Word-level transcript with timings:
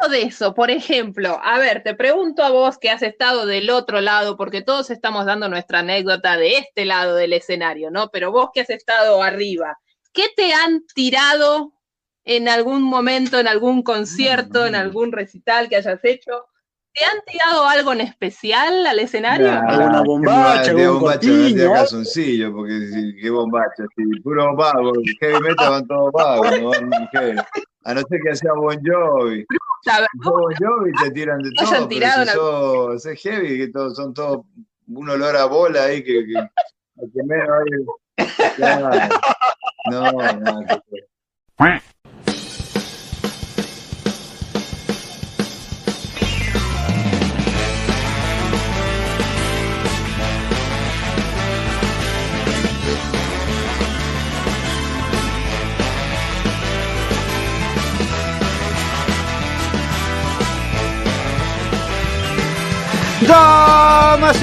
Hablando 0.00 0.16
de 0.16 0.28
eso, 0.28 0.54
por 0.54 0.70
ejemplo, 0.70 1.38
a 1.42 1.58
ver, 1.58 1.82
te 1.82 1.94
pregunto 1.94 2.42
a 2.42 2.50
vos 2.50 2.78
que 2.78 2.90
has 2.90 3.02
estado 3.02 3.44
del 3.44 3.68
otro 3.70 4.00
lado, 4.00 4.36
porque 4.36 4.62
todos 4.62 4.90
estamos 4.90 5.26
dando 5.26 5.48
nuestra 5.48 5.80
anécdota 5.80 6.36
de 6.36 6.58
este 6.58 6.84
lado 6.84 7.16
del 7.16 7.32
escenario, 7.34 7.90
¿no? 7.90 8.08
Pero 8.10 8.32
vos 8.32 8.50
que 8.52 8.60
has 8.60 8.70
estado 8.70 9.22
arriba, 9.22 9.78
¿qué 10.12 10.26
te 10.34 10.54
han 10.54 10.84
tirado 10.94 11.74
en 12.24 12.48
algún 12.48 12.82
momento, 12.82 13.38
en 13.38 13.48
algún 13.48 13.82
concierto, 13.82 14.66
en 14.66 14.74
algún 14.74 15.12
recital 15.12 15.68
que 15.68 15.76
hayas 15.76 16.00
hecho? 16.04 16.46
¿Te 16.92 17.04
han 17.04 17.20
tirado 17.26 17.66
algo 17.66 17.92
en 17.92 18.00
especial 18.00 18.86
al 18.86 18.98
escenario? 18.98 19.46
Nah, 19.46 19.86
Una 19.86 20.02
bombacha, 20.02 20.74
un 20.74 20.98
bombacha, 20.98 21.28
algo. 21.30 21.74
calzoncillo, 21.74 22.52
porque 22.52 23.14
qué 23.20 23.30
bombacha, 23.30 23.84
sí, 23.96 24.20
puro 24.22 24.56
vago, 24.56 24.92
heavy 25.20 25.40
metal 25.40 25.70
van 25.70 25.86
todos 25.86 26.10
vagos, 26.12 26.60
no 26.60 26.70
van. 26.70 27.36
A 27.84 27.94
no 27.94 28.02
ser 28.02 28.20
que 28.22 28.36
sea 28.36 28.52
Bon 28.52 28.76
Jovi. 28.84 29.46
A 29.90 29.98
sos 30.00 30.06
Bon 30.32 30.54
Jovi 30.58 30.92
te 31.02 31.10
tiran 31.12 31.38
de 31.42 31.50
No 31.50 31.54
todo, 31.62 31.88
pero 31.88 32.06
si 32.24 32.30
sos, 32.32 33.02
sos 33.02 33.12
heavy, 33.22 33.58
que 33.58 33.68
todos 33.68 33.96
son 33.96 34.12
todos 34.14 34.44
un 34.88 35.08
olor 35.08 35.36
a 35.36 35.44
bola 35.46 35.84
ahí 35.84 36.02
que, 36.04 36.26
que, 36.26 36.36
al 36.38 37.10
que 37.14 37.22
menos 37.24 37.48
hay- 38.18 38.26
Claro. 38.56 39.16
No, 39.90 40.12
no, 40.12 40.66
que- 40.66 41.04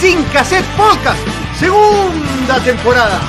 Sin 0.00 0.22
Cassette 0.32 0.64
Podcast, 0.76 1.18
segunda 1.58 2.62
temporada. 2.64 3.20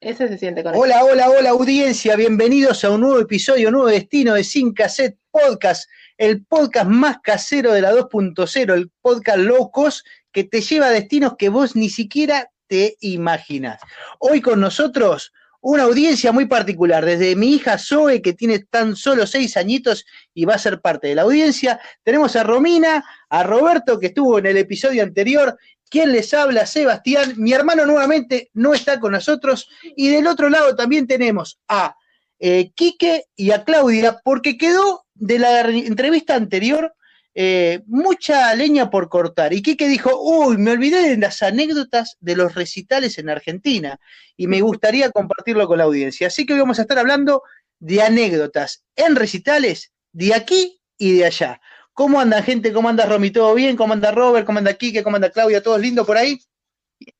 ese 0.00 0.26
se 0.26 0.36
siente 0.36 0.64
con 0.64 0.74
Hola, 0.74 1.04
hola, 1.04 1.30
hola 1.30 1.50
audiencia, 1.50 2.16
bienvenidos 2.16 2.82
a 2.82 2.90
un 2.90 3.02
nuevo 3.02 3.20
episodio, 3.20 3.68
un 3.68 3.74
nuevo 3.74 3.88
destino 3.88 4.34
de 4.34 4.42
Sin 4.42 4.74
Cassette 4.74 5.16
Podcast, 5.30 5.88
el 6.18 6.44
podcast 6.44 6.88
más 6.88 7.18
casero 7.22 7.72
de 7.72 7.82
la 7.82 7.92
2.0, 7.92 8.74
el 8.74 8.90
podcast 9.00 9.38
low 9.38 9.70
cost 9.70 10.04
que 10.32 10.42
te 10.42 10.60
lleva 10.60 10.86
a 10.86 10.90
destinos 10.90 11.34
que 11.38 11.48
vos 11.48 11.76
ni 11.76 11.90
siquiera 11.90 12.50
te 12.66 12.96
imaginas. 13.00 13.80
Hoy 14.18 14.40
con 14.40 14.58
nosotros 14.58 15.32
una 15.62 15.84
audiencia 15.84 16.32
muy 16.32 16.46
particular, 16.46 17.04
desde 17.04 17.34
mi 17.36 17.54
hija 17.54 17.78
Zoe, 17.78 18.20
que 18.20 18.32
tiene 18.34 18.58
tan 18.58 18.96
solo 18.96 19.26
seis 19.26 19.56
añitos 19.56 20.04
y 20.34 20.44
va 20.44 20.54
a 20.54 20.58
ser 20.58 20.80
parte 20.80 21.06
de 21.08 21.14
la 21.14 21.22
audiencia, 21.22 21.80
tenemos 22.02 22.36
a 22.36 22.42
Romina, 22.42 23.04
a 23.30 23.42
Roberto, 23.44 23.98
que 23.98 24.08
estuvo 24.08 24.38
en 24.38 24.46
el 24.46 24.56
episodio 24.56 25.02
anterior, 25.02 25.56
quien 25.88 26.10
les 26.12 26.34
habla, 26.34 26.66
Sebastián, 26.66 27.34
mi 27.36 27.52
hermano 27.52 27.86
nuevamente 27.86 28.50
no 28.54 28.74
está 28.74 28.98
con 28.98 29.12
nosotros, 29.12 29.68
y 29.96 30.08
del 30.08 30.26
otro 30.26 30.48
lado 30.50 30.74
también 30.74 31.06
tenemos 31.06 31.58
a 31.68 31.96
eh, 32.40 32.72
Quique 32.74 33.26
y 33.36 33.52
a 33.52 33.62
Claudia, 33.62 34.20
porque 34.24 34.58
quedó 34.58 35.04
de 35.14 35.38
la 35.38 35.62
re- 35.62 35.86
entrevista 35.86 36.34
anterior 36.34 36.92
eh, 37.34 37.82
mucha 37.86 38.54
leña 38.54 38.90
por 38.90 39.08
cortar. 39.08 39.52
Y 39.52 39.62
Quique 39.62 39.88
dijo, 39.88 40.10
uy, 40.20 40.58
me 40.58 40.72
olvidé 40.72 41.08
de 41.08 41.16
las 41.16 41.42
anécdotas 41.42 42.16
de 42.20 42.36
los 42.36 42.54
recitales 42.54 43.18
en 43.18 43.30
Argentina 43.30 43.98
y 44.36 44.46
me 44.46 44.60
gustaría 44.60 45.10
compartirlo 45.10 45.66
con 45.66 45.78
la 45.78 45.84
audiencia. 45.84 46.26
Así 46.26 46.44
que 46.44 46.52
hoy 46.52 46.60
vamos 46.60 46.78
a 46.78 46.82
estar 46.82 46.98
hablando 46.98 47.42
de 47.78 48.02
anécdotas 48.02 48.84
en 48.96 49.16
recitales 49.16 49.92
de 50.12 50.34
aquí 50.34 50.80
y 50.98 51.16
de 51.16 51.26
allá. 51.26 51.60
¿Cómo 51.94 52.20
anda 52.20 52.42
gente? 52.42 52.72
¿Cómo 52.72 52.88
anda 52.88 53.06
Romy? 53.06 53.30
¿Todo 53.30 53.54
bien? 53.54 53.76
¿Cómo 53.76 53.92
anda 53.92 54.12
Robert? 54.12 54.46
¿Cómo 54.46 54.58
anda 54.58 54.74
Quique? 54.74 55.02
¿Cómo 55.02 55.16
anda 55.16 55.30
Claudia? 55.30 55.62
¿Todos 55.62 55.80
lindo 55.80 56.06
por 56.06 56.16
ahí? 56.16 56.40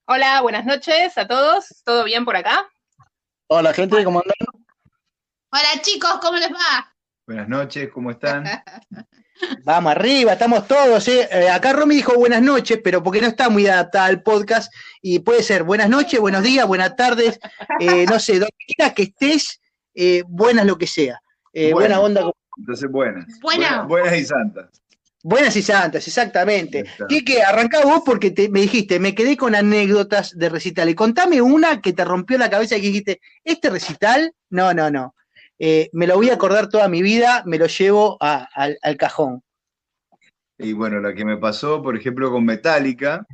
Hola, 0.06 0.41
buenas 0.43 0.65
noches 0.65 1.17
a 1.19 1.27
todos. 1.27 1.83
¿Todo 1.84 2.05
bien 2.05 2.25
por 2.25 2.37
acá? 2.37 2.69
Hola 3.49 3.75
gente, 3.75 4.03
¿cómo 4.05 4.21
andan? 4.21 4.34
Hola 5.51 5.83
chicos, 5.83 6.19
¿cómo 6.22 6.39
les 6.39 6.51
va? 6.51 6.95
Buenas 7.27 7.49
noches, 7.49 7.91
¿cómo 7.93 8.11
están? 8.11 8.45
Vamos 9.64 9.92
arriba, 9.92 10.32
estamos 10.32 10.66
todos. 10.66 11.06
¿eh? 11.08 11.28
Eh, 11.30 11.48
acá 11.48 11.72
Romy 11.72 11.97
dijo 11.97 12.14
buenas 12.14 12.42
noches, 12.42 12.78
pero 12.82 13.03
porque 13.03 13.20
no 13.20 13.26
está 13.26 13.48
muy 13.48 13.66
adaptada 13.66 14.06
al 14.06 14.22
podcast 14.22 14.72
y 15.00 15.19
puede 15.20 15.42
ser 15.42 15.62
buenas 15.64 15.88
noches, 15.88 16.20
buenos 16.20 16.42
días, 16.42 16.66
buenas 16.66 16.94
tardes, 16.97 17.38
eh, 17.80 18.06
no 18.08 18.19
sé, 18.20 18.34
donde 18.34 18.54
quiera 18.66 18.94
que 18.94 19.03
estés, 19.04 19.60
eh, 19.94 20.22
buenas 20.26 20.66
lo 20.66 20.78
que 20.78 20.86
sea. 20.86 21.20
Eh, 21.53 21.72
Bueno. 21.72 21.76
Buena 21.76 22.00
onda, 22.00 22.32
Entonces, 22.58 22.91
buenas. 22.91 23.25
Buena. 23.41 23.82
Buenas, 23.82 23.88
buenas 23.88 24.19
y 24.20 24.25
santas. 24.25 24.66
buenas 25.22 25.56
y 25.56 25.62
santas, 25.62 26.06
exactamente. 26.06 26.80
Está. 26.80 27.06
Quique, 27.06 27.42
arrancá 27.42 27.80
vos 27.84 28.03
porque 28.04 28.30
te- 28.30 28.48
me 28.48 28.60
dijiste, 28.60 28.98
me 29.00 29.14
quedé 29.14 29.36
con 29.36 29.54
anécdotas 29.54 30.36
de 30.38 30.48
recital. 30.48 30.88
Y 30.88 30.94
contame 30.94 31.41
una 31.42 31.80
que 31.80 31.92
te 31.92 32.04
rompió 32.04 32.38
la 32.38 32.50
cabeza 32.50 32.76
y 32.76 32.80
que 32.80 32.86
dijiste, 32.88 33.20
este 33.44 33.70
recital, 33.70 34.34
no, 34.50 34.72
no, 34.74 34.91
no. 34.91 35.14
Eh, 35.65 35.91
me 35.93 36.09
lo 36.09 36.17
voy 36.17 36.28
a 36.28 36.34
acordar 36.34 36.69
toda 36.69 36.89
mi 36.89 37.03
vida, 37.03 37.45
me 37.47 37.56
lo 37.56 37.67
llevo 37.67 38.17
a- 38.21 38.49
al, 38.53 38.77
al 38.83 38.97
cajón. 38.97 39.43
Y 40.59 40.73
bueno, 40.73 40.99
la 40.99 41.15
que 41.15 41.25
me 41.25 41.37
pasó, 41.37 41.81
por 41.81 41.97
ejemplo, 41.97 42.33
con 42.33 42.45
Metallica, 42.45 43.25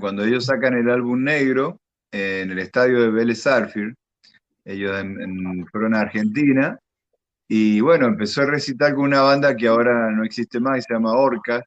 cuando 0.00 0.24
ellos 0.24 0.46
sacan 0.46 0.72
el 0.72 0.88
álbum 0.88 1.22
negro 1.22 1.78
eh, 2.10 2.40
en 2.42 2.52
el 2.52 2.58
estadio 2.60 3.02
de 3.02 3.10
Vélez 3.10 3.42
Sarsfield, 3.42 3.94
ellos 4.64 4.98
en- 4.98 5.20
en- 5.20 5.66
fueron 5.66 5.94
a 5.94 6.00
Argentina, 6.00 6.78
y 7.46 7.80
bueno, 7.82 8.06
empezó 8.06 8.40
a 8.40 8.46
recitar 8.46 8.94
con 8.94 9.04
una 9.04 9.20
banda 9.20 9.54
que 9.54 9.68
ahora 9.68 10.10
no 10.10 10.24
existe 10.24 10.60
más, 10.60 10.78
y 10.78 10.82
se 10.82 10.94
llama 10.94 11.12
Orcas, 11.12 11.64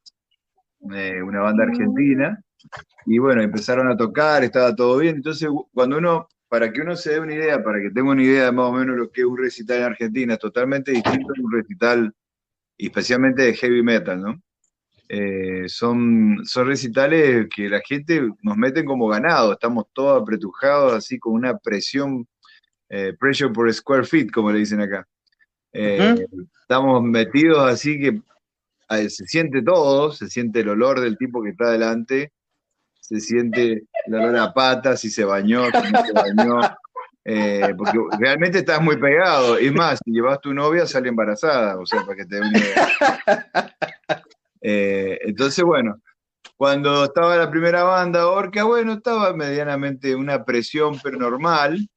eh, 0.95 1.21
una 1.21 1.41
banda 1.41 1.65
argentina, 1.65 2.41
y 3.05 3.19
bueno, 3.19 3.43
empezaron 3.43 3.87
a 3.87 3.95
tocar, 3.95 4.43
estaba 4.43 4.75
todo 4.75 4.97
bien, 4.97 5.17
entonces 5.17 5.47
cuando 5.71 5.99
uno, 5.99 6.27
para 6.51 6.73
que 6.73 6.81
uno 6.81 6.97
se 6.97 7.11
dé 7.11 7.19
una 7.21 7.33
idea, 7.33 7.63
para 7.63 7.79
que 7.79 7.91
tenga 7.91 8.11
una 8.11 8.23
idea 8.23 8.43
de 8.43 8.51
más 8.51 8.65
o 8.65 8.73
menos 8.73 8.97
lo 8.97 9.09
que 9.09 9.21
es 9.21 9.25
un 9.25 9.37
recital 9.37 9.77
en 9.77 9.83
Argentina, 9.83 10.33
es 10.33 10.39
totalmente 10.39 10.91
distinto 10.91 11.29
a 11.29 11.41
un 11.41 11.49
recital, 11.49 12.13
especialmente 12.77 13.43
de 13.43 13.53
heavy 13.53 13.81
metal, 13.81 14.21
¿no? 14.21 14.43
Eh, 15.07 15.69
son, 15.69 16.41
son 16.43 16.67
recitales 16.67 17.47
que 17.55 17.69
la 17.69 17.79
gente 17.79 18.27
nos 18.41 18.57
meten 18.57 18.83
como 18.83 19.07
ganado, 19.07 19.53
estamos 19.53 19.85
todos 19.93 20.21
apretujados 20.21 20.91
así 20.91 21.17
con 21.17 21.35
una 21.35 21.57
presión, 21.57 22.27
eh, 22.89 23.13
pressure 23.17 23.53
por 23.53 23.73
square 23.73 24.03
feet, 24.03 24.29
como 24.29 24.51
le 24.51 24.59
dicen 24.59 24.81
acá. 24.81 25.07
Eh, 25.71 26.27
Estamos 26.63 27.01
metidos 27.01 27.59
así 27.59 27.97
que 27.97 28.21
se 29.09 29.25
siente 29.25 29.61
todo, 29.61 30.11
se 30.11 30.29
siente 30.29 30.59
el 30.59 30.67
olor 30.67 30.99
del 30.99 31.17
tipo 31.17 31.41
que 31.41 31.51
está 31.51 31.67
adelante, 31.67 32.33
se 33.01 33.19
siente 33.19 33.83
el 34.05 34.15
olor 34.15 34.37
a 34.37 34.53
patas, 34.53 35.01
si 35.01 35.09
se 35.09 35.25
bañó, 35.25 35.65
si 35.65 35.91
no 35.91 36.05
se 36.05 36.13
bañó, 36.13 36.61
eh, 37.25 37.73
porque 37.77 37.97
realmente 38.19 38.59
estás 38.59 38.81
muy 38.81 38.97
pegado. 38.97 39.57
Es 39.57 39.73
más, 39.73 39.99
si 40.03 40.11
llevas 40.11 40.39
tu 40.39 40.53
novia, 40.53 40.87
sale 40.87 41.09
embarazada, 41.09 41.77
o 41.77 41.85
sea, 41.85 42.05
para 42.05 42.15
que 42.15 42.25
te 42.25 42.35
dé. 42.37 42.45
Eh, 44.63 45.17
entonces, 45.23 45.65
bueno, 45.65 45.99
cuando 46.55 47.05
estaba 47.05 47.35
la 47.35 47.49
primera 47.49 47.81
banda, 47.81 48.27
Orca, 48.27 48.63
bueno, 48.63 48.93
estaba 48.93 49.33
medianamente 49.33 50.13
una 50.15 50.45
presión, 50.45 50.99
pero 51.01 51.17
normal. 51.17 51.89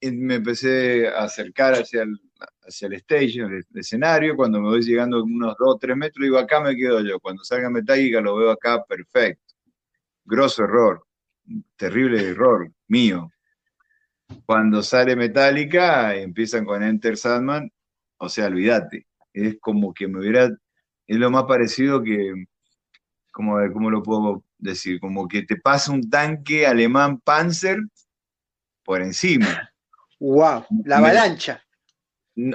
y 0.00 0.10
me 0.10 0.34
empecé 0.36 1.06
a 1.08 1.24
acercar 1.24 1.74
hacia 1.74 2.02
el, 2.02 2.18
hacia 2.66 2.88
el 2.88 2.94
stage, 2.94 3.38
el, 3.38 3.64
escenario. 3.76 4.34
Cuando 4.34 4.60
me 4.60 4.68
voy 4.70 4.82
llegando 4.82 5.22
unos 5.22 5.54
2 5.58 5.68
o 5.76 5.78
3 5.78 5.96
metros, 5.96 6.24
digo, 6.24 6.38
acá 6.38 6.60
me 6.60 6.74
quedo 6.74 7.00
yo. 7.02 7.20
Cuando 7.20 7.44
salga 7.44 7.70
Metallica 7.70 8.20
lo 8.20 8.36
veo 8.36 8.50
acá, 8.50 8.82
perfecto. 8.84 9.43
Grosso 10.24 10.64
error, 10.64 11.06
terrible 11.76 12.30
error 12.30 12.70
mío. 12.88 13.30
Cuando 14.46 14.82
sale 14.82 15.16
Metallica, 15.16 16.14
empiezan 16.14 16.64
con 16.64 16.82
Enter 16.82 17.16
Sandman, 17.16 17.70
o 18.18 18.28
sea, 18.28 18.46
olvídate. 18.46 19.06
Es 19.32 19.56
como 19.60 19.92
que 19.92 20.08
me 20.08 20.20
hubiera, 20.20 20.44
es 21.06 21.16
lo 21.18 21.30
más 21.30 21.44
parecido 21.44 22.02
que, 22.02 22.46
como, 23.32 23.56
¿cómo 23.72 23.90
lo 23.90 24.02
puedo 24.02 24.44
decir? 24.58 25.00
Como 25.00 25.28
que 25.28 25.42
te 25.42 25.56
pasa 25.56 25.92
un 25.92 26.08
tanque 26.08 26.66
alemán 26.66 27.20
Panzer 27.20 27.78
por 28.84 29.02
encima. 29.02 29.70
¡Wow! 30.20 30.64
La 30.84 30.98
avalancha. 30.98 31.62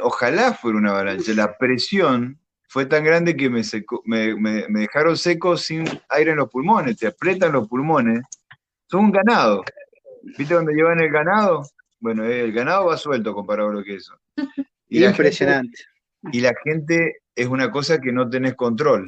Ojalá 0.02 0.54
fuera 0.54 0.78
una 0.78 0.92
avalancha. 0.92 1.34
La 1.34 1.58
presión 1.58 2.39
fue 2.70 2.86
tan 2.86 3.04
grande 3.04 3.36
que 3.36 3.50
me, 3.50 3.64
me, 4.36 4.80
dejaron 4.82 5.18
seco 5.18 5.58
sin 5.58 5.86
aire 6.08 6.32
en 6.32 6.38
los 6.38 6.50
pulmones. 6.50 6.98
Te 6.98 7.08
aprietan 7.08 7.52
los 7.52 7.68
pulmones. 7.68 8.22
Son 8.86 9.06
un 9.06 9.12
ganado. 9.12 9.64
¿Viste 10.38 10.54
dónde 10.54 10.74
llevan 10.74 11.00
el 11.00 11.10
ganado? 11.10 11.64
Bueno, 12.00 12.24
el 12.26 12.54
ganado 12.54 12.86
va 12.86 12.98
suelto 12.98 13.34
comparado 13.34 13.70
a 13.70 13.74
lo 13.74 13.84
que 13.84 13.96
es 13.96 14.04
eso. 14.04 14.14
Impresionante. 14.90 15.80
y 16.32 16.42
la 16.42 16.54
gente 16.64 17.22
es 17.36 17.48
una 17.48 17.72
cosa 17.72 18.00
que 18.00 18.12
no 18.12 18.30
tenés 18.30 18.54
control. 18.54 19.08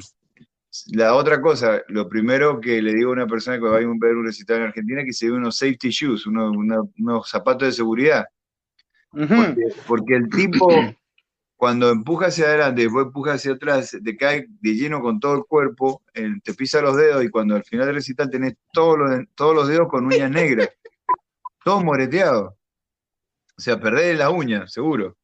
La 0.88 1.14
otra 1.14 1.40
cosa, 1.40 1.82
lo 1.86 2.08
primero 2.08 2.60
que 2.60 2.82
le 2.82 2.94
digo 2.94 3.10
a 3.10 3.12
una 3.12 3.26
persona 3.28 3.58
que 3.58 3.64
va 3.64 3.76
a 3.76 3.78
ver 3.78 3.86
un 3.86 4.26
recital 4.26 4.56
en 4.56 4.62
Argentina 4.64 5.02
es 5.02 5.06
que 5.06 5.12
se 5.12 5.26
ve 5.26 5.36
unos 5.36 5.56
safety 5.56 5.90
shoes, 5.90 6.26
unos, 6.26 7.30
zapatos 7.30 7.68
de 7.68 7.72
seguridad. 7.72 8.26
porque, 9.86 10.16
el 10.16 10.28
tipo, 10.30 10.68
cuando 11.62 11.90
empuja 11.90 12.26
hacia 12.26 12.46
adelante, 12.46 12.82
después 12.82 13.06
empuja 13.06 13.34
hacia 13.34 13.52
atrás, 13.52 13.96
te 14.02 14.16
cae 14.16 14.48
de 14.48 14.74
lleno 14.74 15.00
con 15.00 15.20
todo 15.20 15.36
el 15.36 15.44
cuerpo, 15.44 16.02
te 16.12 16.54
pisa 16.54 16.82
los 16.82 16.96
dedos 16.96 17.22
y 17.22 17.28
cuando 17.28 17.54
al 17.54 17.62
final 17.62 17.86
del 17.86 17.94
recital 17.94 18.28
tenés 18.28 18.54
todos 18.72 18.98
los, 18.98 19.20
todos 19.36 19.54
los 19.54 19.68
dedos 19.68 19.86
con 19.88 20.06
uñas 20.06 20.28
negras, 20.28 20.70
todo 21.64 21.80
moreteado. 21.84 22.58
O 23.56 23.60
sea, 23.60 23.78
perdés 23.78 24.18
la 24.18 24.30
uña, 24.30 24.66
seguro. 24.66 25.16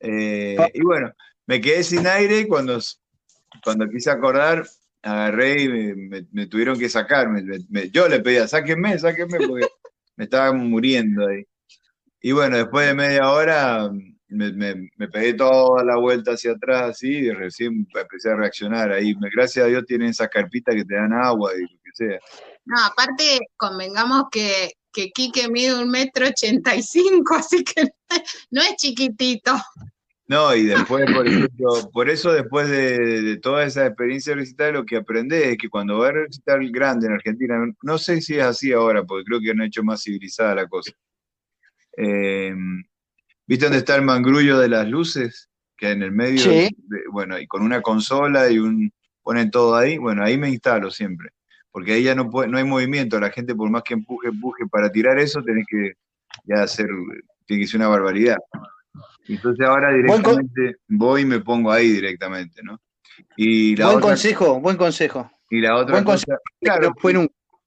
Eh, 0.00 0.56
y 0.74 0.80
bueno, 0.80 1.12
me 1.46 1.60
quedé 1.60 1.84
sin 1.84 2.08
aire 2.08 2.40
y 2.40 2.48
cuando, 2.48 2.80
cuando 3.62 3.88
quise 3.88 4.10
acordar, 4.10 4.66
agarré 5.00 5.62
y 5.62 5.68
me, 6.32 6.46
tuvieron 6.48 6.76
que 6.76 6.88
sacar. 6.88 7.28
yo 7.92 8.08
le 8.08 8.18
pedía, 8.18 8.48
sáquenme, 8.48 8.98
sáquenme, 8.98 9.46
porque 9.46 9.68
me 10.16 10.24
estaba 10.24 10.52
muriendo 10.52 11.28
ahí. 11.28 11.44
Y 12.20 12.32
bueno, 12.32 12.56
después 12.56 12.84
de 12.84 12.94
media 12.94 13.30
hora 13.30 13.92
me, 14.28 15.08
pegué 15.08 15.34
toda 15.34 15.84
la 15.84 15.96
vuelta 15.96 16.32
hacia 16.32 16.52
atrás 16.52 16.90
así 16.90 17.08
y 17.08 17.30
recién 17.30 17.86
empecé 17.94 18.30
a 18.30 18.36
reaccionar 18.36 18.92
ahí. 18.92 19.14
Gracias 19.34 19.64
a 19.64 19.68
Dios 19.68 19.84
tienen 19.86 20.08
esas 20.08 20.28
carpitas 20.28 20.74
que 20.74 20.84
te 20.84 20.94
dan 20.94 21.12
agua 21.12 21.52
y 21.56 21.62
lo 21.62 21.80
que 21.82 21.90
sea. 21.94 22.18
No, 22.64 22.84
aparte 22.84 23.40
convengamos 23.56 24.24
que, 24.30 24.72
que 24.92 25.10
Quique 25.10 25.48
mide 25.48 25.74
un 25.74 25.90
metro 25.90 26.26
ochenta 26.26 26.74
y 26.74 26.82
cinco, 26.82 27.34
así 27.38 27.64
que 27.64 27.88
no 28.50 28.62
es 28.62 28.76
chiquitito. 28.76 29.52
No, 30.26 30.54
y 30.54 30.66
después, 30.66 31.10
por 31.10 31.26
ejemplo, 31.26 31.90
por 31.90 32.10
eso 32.10 32.30
después 32.30 32.68
de, 32.68 33.38
toda 33.38 33.64
esa 33.64 33.86
experiencia 33.86 34.34
recital, 34.34 34.74
lo 34.74 34.84
que 34.84 34.96
aprendí 34.96 35.36
es 35.36 35.56
que 35.56 35.70
cuando 35.70 35.98
va 35.98 36.08
a 36.08 36.12
recital 36.12 36.70
grande 36.70 37.06
en 37.06 37.14
Argentina, 37.14 37.56
no 37.82 37.96
sé 37.96 38.20
si 38.20 38.34
es 38.34 38.44
así 38.44 38.70
ahora, 38.70 39.04
porque 39.04 39.24
creo 39.24 39.40
que 39.40 39.52
han 39.52 39.62
hecho 39.62 39.82
más 39.82 40.02
civilizada 40.02 40.54
la 40.54 40.68
cosa. 40.68 40.92
Eh, 41.96 42.54
¿Viste 43.48 43.64
dónde 43.64 43.78
está 43.78 43.96
el 43.96 44.02
mangrullo 44.02 44.58
de 44.58 44.68
las 44.68 44.86
luces? 44.86 45.48
Que 45.74 45.90
en 45.90 46.02
el 46.02 46.12
medio, 46.12 46.40
sí. 46.40 46.68
bueno, 47.10 47.38
y 47.38 47.46
con 47.46 47.62
una 47.62 47.80
consola 47.80 48.50
y 48.50 48.58
un, 48.58 48.92
ponen 49.22 49.50
todo 49.50 49.74
ahí, 49.74 49.96
bueno, 49.96 50.22
ahí 50.22 50.36
me 50.36 50.50
instalo 50.50 50.90
siempre, 50.90 51.30
porque 51.70 51.94
ahí 51.94 52.02
ya 52.02 52.14
no, 52.14 52.28
puede, 52.28 52.48
no 52.48 52.58
hay 52.58 52.64
movimiento, 52.64 53.18
la 53.18 53.30
gente 53.30 53.54
por 53.54 53.70
más 53.70 53.84
que 53.84 53.94
empuje, 53.94 54.28
empuje 54.28 54.66
para 54.70 54.90
tirar 54.90 55.18
eso, 55.18 55.42
tenés 55.42 55.64
que 55.66 55.94
ya 56.44 56.62
hacer, 56.62 56.88
tiene 57.46 57.62
que 57.62 57.68
ser 57.68 57.80
una 57.80 57.88
barbaridad. 57.88 58.36
Entonces 59.28 59.66
ahora 59.66 59.94
directamente 59.94 60.76
voy 60.88 61.22
y 61.22 61.26
me 61.26 61.40
pongo 61.40 61.70
ahí 61.70 61.88
directamente, 61.88 62.62
¿no? 62.62 62.80
Y 63.36 63.76
la 63.76 63.86
buen 63.86 64.00
consejo, 64.00 64.60
buen 64.60 64.76
consejo. 64.76 65.30
Y 65.48 65.60
la 65.60 65.76
otra 65.76 66.04
cosa, 66.04 66.38
claro, 66.60 66.92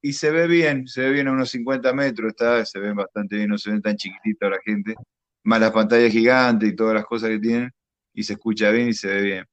y 0.04 0.14
se 0.14 0.32
ve 0.32 0.48
bien, 0.48 0.88
se 0.88 1.02
ve 1.02 1.12
bien 1.12 1.28
a 1.28 1.32
unos 1.32 1.50
50 1.50 1.94
metros, 1.94 2.30
está, 2.30 2.66
se 2.66 2.80
ve 2.80 2.94
bastante 2.94 3.38
bien, 3.38 3.50
no 3.50 3.58
se 3.58 3.72
ven 3.72 3.82
tan 3.82 3.96
chiquitito 3.96 4.50
la 4.50 4.60
gente, 4.64 4.96
más 5.44 5.60
las 5.60 5.72
pantallas 5.72 6.12
gigantes 6.12 6.70
y 6.70 6.76
todas 6.76 6.96
las 6.96 7.06
cosas 7.06 7.30
que 7.30 7.40
tienen, 7.40 7.72
y 8.14 8.24
se 8.24 8.34
escucha 8.34 8.70
bien 8.72 8.90
y 8.90 8.94
se 8.94 9.08
ve 9.08 9.22
bien. 9.22 9.46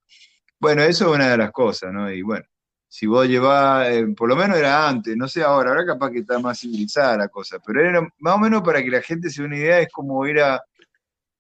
Bueno, 0.60 0.82
eso 0.82 1.08
es 1.08 1.16
una 1.16 1.30
de 1.30 1.36
las 1.36 1.52
cosas, 1.52 1.92
¿no? 1.92 2.10
Y 2.10 2.22
bueno, 2.22 2.44
si 2.88 3.06
vos 3.06 3.26
llevás, 3.28 3.88
eh, 3.90 4.06
por 4.16 4.28
lo 4.28 4.36
menos 4.36 4.56
era 4.56 4.88
antes, 4.88 5.16
no 5.16 5.28
sé 5.28 5.42
ahora, 5.42 5.70
ahora 5.70 5.86
capaz 5.86 6.10
que 6.10 6.20
está 6.20 6.38
más 6.38 6.58
civilizada 6.60 7.16
la 7.16 7.28
cosa, 7.28 7.58
pero 7.64 7.80
era 7.80 8.00
más 8.18 8.34
o 8.34 8.38
menos 8.38 8.62
para 8.62 8.82
que 8.82 8.90
la 8.90 9.02
gente 9.02 9.30
se 9.30 9.42
dé 9.42 9.48
una 9.48 9.56
idea, 9.56 9.80
es 9.80 9.88
como 9.92 10.26
ir 10.26 10.40
a, 10.40 10.60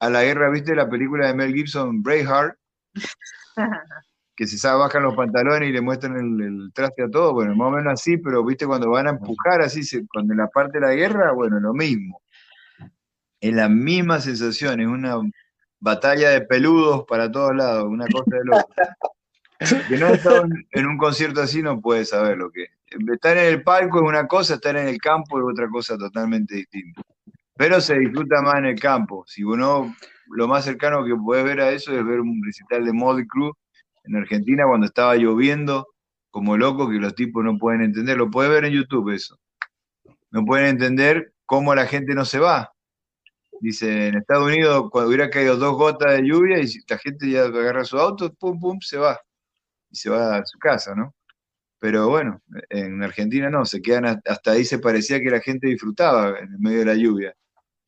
a 0.00 0.10
la 0.10 0.22
guerra, 0.22 0.50
¿viste 0.50 0.74
la 0.74 0.88
película 0.88 1.26
de 1.26 1.34
Mel 1.34 1.54
Gibson, 1.54 2.02
Braveheart? 2.02 2.56
que 4.38 4.46
se 4.46 4.56
sabe, 4.56 4.78
bajan 4.78 5.02
los 5.02 5.16
pantalones 5.16 5.68
y 5.68 5.72
le 5.72 5.80
muestran 5.80 6.16
el, 6.16 6.70
traje 6.72 7.02
a 7.02 7.10
todo, 7.10 7.34
bueno, 7.34 7.56
más 7.56 7.68
o 7.68 7.70
menos 7.72 7.92
así, 7.92 8.18
pero 8.18 8.44
viste 8.44 8.68
cuando 8.68 8.88
van 8.90 9.08
a 9.08 9.10
empujar 9.10 9.62
así, 9.62 9.82
cuando 10.06 10.32
en 10.32 10.38
la 10.38 10.46
parte 10.46 10.78
de 10.78 10.86
la 10.86 10.94
guerra, 10.94 11.32
bueno, 11.32 11.58
lo 11.58 11.74
mismo. 11.74 12.22
Es 13.40 13.54
la 13.54 13.68
misma 13.68 14.20
sensación, 14.20 14.80
es 14.80 14.86
una 14.86 15.16
batalla 15.80 16.30
de 16.30 16.40
peludos 16.40 17.04
para 17.06 17.30
todos 17.30 17.54
lados, 17.54 17.84
una 17.86 18.06
cosa 18.06 18.36
de 18.36 18.44
loco. 18.44 18.68
Que 19.88 19.96
no 19.96 20.08
estado 20.08 20.44
en 20.70 20.86
un 20.86 20.98
concierto 20.98 21.42
así 21.42 21.62
no 21.62 21.80
puede 21.80 22.04
saber 22.04 22.38
lo 22.38 22.50
que 22.50 22.64
es. 22.64 22.70
Estar 23.12 23.36
en 23.36 23.46
el 23.46 23.62
palco 23.62 23.98
es 23.98 24.08
una 24.08 24.26
cosa, 24.26 24.54
estar 24.54 24.76
en 24.76 24.88
el 24.88 24.98
campo 24.98 25.38
es 25.38 25.44
otra 25.52 25.68
cosa 25.68 25.98
totalmente 25.98 26.54
distinta 26.54 27.02
pero 27.58 27.80
se 27.80 27.98
disfruta 27.98 28.40
más 28.40 28.54
en 28.58 28.66
el 28.66 28.80
campo. 28.80 29.24
Si 29.26 29.42
uno, 29.42 29.92
lo 30.28 30.46
más 30.46 30.64
cercano 30.64 31.04
que 31.04 31.16
puedes 31.16 31.44
ver 31.44 31.60
a 31.60 31.70
eso 31.70 31.92
es 31.92 32.06
ver 32.06 32.20
un 32.20 32.40
recital 32.42 32.84
de 32.84 32.92
Mod 32.92 33.20
Crew 33.28 33.52
en 34.04 34.14
Argentina 34.14 34.64
cuando 34.64 34.86
estaba 34.86 35.16
lloviendo, 35.16 35.88
como 36.30 36.56
loco, 36.56 36.88
que 36.88 36.98
los 36.98 37.16
tipos 37.16 37.44
no 37.44 37.58
pueden 37.58 37.80
entender. 37.80 38.16
Lo 38.16 38.30
puedes 38.30 38.52
ver 38.52 38.64
en 38.64 38.74
YouTube 38.74 39.12
eso. 39.12 39.40
No 40.30 40.44
pueden 40.44 40.66
entender 40.66 41.32
cómo 41.46 41.74
la 41.74 41.86
gente 41.86 42.14
no 42.14 42.24
se 42.24 42.38
va. 42.38 42.72
Dice, 43.60 44.08
en 44.08 44.16
Estados 44.16 44.46
Unidos, 44.46 44.88
cuando 44.90 45.08
hubiera 45.08 45.30
caído 45.30 45.56
dos 45.56 45.76
gotas 45.76 46.12
de 46.12 46.26
lluvia 46.26 46.60
y 46.60 46.66
la 46.88 46.98
gente 46.98 47.30
ya 47.30 47.44
agarra 47.44 47.84
su 47.84 47.98
auto, 47.98 48.32
pum, 48.34 48.58
pum, 48.60 48.78
se 48.80 48.98
va. 48.98 49.18
Y 49.90 49.96
se 49.96 50.10
va 50.10 50.36
a 50.36 50.44
su 50.44 50.58
casa, 50.58 50.94
¿no? 50.94 51.14
Pero 51.80 52.08
bueno, 52.08 52.42
en 52.70 53.02
Argentina 53.02 53.50
no, 53.50 53.64
se 53.64 53.82
quedan 53.82 54.20
hasta 54.26 54.52
ahí 54.52 54.64
se 54.64 54.78
parecía 54.80 55.20
que 55.20 55.30
la 55.30 55.40
gente 55.40 55.68
disfrutaba 55.68 56.38
en 56.38 56.60
medio 56.60 56.80
de 56.80 56.84
la 56.86 56.94
lluvia 56.94 57.34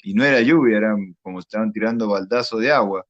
y 0.03 0.15
no 0.15 0.25
era 0.25 0.41
lluvia, 0.41 0.79
eran 0.79 1.17
como 1.23 1.41
estaban 1.41 1.73
tirando 1.73 2.09
baldazos 2.09 2.61
de 2.61 2.73
agua. 2.73 3.05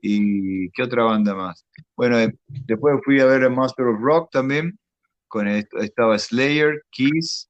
¿Y 0.00 0.70
qué 0.72 0.82
otra 0.82 1.04
banda 1.04 1.34
más? 1.34 1.64
Bueno, 1.96 2.18
eh, 2.18 2.36
después 2.48 2.98
fui 3.04 3.20
a 3.20 3.26
ver 3.26 3.44
a 3.44 3.50
Master 3.50 3.86
of 3.86 4.00
Rock 4.00 4.30
también, 4.32 4.78
con 5.28 5.46
estaba 5.48 6.18
Slayer, 6.18 6.82
Kiss, 6.90 7.48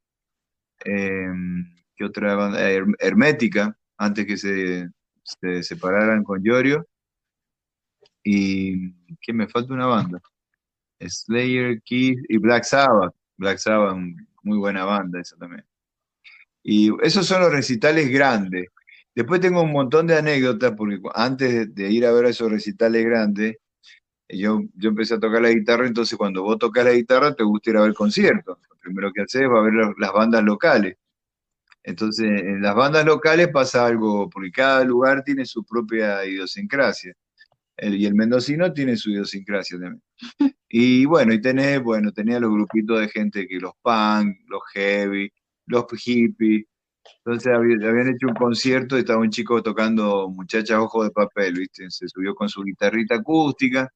em, 0.84 1.64
¿qué 1.96 2.04
otra 2.04 2.34
banda? 2.34 2.60
Hermética, 3.00 3.76
antes 4.02 4.26
que 4.26 4.36
se, 4.36 4.90
se 5.22 5.62
separaran 5.62 6.24
con 6.24 6.42
Yorio. 6.42 6.86
Y 8.24 8.92
que 9.20 9.32
me 9.32 9.48
falta 9.48 9.74
una 9.74 9.86
banda. 9.86 10.20
Slayer, 11.00 11.80
Kiss 11.82 12.20
y 12.28 12.38
Black 12.38 12.64
Sabbath. 12.64 13.14
Black 13.36 13.58
Sabbath, 13.58 13.96
muy 14.42 14.58
buena 14.58 14.84
banda 14.84 15.20
esa 15.20 15.36
también. 15.36 15.64
Y 16.62 16.90
esos 17.02 17.26
son 17.26 17.42
los 17.42 17.52
recitales 17.52 18.08
grandes. 18.10 18.68
Después 19.14 19.40
tengo 19.40 19.62
un 19.62 19.72
montón 19.72 20.06
de 20.06 20.16
anécdotas, 20.16 20.72
porque 20.76 21.00
antes 21.14 21.74
de 21.74 21.90
ir 21.90 22.06
a 22.06 22.12
ver 22.12 22.26
esos 22.26 22.50
recitales 22.50 23.04
grandes, 23.04 23.56
yo, 24.28 24.62
yo 24.74 24.88
empecé 24.88 25.14
a 25.14 25.20
tocar 25.20 25.42
la 25.42 25.50
guitarra, 25.50 25.86
entonces 25.86 26.16
cuando 26.16 26.42
vos 26.42 26.58
tocas 26.58 26.84
la 26.84 26.92
guitarra 26.92 27.34
te 27.34 27.44
gusta 27.44 27.70
ir 27.70 27.76
a 27.76 27.82
ver 27.82 27.94
conciertos. 27.94 28.58
Lo 28.70 28.76
primero 28.76 29.12
que 29.12 29.22
haces 29.22 29.42
es 29.42 29.48
a 29.48 29.60
ver 29.60 29.74
las 29.98 30.12
bandas 30.12 30.42
locales. 30.42 30.96
Entonces, 31.84 32.26
en 32.28 32.62
las 32.62 32.74
bandas 32.74 33.04
locales 33.04 33.48
pasa 33.48 33.86
algo, 33.86 34.30
porque 34.30 34.52
cada 34.52 34.84
lugar 34.84 35.22
tiene 35.24 35.44
su 35.44 35.64
propia 35.64 36.24
idiosincrasia. 36.24 37.14
El, 37.76 37.96
y 37.96 38.06
el 38.06 38.14
mendocino 38.14 38.72
tiene 38.72 38.96
su 38.96 39.10
idiosincrasia 39.10 39.78
también. 39.78 40.02
Y 40.74 41.04
bueno, 41.04 41.34
y 41.34 41.40
tenés, 41.42 41.82
bueno, 41.82 42.12
tenía 42.12 42.40
los 42.40 42.50
grupitos 42.50 42.98
de 42.98 43.08
gente 43.08 43.46
que 43.46 43.58
los 43.58 43.72
punk, 43.82 44.38
los 44.48 44.62
heavy, 44.72 45.30
los 45.66 45.84
hippies. 45.98 46.64
Entonces 47.24 47.52
habían 47.52 48.08
hecho 48.08 48.28
un 48.28 48.34
concierto 48.34 48.96
y 48.96 49.00
estaba 49.00 49.20
un 49.20 49.30
chico 49.30 49.62
tocando 49.62 50.30
Muchachas 50.30 50.78
Ojo 50.78 51.04
de 51.04 51.10
Papel, 51.10 51.58
¿viste? 51.58 51.90
Se 51.90 52.08
subió 52.08 52.34
con 52.34 52.48
su 52.48 52.62
guitarrita 52.62 53.16
acústica 53.16 53.92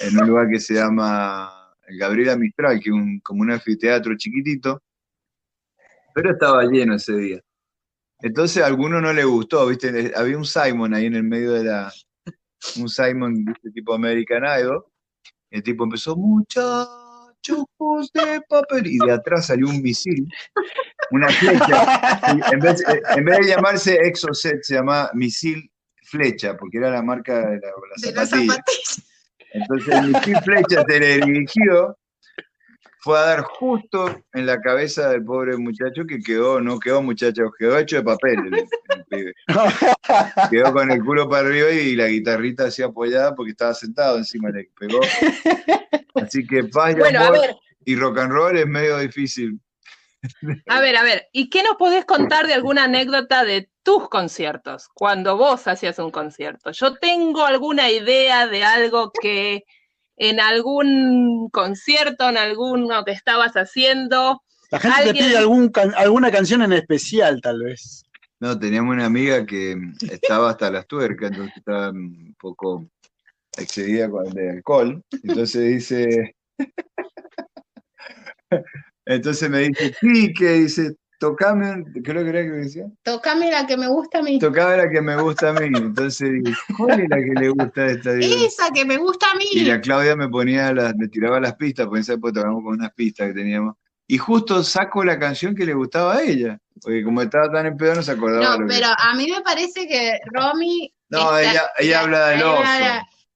en 0.00 0.18
un 0.18 0.28
lugar 0.28 0.48
que 0.48 0.60
se 0.60 0.74
llama 0.74 1.50
Gabriela 1.98 2.36
Mistral, 2.36 2.80
que 2.80 2.90
es 2.90 2.94
un, 2.94 3.20
como 3.20 3.42
un 3.42 3.50
anfiteatro 3.50 4.16
chiquitito, 4.16 4.82
pero 6.20 6.34
estaba 6.34 6.64
lleno 6.64 6.96
ese 6.96 7.16
día. 7.16 7.40
Entonces 8.20 8.62
a 8.62 8.66
alguno 8.66 9.00
no 9.00 9.12
le 9.12 9.24
gustó, 9.24 9.66
¿viste? 9.66 10.12
Había 10.14 10.36
un 10.36 10.44
Simon 10.44 10.92
ahí 10.92 11.06
en 11.06 11.14
el 11.14 11.22
medio 11.22 11.52
de 11.52 11.64
la. 11.64 11.92
Un 12.76 12.88
Simon, 12.88 13.44
¿viste? 13.44 13.70
Tipo 13.70 13.94
American 13.94 14.44
Idol. 14.60 14.84
El 15.50 15.62
tipo 15.62 15.84
empezó, 15.84 16.14
muchachos 16.16 17.64
de 18.12 18.42
papel. 18.48 18.86
Y 18.86 18.98
de 18.98 19.12
atrás 19.12 19.46
salió 19.46 19.68
un 19.68 19.80
misil, 19.80 20.28
una 21.10 21.28
flecha. 21.28 22.20
Y 22.34 22.54
en, 22.54 22.60
vez, 22.60 22.84
en 23.16 23.24
vez 23.24 23.38
de 23.38 23.46
llamarse 23.46 23.94
Exocet, 23.94 24.62
se 24.62 24.74
llama 24.74 25.10
Misil 25.14 25.70
Flecha, 26.04 26.56
porque 26.56 26.76
era 26.76 26.90
la 26.90 27.02
marca 27.02 27.38
de 27.38 27.60
la, 27.60 27.68
la 27.68 27.96
De 27.96 28.26
zapatilla. 28.26 28.64
Entonces 29.52 29.94
el 29.94 30.08
misil 30.08 30.36
flecha 30.44 30.84
se 30.86 31.00
le 31.00 31.16
dirigió, 31.16 31.96
fue 33.00 33.18
a 33.18 33.22
dar 33.22 33.42
justo 33.42 34.22
en 34.34 34.46
la 34.46 34.60
cabeza 34.60 35.08
del 35.08 35.24
pobre 35.24 35.56
muchacho 35.56 36.04
que 36.06 36.20
quedó, 36.20 36.60
no 36.60 36.78
quedó 36.78 37.02
muchacho, 37.02 37.50
quedó 37.58 37.78
hecho 37.78 37.96
de 37.96 38.02
papel 38.02 38.38
el, 38.46 38.54
el 38.54 39.04
pibe. 39.08 39.34
Quedó 40.50 40.72
con 40.72 40.90
el 40.90 41.02
culo 41.02 41.28
para 41.28 41.48
arriba 41.48 41.70
y 41.70 41.96
la 41.96 42.08
guitarrita 42.08 42.64
así 42.64 42.82
apoyada 42.82 43.34
porque 43.34 43.52
estaba 43.52 43.72
sentado 43.74 44.18
encima, 44.18 44.50
le 44.50 44.68
pegó. 44.78 45.00
Así 46.14 46.46
que 46.46 46.64
paz 46.64 46.92
y 46.92 46.98
Bueno, 46.98 47.20
a 47.20 47.30
ver, 47.30 47.56
y 47.84 47.96
rock 47.96 48.18
and 48.18 48.32
roll 48.32 48.58
es 48.58 48.66
medio 48.66 48.98
difícil. 48.98 49.58
a 50.68 50.80
ver, 50.80 50.96
a 50.96 51.02
ver. 51.02 51.28
¿Y 51.32 51.48
qué 51.48 51.62
nos 51.62 51.76
podés 51.76 52.04
contar 52.04 52.46
de 52.46 52.54
alguna 52.54 52.84
anécdota 52.84 53.44
de 53.44 53.70
tus 53.82 54.10
conciertos? 54.10 54.88
Cuando 54.92 55.38
vos 55.38 55.66
hacías 55.66 55.98
un 55.98 56.10
concierto. 56.10 56.72
Yo 56.72 56.96
tengo 56.96 57.46
alguna 57.46 57.90
idea 57.90 58.46
de 58.46 58.64
algo 58.64 59.10
que 59.22 59.64
en 60.22 60.38
algún 60.38 61.48
concierto, 61.50 62.28
en 62.28 62.36
alguno 62.36 63.04
que 63.04 63.12
estabas 63.12 63.54
haciendo, 63.54 64.42
La 64.70 64.78
gente 64.78 64.96
te 65.02 65.08
Alguien- 65.08 65.26
pide 65.26 65.38
algún 65.38 65.68
can- 65.70 65.94
alguna 65.96 66.30
canción 66.30 66.60
en 66.62 66.72
especial, 66.74 67.40
tal 67.40 67.62
vez. 67.64 68.04
No, 68.38 68.56
teníamos 68.58 68.94
una 68.94 69.06
amiga 69.06 69.44
que 69.46 69.76
estaba 70.10 70.50
hasta 70.50 70.70
las 70.70 70.86
tuercas, 70.86 71.30
entonces 71.32 71.56
estaba 71.56 71.90
un 71.90 72.36
poco 72.38 72.86
excedida 73.56 74.08
con 74.10 74.30
de 74.32 74.50
alcohol. 74.50 75.02
Entonces 75.24 75.66
dice, 75.74 76.36
entonces 79.06 79.50
me 79.50 79.58
dice, 79.68 79.94
Quique, 80.00 80.52
dice, 80.52 80.94
tocame, 81.20 81.70
un-", 81.70 81.84
creo 82.02 82.24
que 82.24 82.30
era 82.30 82.42
que 82.42 82.48
me 82.48 82.56
decía, 82.56 82.86
Tocame 83.04 83.50
la 83.50 83.64
que 83.66 83.76
me 83.76 83.86
gusta 83.86 84.18
a 84.18 84.22
mí. 84.22 84.38
tocame 84.40 84.76
la 84.78 84.90
que 84.90 85.00
me 85.00 85.16
gusta 85.22 85.50
a 85.50 85.52
mí. 85.52 85.66
Entonces 85.66 86.32
digo, 86.32 86.50
¿cuál 86.76 86.98
es 87.00 87.08
la 87.08 87.16
que 87.18 87.40
le 87.40 87.48
gusta 87.50 87.82
a 87.82 87.86
esta? 87.86 88.12
Digo, 88.14 88.34
Esa 88.44 88.70
que 88.74 88.84
me 88.84 88.96
gusta 88.96 89.26
a 89.26 89.34
y 89.52 89.60
mí. 89.60 89.64
la 89.66 89.80
Claudia 89.80 90.16
me 90.16 90.28
ponía 90.28 90.72
las, 90.72 90.96
me 90.96 91.06
tiraba 91.08 91.38
las 91.38 91.54
pistas, 91.54 91.86
porque 91.86 92.00
esa 92.00 92.14
época 92.14 92.32
tocábamos 92.32 92.64
con 92.64 92.74
unas 92.74 92.92
pistas 92.94 93.28
que 93.28 93.34
teníamos. 93.34 93.76
Y 94.08 94.18
justo 94.18 94.64
saco 94.64 95.04
la 95.04 95.18
canción 95.20 95.54
que 95.54 95.64
le 95.64 95.74
gustaba 95.74 96.16
a 96.16 96.22
ella, 96.22 96.58
porque 96.82 97.04
como 97.04 97.22
estaba 97.22 97.48
tan 97.52 97.66
en 97.66 97.76
pedo 97.76 97.94
no 97.94 98.02
se 98.02 98.10
acordaba. 98.10 98.56
No, 98.56 98.66
que- 98.66 98.74
pero 98.74 98.88
a 98.88 99.14
mí 99.14 99.28
me 99.30 99.40
parece 99.42 99.86
que 99.86 100.18
Romy. 100.32 100.92
No, 101.10 101.36
ella, 101.38 101.62
ella 101.78 102.00
habla 102.00 102.28
del 102.28 102.42
oso. 102.42 102.62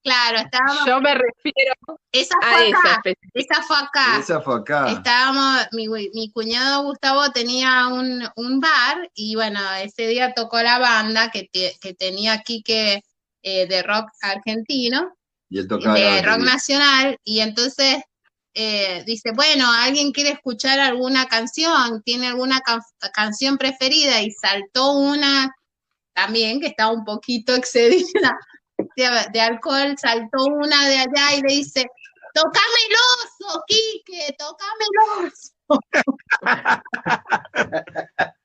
Claro, 0.05 0.39
estábamos. 0.39 0.85
yo 0.87 1.01
me 1.01 1.15
refiero 1.15 1.73
esa 2.13 2.35
a 2.43 2.51
fue 2.53 2.69
esa 2.69 2.79
acá. 2.79 2.93
especie. 2.97 3.31
Esa 3.33 3.63
fue 3.63 3.77
acá. 3.79 4.19
Esa 4.21 4.41
fue 4.43 4.55
acá. 4.57 4.93
Estábamos, 4.93 5.67
mi, 5.73 5.89
mi 5.89 6.31
cuñado 6.31 6.83
Gustavo 6.85 7.31
tenía 7.33 7.89
un, 7.89 8.23
un 8.37 8.61
bar 8.61 9.11
y 9.15 9.35
bueno, 9.35 9.61
ese 9.83 10.07
día 10.07 10.35
tocó 10.35 10.61
la 10.63 10.79
banda 10.79 11.31
que, 11.31 11.49
te- 11.51 11.77
que 11.81 11.95
tenía 11.95 12.43
Quique 12.43 13.03
eh, 13.43 13.67
de 13.67 13.83
rock 13.83 14.11
argentino, 14.21 15.17
Y 15.49 15.59
él 15.59 15.69
tocaba 15.69 15.95
de 15.99 16.23
rock 16.23 16.39
nacional, 16.41 17.19
y 17.25 17.41
entonces 17.41 18.03
eh, 18.55 19.03
dice, 19.07 19.33
bueno, 19.35 19.71
¿alguien 19.73 20.13
quiere 20.13 20.31
escuchar 20.31 20.79
alguna 20.81 21.27
canción? 21.27 22.03
¿Tiene 22.05 22.29
alguna 22.29 22.61
can- 22.61 22.81
canción 23.13 23.57
preferida? 23.59 24.21
Y 24.23 24.31
saltó 24.31 24.93
una 24.93 25.51
también 26.15 26.61
que 26.61 26.69
estaba 26.69 26.93
un 26.93 27.05
poquito 27.05 27.55
excedida 27.57 28.39
de, 28.97 29.09
de 29.33 29.41
alcohol, 29.41 29.95
saltó 29.99 30.45
una 30.47 30.89
de 30.89 30.99
allá 30.99 31.35
y 31.37 31.43
le 31.43 31.55
dice, 31.55 31.87
tocame 32.35 32.81
el 32.89 32.95
oso, 32.95 33.65
Quique, 33.67 34.35
tocame 34.39 34.85
el 34.91 34.99
oso. 35.27 35.53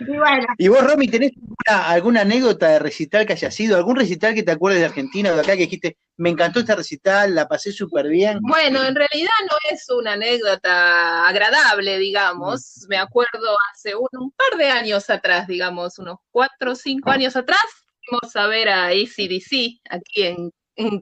y 0.00 0.16
bueno, 0.16 0.46
¿Y 0.56 0.68
vos, 0.68 0.86
Romy, 0.86 1.08
tenés 1.08 1.32
alguna, 1.66 1.90
alguna 1.90 2.20
anécdota 2.22 2.68
de 2.68 2.78
recital 2.78 3.26
que 3.26 3.32
haya 3.32 3.50
sido? 3.50 3.76
¿Algún 3.76 3.96
recital 3.96 4.34
que 4.34 4.44
te 4.44 4.52
acuerdes 4.52 4.80
de 4.80 4.86
Argentina 4.86 5.30
o 5.30 5.34
de 5.34 5.40
acá 5.40 5.52
que 5.52 5.64
dijiste, 5.64 5.98
me 6.16 6.30
encantó 6.30 6.60
este 6.60 6.76
recital, 6.76 7.34
la 7.34 7.48
pasé 7.48 7.72
súper 7.72 8.08
bien? 8.08 8.38
Bueno, 8.40 8.84
en 8.84 8.94
realidad 8.94 9.32
no 9.50 9.56
es 9.70 9.84
una 9.90 10.12
anécdota 10.12 11.26
agradable, 11.26 11.98
digamos. 11.98 12.86
Me 12.88 12.98
acuerdo 12.98 13.56
hace 13.72 13.96
un, 13.96 14.06
un 14.12 14.30
par 14.30 14.56
de 14.58 14.70
años 14.70 15.10
atrás, 15.10 15.48
digamos, 15.48 15.98
unos 15.98 16.18
cuatro 16.30 16.70
o 16.72 16.76
cinco 16.76 17.10
años 17.10 17.34
atrás, 17.34 17.60
fuimos 18.04 18.36
a 18.36 18.46
ver 18.46 18.68
a 18.68 18.86
ACDC 18.86 19.80
aquí 19.90 20.22
en, 20.22 20.52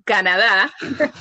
Canadá, 0.05 0.71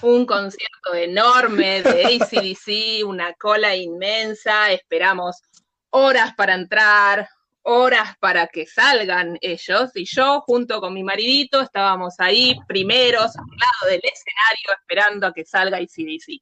un 0.02 0.26
concierto 0.26 0.96
enorme 0.96 1.84
de 1.84 2.06
ACDC, 2.06 3.08
una 3.08 3.32
cola 3.34 3.76
inmensa, 3.76 4.72
esperamos 4.72 5.38
horas 5.92 6.34
para 6.36 6.56
entrar, 6.56 7.30
horas 7.62 8.18
para 8.20 8.48
que 8.48 8.66
salgan 8.66 9.38
ellos, 9.42 9.92
y 9.94 10.06
yo 10.06 10.42
junto 10.42 10.82
con 10.82 10.96
mi 10.96 11.04
maridito 11.04 11.62
estábamos 11.62 12.16
ahí 12.18 12.58
primeros 12.68 13.36
al 13.38 13.46
lado 13.46 13.92
del 13.92 14.02
escenario 14.04 14.82
esperando 14.82 15.28
a 15.28 15.34
que 15.34 15.46
salga 15.46 15.78
ACDC. 15.78 16.42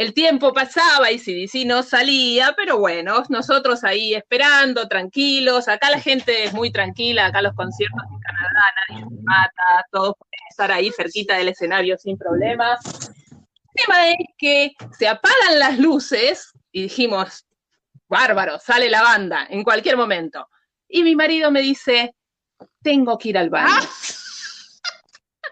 El 0.00 0.14
tiempo 0.14 0.54
pasaba 0.54 1.10
y 1.12 1.18
CDC 1.18 1.66
no 1.66 1.82
salía, 1.82 2.54
pero 2.56 2.78
bueno, 2.78 3.22
nosotros 3.28 3.84
ahí 3.84 4.14
esperando, 4.14 4.88
tranquilos. 4.88 5.68
Acá 5.68 5.90
la 5.90 6.00
gente 6.00 6.44
es 6.44 6.54
muy 6.54 6.72
tranquila, 6.72 7.26
acá 7.26 7.42
los 7.42 7.52
conciertos 7.54 8.02
en 8.10 8.18
Canadá 8.18 8.62
nadie 8.88 9.04
se 9.04 9.22
mata, 9.22 9.86
todos 9.92 10.14
pueden 10.16 10.46
estar 10.48 10.72
ahí 10.72 10.90
cerquita 10.90 11.36
del 11.36 11.48
escenario 11.48 11.98
sin 11.98 12.16
problemas. 12.16 12.80
El 13.30 13.84
tema 13.84 14.08
es 14.08 14.26
que 14.38 14.72
se 14.98 15.06
apagan 15.06 15.58
las 15.58 15.78
luces 15.78 16.50
y 16.72 16.84
dijimos, 16.84 17.44
bárbaro, 18.08 18.58
sale 18.58 18.88
la 18.88 19.02
banda 19.02 19.48
en 19.50 19.62
cualquier 19.62 19.98
momento. 19.98 20.48
Y 20.88 21.02
mi 21.02 21.14
marido 21.14 21.50
me 21.50 21.60
dice, 21.60 22.14
tengo 22.82 23.18
que 23.18 23.28
ir 23.28 23.36
al 23.36 23.50
baño. 23.50 23.68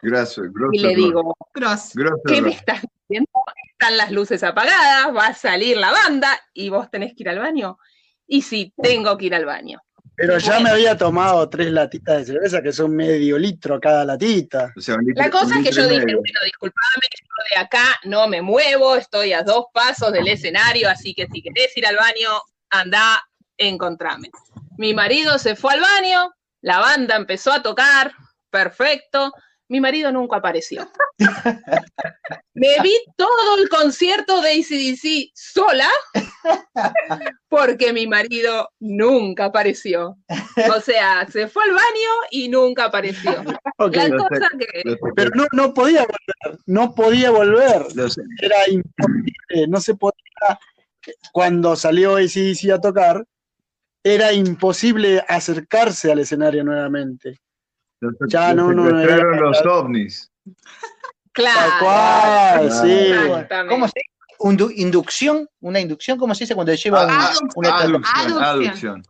Grosso, 0.02 0.42
grosso 0.50 0.70
y 0.72 0.78
le 0.78 0.94
digo, 0.94 1.36
grosso. 1.54 1.90
Grosso 1.94 2.22
¿qué 2.26 2.42
me 2.42 2.50
estás 2.50 2.82
diciendo? 3.08 3.30
Están 3.72 3.96
las 3.96 4.10
luces 4.10 4.42
apagadas, 4.42 5.14
va 5.14 5.26
a 5.28 5.34
salir 5.34 5.76
la 5.76 5.92
banda 5.92 6.38
y 6.52 6.68
vos 6.68 6.90
tenés 6.90 7.14
que 7.14 7.22
ir 7.22 7.28
al 7.28 7.38
baño. 7.38 7.78
Y 8.26 8.42
sí, 8.42 8.72
tengo 8.82 9.16
que 9.16 9.26
ir 9.26 9.34
al 9.34 9.44
baño. 9.44 9.80
Pero 10.16 10.36
ya 10.38 10.58
me 10.58 10.70
había 10.70 10.96
tomado 10.96 11.48
tres 11.48 11.70
latitas 11.70 12.18
de 12.18 12.24
cerveza, 12.32 12.60
que 12.60 12.72
son 12.72 12.94
medio 12.96 13.38
litro 13.38 13.78
cada 13.80 14.04
latita. 14.04 14.72
O 14.76 14.80
sea, 14.80 14.96
un 14.96 15.04
litro- 15.04 15.22
La 15.22 15.30
cosa 15.30 15.58
es 15.60 15.68
que 15.68 15.72
yo 15.72 15.86
dije, 15.86 16.04
medio. 16.04 16.18
bueno, 16.18 16.40
disculpame, 16.44 17.06
yo 17.12 17.56
de 17.56 17.60
acá 17.64 18.00
no 18.02 18.26
me 18.26 18.42
muevo, 18.42 18.96
estoy 18.96 19.32
a 19.32 19.44
dos 19.44 19.66
pasos 19.72 20.12
del 20.12 20.26
escenario, 20.26 20.90
así 20.90 21.14
que 21.14 21.28
si 21.32 21.40
querés 21.40 21.76
ir 21.76 21.86
al 21.86 21.94
baño, 21.96 22.30
anda, 22.70 23.22
encontrame. 23.56 24.30
Mi 24.76 24.92
marido 24.92 25.38
se 25.38 25.54
fue 25.54 25.74
al 25.74 25.80
baño, 25.80 26.32
la 26.62 26.80
banda 26.80 27.14
empezó 27.14 27.52
a 27.52 27.62
tocar, 27.62 28.12
perfecto. 28.50 29.32
Mi 29.68 29.80
marido 29.80 30.10
nunca 30.10 30.36
apareció. 30.36 30.88
Me 32.54 32.80
vi 32.82 32.92
todo 33.16 33.58
el 33.58 33.68
concierto 33.68 34.40
de 34.40 34.50
ACDC 34.52 35.30
sola 35.34 35.88
porque 37.48 37.92
mi 37.92 38.06
marido 38.06 38.68
nunca 38.80 39.46
apareció. 39.46 40.16
O 40.74 40.80
sea, 40.80 41.26
se 41.30 41.48
fue 41.48 41.64
al 41.64 41.70
baño 41.70 42.10
y 42.30 42.48
nunca 42.48 42.86
apareció. 42.86 43.44
La 43.78 44.04
sé, 44.04 44.10
cosa 44.10 44.48
que 44.58 44.96
Pero 45.14 45.30
no, 45.34 45.46
no 45.52 45.74
podía 45.74 46.00
volver, 46.00 46.60
no 46.66 46.94
podía 46.94 47.30
volver. 47.30 47.86
Era 48.40 48.68
imposible, 48.68 49.68
no 49.68 49.80
se 49.80 49.94
podía. 49.94 50.58
Cuando 51.32 51.76
salió 51.76 52.16
ACDC 52.16 52.70
a 52.72 52.80
tocar, 52.80 53.24
era 54.02 54.32
imposible 54.32 55.22
acercarse 55.28 56.10
al 56.10 56.20
escenario 56.20 56.64
nuevamente. 56.64 57.38
Lo 58.00 58.10
sé- 58.10 58.16
Ya, 58.28 58.54
no, 58.54 58.72
no, 58.72 58.84
no, 58.84 58.86
secuestraron 58.90 59.34
era- 59.34 59.42
los 59.42 59.66
ovnis. 59.66 60.30
Tal 60.44 60.54
Claro. 61.32 61.72
cual, 61.80 62.72
sí. 62.72 62.92
Exactamente. 63.12 63.74
¿Cómo 63.74 63.86
se 63.88 63.92
dice? 63.96 64.10
Indu- 64.40 64.72
¿Inducción? 64.76 65.48
¿Una 65.60 65.80
inducción? 65.80 66.18
¿Cómo 66.18 66.34
se 66.34 66.44
dice 66.44 66.54
cuando 66.54 66.72
lleva 66.74 67.04
un- 67.04 67.10
Adopción. 67.10 67.50
una 67.56 67.76
Aducción, 67.78 68.42
Aducción. 68.42 69.02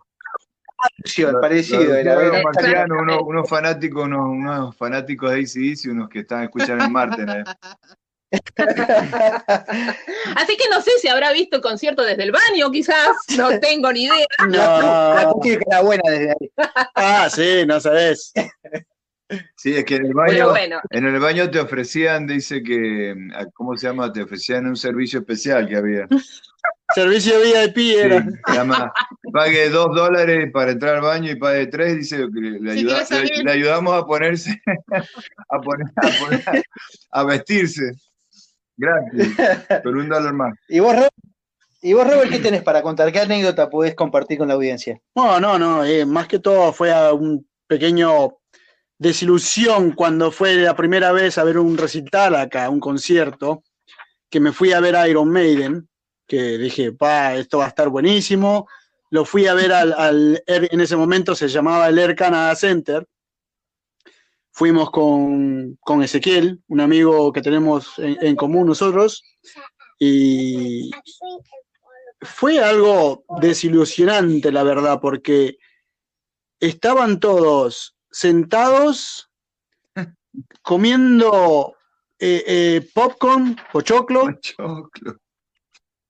aducción. 0.79 1.41
Parecido. 1.41 1.95
era, 1.97 2.13
era- 2.15 2.87
unos, 3.01 3.19
unos 3.23 3.49
fanáticos, 3.49 4.05
unos, 4.05 4.29
unos 4.29 4.77
fanáticos 4.77 5.31
de 5.31 5.37
ACDC 5.41 5.85
y 5.85 5.89
unos 5.89 6.09
que 6.09 6.21
estaban 6.21 6.45
escuchando 6.45 6.85
en 6.85 6.93
Marte. 6.93 7.25
¿no? 7.27 7.35
Así 10.37 10.57
que 10.57 10.69
no 10.71 10.81
sé 10.83 10.91
si 11.01 11.09
habrá 11.09 11.33
visto 11.33 11.57
el 11.57 11.63
concierto 11.63 12.03
desde 12.03 12.25
el 12.25 12.33
baño, 12.33 12.71
quizás, 12.71 13.09
no 13.37 13.59
tengo 13.61 13.93
ni 13.93 14.05
idea. 14.05 14.27
No. 14.49 14.63
acústica 14.63 15.65
era 15.71 15.81
buena 15.83 16.03
desde 16.11 16.31
ahí. 16.31 16.51
Ah, 16.95 17.29
sí, 17.31 17.65
no 17.67 17.81
sabés. 17.81 18.33
Sí, 19.57 19.75
es 19.77 19.85
que 19.85 19.97
en 19.97 20.07
el 20.07 20.15
baño, 20.15 20.51
bueno, 20.51 20.81
en 20.91 21.07
el 21.07 21.21
baño 21.21 21.51
te 21.51 21.61
ofrecían, 21.61 22.27
dice 22.27 22.63
que, 22.63 23.15
ah, 23.35 23.45
¿cómo 23.55 23.77
se 23.77 23.87
llama? 23.87 24.11
Te 24.13 24.23
ofrecían 24.23 24.67
un 24.67 24.77
servicio 24.77 25.21
especial 25.21 25.69
que 25.69 25.77
había. 25.77 26.07
Servicio 26.95 27.35
VIP 27.41 27.77
Sí, 27.77 27.97
era. 27.97 28.25
se 28.47 28.53
llama 28.55 28.91
pague 29.31 29.69
dos 29.69 29.95
dólares 29.95 30.51
para 30.51 30.71
entrar 30.71 30.95
al 30.97 31.03
baño 31.03 31.31
y 31.31 31.37
pague 31.37 31.67
tres, 31.67 31.97
dice 31.97 32.17
que 32.33 32.41
le, 32.41 32.61
le 32.61 32.73
Si 32.73 32.79
ayuda- 32.79 32.93
quiere 32.95 33.07
salir. 33.07 33.37
le- 33.39 33.45
le 33.45 33.53
ayudamos 33.53 34.03
a 34.03 34.07
ponerse, 34.07 34.63
a, 35.51 35.61
poner, 35.61 35.87
a, 35.97 36.09
poner- 36.25 36.65
a 37.11 37.25
vestirse. 37.25 37.91
Gratis, 38.79 39.35
por 39.83 39.97
un 39.97 40.09
dólar 40.09 40.33
más. 40.33 40.55
¿Y 40.69 40.79
vos, 40.81 40.95
Robert? 40.95 41.13
¿Y 41.83 41.93
vos, 41.93 42.05
Robert, 42.11 42.31
qué 42.31 42.39
tenés 42.39 42.63
para 42.63 42.81
contar? 42.83 43.13
¿Qué 43.13 43.21
anécdota 43.21 43.69
podés 43.69 43.95
compartir 43.95 44.39
con 44.39 44.49
la 44.49 44.55
audiencia? 44.55 44.99
No, 45.15 45.39
no, 45.39 45.59
no, 45.59 45.85
eh, 45.85 46.07
más 46.07 46.27
que 46.27 46.39
todo 46.39 46.73
fue 46.73 46.93
a 46.93 47.13
un 47.13 47.47
pequeño 47.67 48.39
desilusión 48.99 49.93
cuando 49.93 50.31
fue 50.33 50.55
la 50.57 50.75
primera 50.75 51.13
vez 51.13 51.39
a 51.39 51.45
ver 51.45 51.59
un 51.59 51.77
recital 51.79 52.35
acá, 52.35 52.69
un 52.69 52.81
concierto, 52.81 53.63
que 54.29 54.41
me 54.41 54.53
fui 54.53 54.73
a 54.73 54.81
ver 54.81 54.97
a 54.97 55.09
Iron 55.09 55.31
Maiden, 55.31 55.89
que 56.27 56.59
dije, 56.59 56.93
pa, 56.93 57.35
esto 57.35 57.59
va 57.59 57.67
a 57.67 57.69
estar 57.69 57.89
buenísimo. 57.89 58.67
Lo 59.11 59.25
fui 59.25 59.47
a 59.47 59.55
ver 59.55 59.73
al, 59.73 59.93
al 59.95 60.43
Air- 60.47 60.69
en 60.71 60.81
ese 60.81 60.97
momento 60.97 61.35
se 61.35 61.49
llamaba 61.49 61.89
el 61.89 61.99
Air 61.99 62.15
Canada 62.15 62.55
Center. 62.57 63.07
Fuimos 64.59 64.91
con, 64.91 65.79
con 65.83 66.03
Ezequiel, 66.03 66.61
un 66.67 66.81
amigo 66.81 67.33
que 67.33 67.41
tenemos 67.43 67.97
en, 67.99 68.17
en 68.21 68.35
común 68.35 68.67
nosotros, 68.67 69.23
y 70.01 70.91
fue 72.23 72.59
algo 72.59 73.23
desilusionante, 73.41 74.51
la 74.51 74.65
verdad, 74.65 74.99
porque 75.01 75.59
estaban 76.59 77.21
todos 77.21 77.95
sentados 78.11 79.31
comiendo 80.63 81.77
eh, 82.19 82.43
eh, 82.49 82.91
popcorn 82.93 83.57
o 83.73 83.81
choclo. 83.83 84.27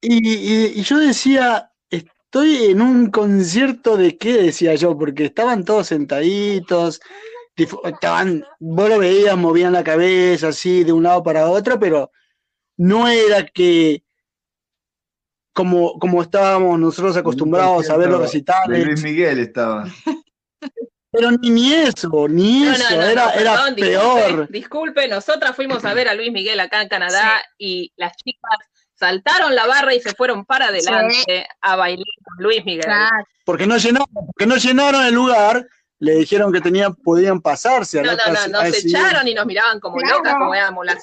Y, 0.01 0.27
y- 0.27 0.73
y 0.81 0.83
yo 0.85 0.97
decía, 0.97 1.71
estoy 1.91 2.65
en 2.71 2.81
un 2.81 3.11
concierto 3.11 3.99
de 3.99 4.17
qué, 4.17 4.33
decía 4.39 4.75
yo, 4.75 4.97
porque 4.97 5.27
estaban 5.27 5.67
todos 5.67 5.89
sentaditos, 5.89 7.03
estaban, 7.85 8.45
vos 8.59 8.89
lo 8.89 8.99
veías, 8.99 9.37
movían 9.37 9.73
la 9.73 9.85
cabeza 9.85 10.49
así 10.49 10.85
de 10.85 10.93
un 10.93 11.03
lado 11.03 11.23
para 11.23 11.49
otro, 11.49 11.79
pero 11.79 12.11
no 12.77 13.09
era 13.09 13.47
que 13.47 14.03
como, 15.53 15.99
como 15.99 16.23
estábamos 16.23 16.79
nosotros 16.79 17.17
acostumbrados 17.17 17.91
a 17.91 17.97
ver 17.97 18.11
los 18.11 18.21
recitales, 18.21 18.87
Luis 18.87 19.03
Miguel 19.03 19.41
estaba. 19.41 19.87
pero 21.11 21.33
ni, 21.33 21.51
ni 21.51 21.75
eso, 21.75 22.29
ni 22.29 22.61
No, 22.61 22.73
eso, 22.73 22.91
no, 22.91 22.97
no, 22.97 23.03
era, 23.03 23.25
no, 23.25 23.33
era 23.33 23.75
peor. 23.75 24.17
Disculpe, 24.21 24.53
disculpe, 24.53 25.09
nosotras 25.09 25.57
fuimos 25.57 25.85
a 25.85 25.95
ver 25.95 26.09
a 26.09 26.15
Luis 26.15 26.31
Miguel 26.31 26.61
acá 26.61 26.81
en 26.81 26.89
Canadá 26.89 27.43
y 27.59 27.93
las 27.97 28.13
chicas 28.17 28.57
saltaron 28.95 29.55
la 29.55 29.67
barra 29.67 29.95
y 29.95 30.01
se 30.01 30.15
fueron 30.15 30.45
para 30.45 30.67
adelante 30.67 31.49
a 31.61 31.77
bailar 31.77 32.05
con 32.25 32.45
Luis 32.45 32.65
Miguel. 32.65 32.85
Claro. 32.85 33.25
porque 33.45 33.67
no 33.67 33.79
llenaron, 33.79 34.09
porque 34.13 34.47
no 34.47 34.57
llenaron 34.57 35.05
el 35.07 35.15
lugar, 35.15 35.67
le 36.01 36.15
dijeron 36.15 36.53
que 36.53 36.61
tenían, 36.61 36.95
podían 36.95 37.41
pasarse. 37.41 37.99
a 38.01 38.03
No, 38.03 38.13
la 38.13 38.27
no, 38.29 38.47
no, 38.49 38.63
nos 38.65 38.75
echaron 38.85 39.27
y 39.27 39.35
nos 39.35 39.47
miraban 39.47 39.81
como 39.81 39.97
Claro. 39.99 40.19
locas, 40.19 40.35
como 40.35 40.55
éramos 40.55 40.87
las 40.87 40.97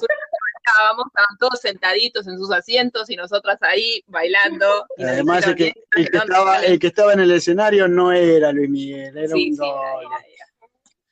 estábamos, 0.67 1.05
estaban 1.07 1.37
todos 1.37 1.59
sentaditos 1.61 2.25
en 2.27 2.37
sus 2.37 2.51
asientos 2.51 3.09
y 3.09 3.15
nosotras 3.15 3.57
ahí 3.61 4.03
bailando. 4.07 4.87
y 4.97 5.03
Además, 5.03 5.45
el 5.45 5.55
que, 5.55 5.67
"Esta 5.67 5.79
el, 5.99 6.05
que 6.09 6.17
¿dónde 6.17 6.33
estaba, 6.33 6.55
sale?". 6.55 6.67
el 6.67 6.79
que 6.79 6.87
estaba 6.87 7.13
en 7.13 7.19
el 7.19 7.31
escenario 7.31 7.87
no 7.87 8.11
era 8.11 8.51
Luis 8.51 8.69
Miguel, 8.69 9.15
era 9.17 9.27
Sí, 9.35 9.49
un 9.49 9.55
sí, 9.55 9.57
doble. 9.57 9.71
era- 10.07 10.17
era- 10.17 10.25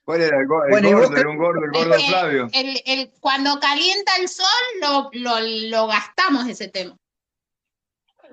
¿Cuál 0.05 0.21
era? 0.21 0.37
El, 0.39 0.47
go- 0.47 0.63
el 0.65 0.69
Bueno, 0.71 0.91
gordo, 0.91 1.17
era 1.17 1.29
un 1.29 1.37
gordo, 1.37 1.63
el 1.65 1.71
gordo 1.71 1.93
Es 1.95 2.01
que 2.03 2.09
Flavio. 2.09 2.49
el- 2.51 2.81
el- 2.85 3.11
cuando 3.21 3.59
calienta 3.59 4.11
el 4.19 4.27
sol, 4.27 4.45
lo, 4.81 5.09
lo, 5.13 5.39
lo 5.69 5.87
gastamos 5.87 6.47
ese 6.47 6.67
tema. 6.67 6.97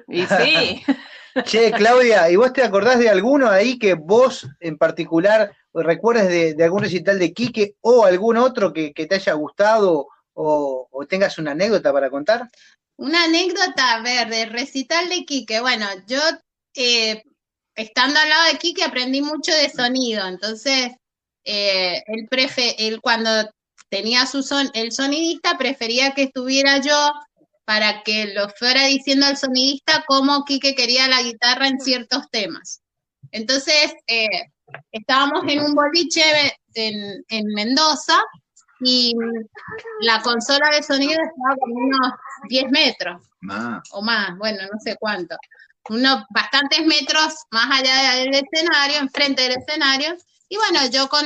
Y 0.09 0.27
sí, 0.27 0.83
Che, 1.45 1.71
Claudia, 1.73 2.31
¿y 2.31 2.37
vos 2.37 2.53
te 2.53 2.63
acordás 2.63 2.99
de 2.99 3.09
alguno 3.09 3.49
ahí 3.51 3.79
que 3.79 3.95
vos 3.95 4.47
en 4.61 4.77
particular 4.79 5.55
recuerdes 5.73 6.57
de, 6.57 6.65
algún 6.65 6.83
recital 6.83 7.19
de 7.19 7.33
Quique 7.33 7.77
o 7.81 8.05
algún 8.05 8.37
otro 8.37 8.73
que, 8.73 8.93
que 8.93 9.07
te 9.07 9.15
haya 9.17 9.35
gustado 9.35 10.09
o, 10.35 10.89
o 10.91 11.07
tengas 11.07 11.39
una 11.39 11.53
anécdota 11.53 11.93
para 11.93 12.11
contar? 12.11 12.49
Una 12.97 13.25
anécdota, 13.25 13.95
a 13.95 14.03
ver, 14.03 14.29
del 14.29 14.51
recital 14.51 15.09
de 15.09 15.25
Quique. 15.25 15.61
Bueno, 15.61 15.87
yo 16.07 16.21
eh, 16.75 17.23
estando 17.75 18.19
al 18.19 18.29
lado 18.29 18.53
de 18.53 18.59
Quique 18.59 18.85
aprendí 18.85 19.23
mucho 19.23 19.53
de 19.55 19.71
sonido, 19.71 20.27
entonces 20.27 20.93
eh, 21.45 22.03
él, 22.07 22.29
prefe- 22.29 22.75
él 22.79 23.01
cuando 23.01 23.31
tenía 23.89 24.27
su 24.27 24.43
son 24.43 24.71
el 24.75 24.93
sonidista 24.93 25.57
prefería 25.59 26.13
que 26.13 26.25
estuviera 26.25 26.79
yo 26.79 27.13
para 27.65 28.03
que 28.03 28.33
lo 28.35 28.49
fuera 28.51 28.87
diciendo 28.87 29.27
al 29.27 29.37
sonidista 29.37 30.05
cómo 30.07 30.45
Quique 30.45 30.75
quería 30.75 31.09
la 31.09 31.23
guitarra 31.23 31.69
en 31.69 31.81
ciertos 31.81 32.31
temas. 32.31 32.83
Entonces, 33.31 33.93
eh, 34.07 34.27
estábamos 34.93 35.45
en 35.47 35.61
un 35.61 35.75
boliche 35.75 36.23
en, 36.75 37.25
en 37.29 37.47
Mendoza 37.55 38.21
y 38.81 39.15
la 40.01 40.23
consola 40.23 40.71
de 40.71 40.83
sonido 40.83 41.13
estaba 41.13 41.57
como 41.61 41.75
unos 41.75 42.13
10 42.49 42.71
metros 42.71 43.23
o 43.93 44.03
más, 44.03 44.37
bueno, 44.39 44.63
no 44.73 44.79
sé 44.81 44.97
cuánto. 44.99 45.37
Unos 45.89 46.25
bastantes 46.31 46.85
metros 46.87 47.35
más 47.51 47.81
allá 47.81 48.15
del 48.17 48.35
escenario, 48.35 48.99
enfrente 48.99 49.43
del 49.43 49.59
escenario. 49.59 50.17
Y 50.49 50.57
bueno, 50.57 50.81
yo 50.91 51.09
con, 51.09 51.25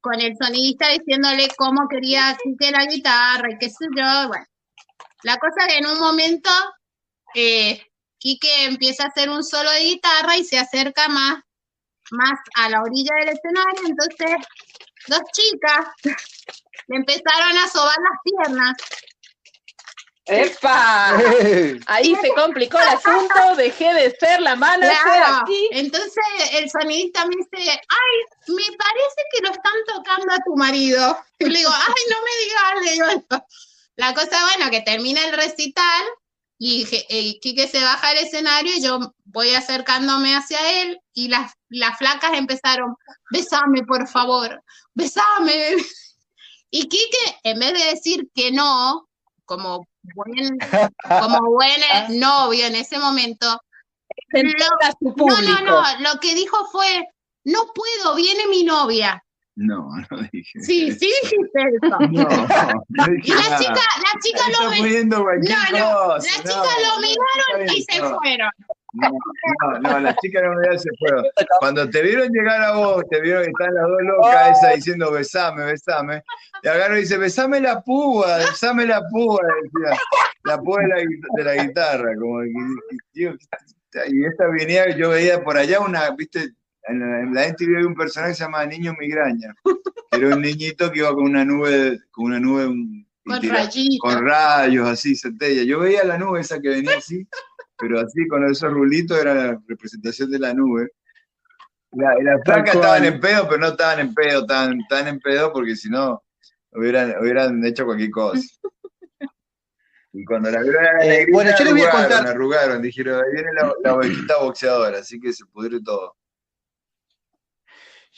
con 0.00 0.20
el 0.20 0.36
sonidista 0.36 0.88
diciéndole 0.90 1.48
cómo 1.56 1.88
quería 1.88 2.36
que 2.58 2.70
la 2.70 2.86
guitarra 2.86 3.50
y 3.50 3.58
qué 3.58 3.70
sé 3.70 3.86
yo. 3.96 4.28
Bueno, 4.28 4.46
la 5.22 5.36
cosa 5.38 5.66
es 5.66 5.72
que 5.72 5.78
en 5.78 5.86
un 5.86 5.98
momento 5.98 6.50
eh, 7.34 7.82
Quique 8.18 8.64
empieza 8.64 9.04
a 9.04 9.08
hacer 9.08 9.28
un 9.30 9.44
solo 9.44 9.70
de 9.70 9.80
guitarra 9.80 10.36
y 10.36 10.44
se 10.44 10.58
acerca 10.58 11.08
más, 11.08 11.42
más 12.10 12.38
a 12.56 12.68
la 12.70 12.82
orilla 12.82 13.12
del 13.20 13.28
escenario. 13.28 13.82
Entonces, 13.86 14.46
dos 15.08 15.20
chicas 15.32 15.86
le 16.02 16.96
empezaron 16.96 17.56
a 17.58 17.68
sobar 17.68 17.96
las 17.98 18.20
piernas. 18.24 18.76
¡epa! 20.26 21.16
Ahí 21.86 22.16
se 22.20 22.32
complicó 22.34 22.78
el 22.80 22.88
asunto, 22.88 23.54
dejé 23.56 23.94
de 23.94 24.10
ser 24.18 24.40
la 24.40 24.56
manager 24.56 24.96
Claro. 25.04 25.42
aquí. 25.42 25.68
Entonces 25.72 26.24
el 26.52 26.68
sonidista 26.70 27.24
me 27.26 27.36
dice, 27.36 27.70
ay, 27.70 28.54
me 28.54 28.76
parece 28.76 29.22
que 29.32 29.42
lo 29.42 29.50
están 29.50 29.74
tocando 29.86 30.32
a 30.32 30.38
tu 30.38 30.56
marido. 30.56 31.18
Y 31.38 31.44
le 31.44 31.58
digo, 31.58 31.70
ay, 31.72 32.02
no 32.10 32.16
me 32.22 32.44
digas, 32.44 32.84
le 32.84 32.92
digo 32.92 33.06
esto. 33.20 33.46
La 33.96 34.14
cosa, 34.14 34.38
bueno, 34.54 34.70
que 34.70 34.82
termina 34.82 35.24
el 35.24 35.34
recital 35.34 36.04
y 36.58 36.86
eh, 37.08 37.38
Quique 37.40 37.68
se 37.68 37.82
baja 37.82 38.08
del 38.08 38.24
escenario 38.24 38.74
y 38.74 38.82
yo 38.82 38.98
voy 39.24 39.54
acercándome 39.54 40.34
hacia 40.34 40.82
él 40.82 41.00
y 41.12 41.28
las, 41.28 41.52
las 41.68 41.98
flacas 41.98 42.32
empezaron, 42.34 42.94
besame, 43.30 43.82
por 43.82 44.06
favor, 44.08 44.62
besame. 44.94 45.76
Y 46.68 46.88
Quique, 46.88 47.38
en 47.44 47.60
vez 47.60 47.72
de 47.74 47.84
decir 47.94 48.28
que 48.34 48.50
no, 48.50 49.08
como 49.44 49.86
buen, 50.02 50.58
como 51.08 51.52
buen 51.52 51.80
eh, 51.80 52.06
novio 52.18 52.66
en 52.66 52.74
ese 52.74 52.98
momento, 52.98 53.60
su 54.32 55.14
no, 55.16 55.40
no, 55.40 55.60
no, 55.62 55.82
lo 56.00 56.20
que 56.20 56.34
dijo 56.34 56.66
fue, 56.66 57.08
no 57.44 57.72
puedo, 57.72 58.16
viene 58.16 58.46
mi 58.48 58.64
novia. 58.64 59.24
No, 59.56 59.88
no 60.10 60.18
dije. 60.32 60.60
Sí, 60.60 60.92
sí 60.92 61.10
dijiste 61.22 61.60
eso. 61.82 61.96
No, 62.10 62.28
no 62.88 63.12
Y 63.12 63.16
dije 63.16 63.34
la 63.34 63.42
nada. 63.50 63.58
chica, 63.58 63.74
la 63.74 64.20
chica 64.20 64.40
lo, 64.62 64.70
mi- 64.70 64.76
poniendo 64.78 65.22
cualquier 65.22 65.58
no, 65.72 65.78
no, 65.78 66.08
no, 66.16 66.20
chicas 66.20 66.44
lo 66.46 67.00
miraron 67.00 67.74
y 67.76 67.82
se 67.82 67.98
fueron. 68.02 68.50
No, 68.92 69.10
no, 69.72 69.78
no, 69.80 70.00
las 70.00 70.16
chicas 70.18 70.42
no 70.44 70.54
me 70.54 70.78
se 70.78 70.90
fueron. 70.98 71.24
Cuando 71.58 71.88
te 71.90 72.02
vieron 72.02 72.28
llegar 72.30 72.62
a 72.62 72.72
vos, 72.76 73.04
te 73.10 73.20
vieron 73.20 73.44
que 73.44 73.50
están 73.50 73.74
las 73.74 73.84
dos 73.88 74.02
locas 74.02 74.58
esas 74.58 74.74
diciendo 74.76 75.10
besame, 75.12 75.64
besame. 75.64 76.22
Y 76.62 76.68
agarro 76.68 76.96
y 76.96 77.00
dice, 77.00 77.18
besame 77.18 77.60
la 77.60 77.82
púa, 77.82 78.38
besame 78.38 78.86
la 78.86 79.02
púa, 79.10 79.40
decía. 79.62 79.98
La 80.44 80.58
púa 80.58 80.80
de 80.82 80.88
la, 80.88 80.96
de 80.96 81.44
la 81.44 81.64
guitarra, 81.64 82.10
como 82.18 82.40
que, 82.40 83.34
y 84.08 84.24
esta 84.26 84.46
venía, 84.48 84.96
yo 84.96 85.10
veía 85.10 85.42
por 85.42 85.56
allá 85.58 85.80
una, 85.80 86.10
viste, 86.10 86.50
en 86.88 87.00
la, 87.00 87.20
en 87.20 87.34
la 87.34 87.48
MTV 87.48 87.76
había 87.76 87.86
un 87.86 87.94
personaje 87.94 88.32
que 88.32 88.36
se 88.36 88.44
llamaba 88.44 88.66
Niño 88.66 88.94
Migraña, 88.98 89.54
que 89.64 90.18
era 90.18 90.34
un 90.36 90.42
niñito 90.42 90.90
que 90.92 91.00
iba 91.00 91.12
con 91.14 91.24
una 91.24 91.44
nube, 91.44 91.98
con 92.10 92.26
una 92.26 92.38
nube, 92.40 92.66
un- 92.66 93.06
Con 94.00 94.24
rayos, 94.24 94.88
así, 94.88 95.16
centella. 95.16 95.64
Yo 95.64 95.80
veía 95.80 96.04
la 96.04 96.16
nube 96.16 96.40
esa 96.40 96.60
que 96.60 96.68
venía 96.68 96.96
así, 96.98 97.26
pero 97.76 97.98
así 98.00 98.26
con 98.28 98.48
esos 98.48 98.72
rulitos 98.72 99.18
era 99.20 99.34
la 99.34 99.60
representación 99.66 100.30
de 100.30 100.38
la 100.38 100.54
nube. 100.54 100.90
La, 101.92 102.18
y 102.20 102.22
las 102.22 102.40
placas 102.44 102.74
estaban 102.76 103.04
en 103.04 103.20
pedo, 103.20 103.48
pero 103.48 103.60
no 103.60 103.66
estaban 103.68 103.98
en 104.00 104.14
pedo, 104.14 104.42
estaban, 104.42 104.80
estaban 104.80 105.08
en 105.08 105.18
pedo 105.20 105.52
porque 105.52 105.74
si 105.74 105.88
no 105.88 106.22
hubieran, 106.72 107.14
hubieran 107.20 107.64
hecho 107.64 107.84
cualquier 107.84 108.10
cosa. 108.10 108.40
Y 110.12 110.24
cuando 110.24 110.50
la 110.50 110.62
vieron 110.62 110.84
Eh, 111.02 111.26
bueno, 111.32 111.50
yo 111.58 111.64
les 111.64 111.72
voy 111.74 111.82
a 111.82 111.88
arrugaron, 111.88 112.08
contar- 112.18 112.26
arrugaron, 112.28 112.82
dijeron, 112.82 113.22
ahí 113.24 113.32
viene 113.32 113.52
la, 113.54 113.72
la 113.82 113.94
ovejita 113.94 114.38
boxeadora, 114.38 114.98
así 114.98 115.20
que 115.20 115.32
se 115.32 115.44
pudre 115.46 115.80
todo. 115.82 116.16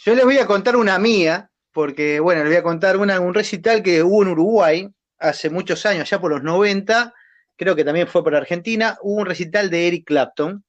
Yo 0.04 0.14
les 0.14 0.24
voy 0.24 0.38
a 0.38 0.46
contar 0.46 0.76
una 0.76 0.98
mía, 0.98 1.50
porque 1.72 2.20
bueno, 2.20 2.42
les 2.42 2.50
voy 2.50 2.58
a 2.58 2.62
contar 2.62 2.96
una, 2.96 3.20
un 3.20 3.34
recital 3.34 3.82
que 3.82 4.02
hubo 4.02 4.22
en 4.22 4.28
Uruguay 4.28 4.88
hace 5.18 5.50
muchos 5.50 5.84
años, 5.86 6.08
ya 6.08 6.20
por 6.20 6.30
los 6.30 6.42
90, 6.42 7.12
creo 7.56 7.74
que 7.74 7.84
también 7.84 8.06
fue 8.06 8.22
por 8.22 8.34
Argentina, 8.34 8.96
hubo 9.02 9.20
un 9.20 9.26
recital 9.26 9.68
de 9.70 9.88
Eric 9.88 10.06
Clapton. 10.06 10.64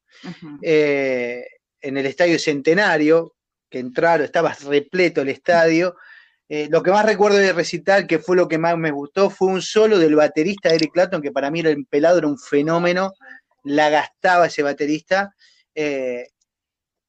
Eh, 0.60 1.44
en 1.80 1.96
el 1.96 2.06
Estadio 2.06 2.38
Centenario, 2.38 3.36
que 3.70 3.78
entraron, 3.78 4.24
estaba 4.24 4.54
repleto 4.68 5.22
el 5.22 5.28
estadio. 5.28 5.96
Eh, 6.48 6.68
lo 6.68 6.82
que 6.82 6.90
más 6.90 7.06
recuerdo 7.06 7.38
de 7.38 7.52
recital, 7.52 8.06
que 8.06 8.18
fue 8.18 8.36
lo 8.36 8.48
que 8.48 8.58
más 8.58 8.76
me 8.76 8.90
gustó, 8.90 9.30
fue 9.30 9.48
un 9.48 9.62
solo 9.62 9.98
del 9.98 10.16
baterista 10.16 10.70
Eric 10.70 10.92
Clapton, 10.92 11.22
que 11.22 11.30
para 11.30 11.50
mí 11.50 11.60
era 11.60 11.70
el 11.70 11.86
pelado, 11.86 12.18
era 12.18 12.26
un 12.26 12.38
fenómeno, 12.38 13.14
la 13.62 13.88
gastaba 13.88 14.46
ese 14.46 14.62
baterista. 14.62 15.34
Eh, 15.74 16.26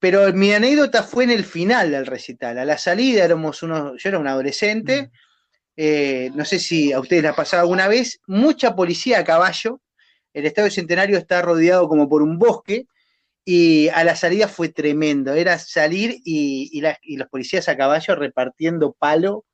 pero 0.01 0.33
mi 0.33 0.51
anécdota 0.51 1.03
fue 1.03 1.25
en 1.25 1.29
el 1.29 1.45
final 1.45 1.91
del 1.91 2.07
recital. 2.07 2.57
A 2.57 2.65
la 2.65 2.79
salida 2.79 3.23
éramos 3.23 3.61
unos, 3.61 4.01
yo 4.01 4.09
era 4.09 4.17
un 4.17 4.27
adolescente, 4.27 5.11
eh, 5.77 6.31
no 6.33 6.43
sé 6.43 6.57
si 6.57 6.91
a 6.91 6.99
ustedes 6.99 7.21
les 7.21 7.31
ha 7.31 7.35
pasado 7.35 7.61
alguna 7.61 7.87
vez, 7.87 8.19
mucha 8.25 8.75
policía 8.75 9.19
a 9.19 9.23
caballo. 9.23 9.79
El 10.33 10.47
Estadio 10.47 10.71
Centenario 10.71 11.19
está 11.19 11.43
rodeado 11.43 11.87
como 11.87 12.09
por 12.09 12.23
un 12.23 12.39
bosque 12.39 12.87
y 13.45 13.89
a 13.89 14.03
la 14.03 14.15
salida 14.15 14.47
fue 14.47 14.69
tremendo. 14.69 15.35
Era 15.35 15.59
salir 15.59 16.19
y, 16.25 16.71
y 17.03 17.17
los 17.17 17.27
policías 17.27 17.69
a 17.69 17.77
caballo 17.77 18.15
repartiendo 18.15 18.95
palo 18.97 19.45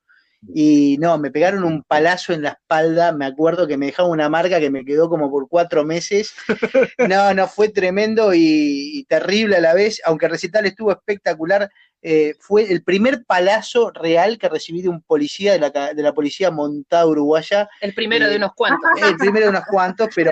y 0.46 0.96
no, 0.98 1.18
me 1.18 1.30
pegaron 1.30 1.64
un 1.64 1.82
palazo 1.82 2.32
en 2.32 2.42
la 2.42 2.50
espalda, 2.50 3.12
me 3.12 3.26
acuerdo 3.26 3.66
que 3.66 3.76
me 3.76 3.86
dejaron 3.86 4.12
una 4.12 4.28
marca 4.28 4.60
que 4.60 4.70
me 4.70 4.84
quedó 4.84 5.08
como 5.08 5.30
por 5.30 5.48
cuatro 5.48 5.84
meses. 5.84 6.34
No, 7.08 7.32
no, 7.32 7.48
fue 7.48 7.70
tremendo 7.70 8.32
y, 8.34 9.04
terrible 9.08 9.56
a 9.56 9.60
la 9.60 9.74
vez, 9.74 10.00
aunque 10.04 10.26
el 10.26 10.32
recital 10.32 10.66
estuvo 10.66 10.92
espectacular. 10.92 11.70
Eh, 12.00 12.34
fue 12.38 12.70
el 12.70 12.84
primer 12.84 13.24
palazo 13.24 13.90
real 13.90 14.38
que 14.38 14.48
recibí 14.48 14.82
de 14.82 14.88
un 14.88 15.02
policía 15.02 15.52
de 15.52 15.58
la, 15.58 15.94
de 15.94 16.02
la 16.02 16.12
policía 16.12 16.50
montada 16.50 17.06
uruguaya. 17.06 17.68
El 17.80 17.94
primero 17.94 18.28
de 18.28 18.36
unos 18.36 18.52
cuantos. 18.54 18.90
El 19.02 19.16
primero 19.16 19.46
de 19.46 19.50
unos 19.50 19.64
cuantos, 19.66 20.08
pero 20.14 20.30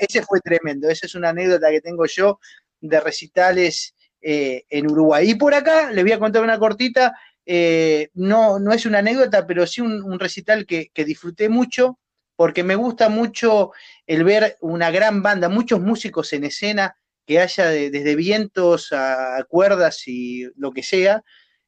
ese 0.00 0.22
fue 0.22 0.40
tremendo. 0.40 0.88
Esa 0.88 1.06
es 1.06 1.14
una 1.14 1.30
anécdota 1.30 1.70
que 1.70 1.80
tengo 1.80 2.06
yo 2.06 2.38
de 2.80 3.00
recitales 3.00 3.94
eh, 4.22 4.64
en 4.70 4.90
Uruguay. 4.90 5.30
Y 5.30 5.34
por 5.34 5.54
acá 5.54 5.90
les 5.90 6.04
voy 6.04 6.12
a 6.12 6.18
contar 6.18 6.42
una 6.42 6.58
cortita 6.58 7.14
eh, 7.46 8.10
no, 8.14 8.58
no 8.58 8.72
es 8.72 8.86
una 8.86 8.98
anécdota, 8.98 9.46
pero 9.46 9.66
sí 9.66 9.80
un, 9.80 10.18
recital 10.18 10.66
que, 10.66 10.90
disfruté 11.04 11.48
mucho, 11.48 11.98
porque 12.34 12.64
me 12.64 12.74
gusta 12.74 13.08
mucho 13.08 13.72
el 14.06 14.24
ver 14.24 14.56
una 14.60 14.90
gran 14.90 15.22
banda, 15.22 15.48
muchos 15.48 15.80
músicos 15.80 16.32
en 16.32 16.44
escena, 16.44 16.96
que 17.24 17.40
haya 17.40 17.70
desde 17.70 18.16
vientos 18.16 18.92
a, 18.92 19.44
cuerdas 19.48 20.06
y 20.06 20.44
lo 20.56 20.72
que 20.72 20.82
sea. 20.82 21.22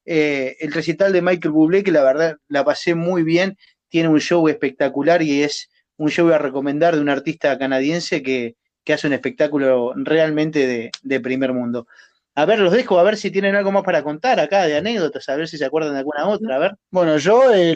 Eh, 0.05 0.57
el 0.61 0.73
recital 0.73 1.13
de 1.13 1.23
Michael 1.23 1.53
Bublé, 1.53 1.85
que 1.85 1.93
la 1.93 2.03
verdad 2.03 2.37
la 2.49 2.65
pasé 2.65 2.95
muy 2.95 3.23
bien, 3.23 3.57
tiene 3.89 4.09
un 4.09 4.21
show 4.21 4.49
espectacular 4.49 5.23
y 5.23 5.43
es 5.43 5.71
un 5.97 6.11
show 6.11 6.29
a 6.33 6.39
recomendar 6.39 6.95
de 6.95 7.01
un 7.01 7.09
artista 7.09 7.59
canadiense 7.59 8.23
que, 8.23 8.57
hace 8.93 9.07
un 9.07 9.13
espectáculo 9.13 9.93
realmente 9.97 10.91
de 11.03 11.21
primer 11.21 11.53
mundo. 11.53 11.87
A 12.39 12.45
ver, 12.45 12.61
los 12.61 12.73
dejo, 12.73 13.01
a 13.01 13.03
ver 13.03 13.17
si 13.17 13.33
tienen 13.33 13.57
algo 13.57 13.73
más 13.73 13.83
para 13.83 14.05
contar 14.05 14.39
acá 14.39 14.63
de 14.63 14.77
anécdotas, 14.77 15.29
a 15.29 15.35
ver 15.35 15.49
si 15.49 15.59
se 15.59 15.65
acuerdan 15.65 15.95
de 15.95 15.99
alguna 15.99 16.29
otra, 16.29 16.55
a 16.55 16.59
ver. 16.61 16.77
Bueno, 16.89 17.19
yo 17.19 17.53
el, 17.53 17.75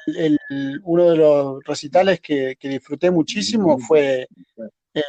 uno 0.85 1.11
de 1.11 1.16
los 1.16 1.64
recitales 1.64 2.20
que, 2.20 2.57
disfruté 2.61 3.11
muchísimo 3.11 3.77
fue 3.81 4.29
eh, 4.94 5.03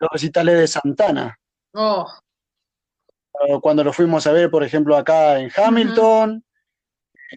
los 0.00 0.10
recitales 0.10 0.58
de 0.58 0.66
Santana. 0.66 1.38
Oh. 1.72 2.04
Cuando 3.62 3.84
lo 3.84 3.92
fuimos 3.92 4.26
a 4.26 4.32
ver, 4.32 4.50
por 4.50 4.64
ejemplo, 4.64 4.96
acá 4.96 5.38
en 5.38 5.52
Hamilton, 5.56 6.44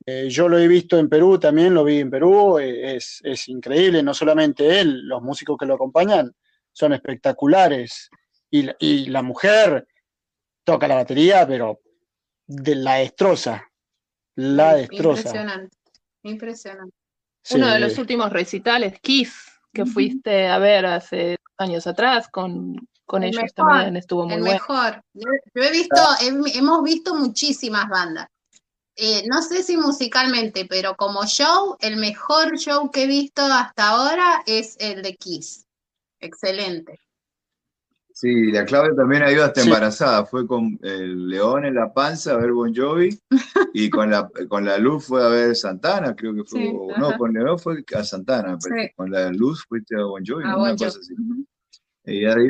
eh, 0.07 0.27
yo 0.27 0.49
lo 0.49 0.57
he 0.57 0.67
visto 0.67 0.97
en 0.97 1.07
Perú 1.07 1.37
también, 1.37 1.75
lo 1.75 1.83
vi 1.83 1.99
en 1.99 2.09
Perú, 2.09 2.57
eh, 2.57 2.95
es, 2.95 3.21
es 3.23 3.47
increíble, 3.47 4.01
no 4.01 4.15
solamente 4.15 4.79
él, 4.79 5.07
los 5.07 5.21
músicos 5.21 5.55
que 5.55 5.67
lo 5.67 5.75
acompañan 5.75 6.33
son 6.71 6.93
espectaculares. 6.93 8.09
Y, 8.49 8.67
y 8.79 9.05
la 9.09 9.21
mujer, 9.21 9.85
toca 10.73 10.87
la 10.87 10.95
batería, 10.95 11.47
pero 11.47 11.81
de 12.45 12.75
la 12.75 12.95
destroza. 12.95 13.69
La 14.35 14.75
destroza. 14.75 15.21
Impresionante, 15.21 15.77
impresionante. 16.23 16.95
Uno 17.51 17.67
de 17.67 17.79
los 17.79 17.97
últimos 17.97 18.31
recitales, 18.31 18.99
Kiss, 19.01 19.33
que 19.73 19.85
fuiste 19.85 20.47
a 20.47 20.59
ver 20.59 20.85
hace 20.85 21.37
años 21.57 21.87
atrás 21.87 22.27
con, 22.29 22.75
con 23.05 23.23
ellos 23.23 23.53
también, 23.55 23.97
estuvo 23.97 24.25
muy 24.25 24.35
el 24.35 24.41
bueno. 24.41 24.53
mejor. 24.53 25.01
Yo, 25.13 25.27
he 25.55 25.71
visto, 25.71 26.01
hemos 26.21 26.83
visto 26.83 27.15
muchísimas 27.15 27.89
bandas. 27.89 28.27
Eh, 28.95 29.23
no 29.27 29.41
sé 29.41 29.63
si 29.63 29.77
musicalmente, 29.77 30.65
pero 30.65 30.95
como 30.95 31.25
show, 31.25 31.77
el 31.79 31.95
mejor 31.95 32.57
show 32.57 32.91
que 32.91 33.03
he 33.03 33.07
visto 33.07 33.41
hasta 33.41 33.89
ahora 33.89 34.43
es 34.45 34.75
el 34.79 35.01
de 35.01 35.15
Kiss. 35.15 35.65
Excelente. 36.19 36.99
Sí, 38.19 38.51
la 38.51 38.65
Claudia 38.65 38.93
también 38.97 39.23
ha 39.23 39.31
ido 39.31 39.45
hasta 39.45 39.61
embarazada. 39.61 40.25
Fue 40.25 40.45
con 40.45 40.77
el 40.83 41.29
león 41.29 41.63
en 41.63 41.75
la 41.75 41.93
panza 41.93 42.33
a 42.33 42.35
ver 42.35 42.51
Bon 42.51 42.75
Jovi 42.75 43.17
y 43.73 43.89
con 43.89 44.11
la, 44.11 44.29
con 44.49 44.65
la 44.65 44.77
luz 44.77 45.05
fue 45.05 45.25
a 45.25 45.29
ver 45.29 45.55
Santana, 45.55 46.13
creo 46.13 46.35
que 46.35 46.43
fue. 46.43 46.73
no, 46.97 47.17
con 47.17 47.31
león 47.31 47.57
fue 47.57 47.81
a 47.95 48.03
Santana, 48.03 48.57
pero 48.61 48.75
con 48.97 49.09
la 49.09 49.29
luz 49.29 49.63
fuiste 49.69 49.95
a 49.95 50.03
Bon 50.03 50.21
Jovi, 50.21 50.43
una 50.43 50.71
cosa 50.71 50.87
así. 50.87 51.15
Y, 52.03 52.25
ahí 52.25 52.49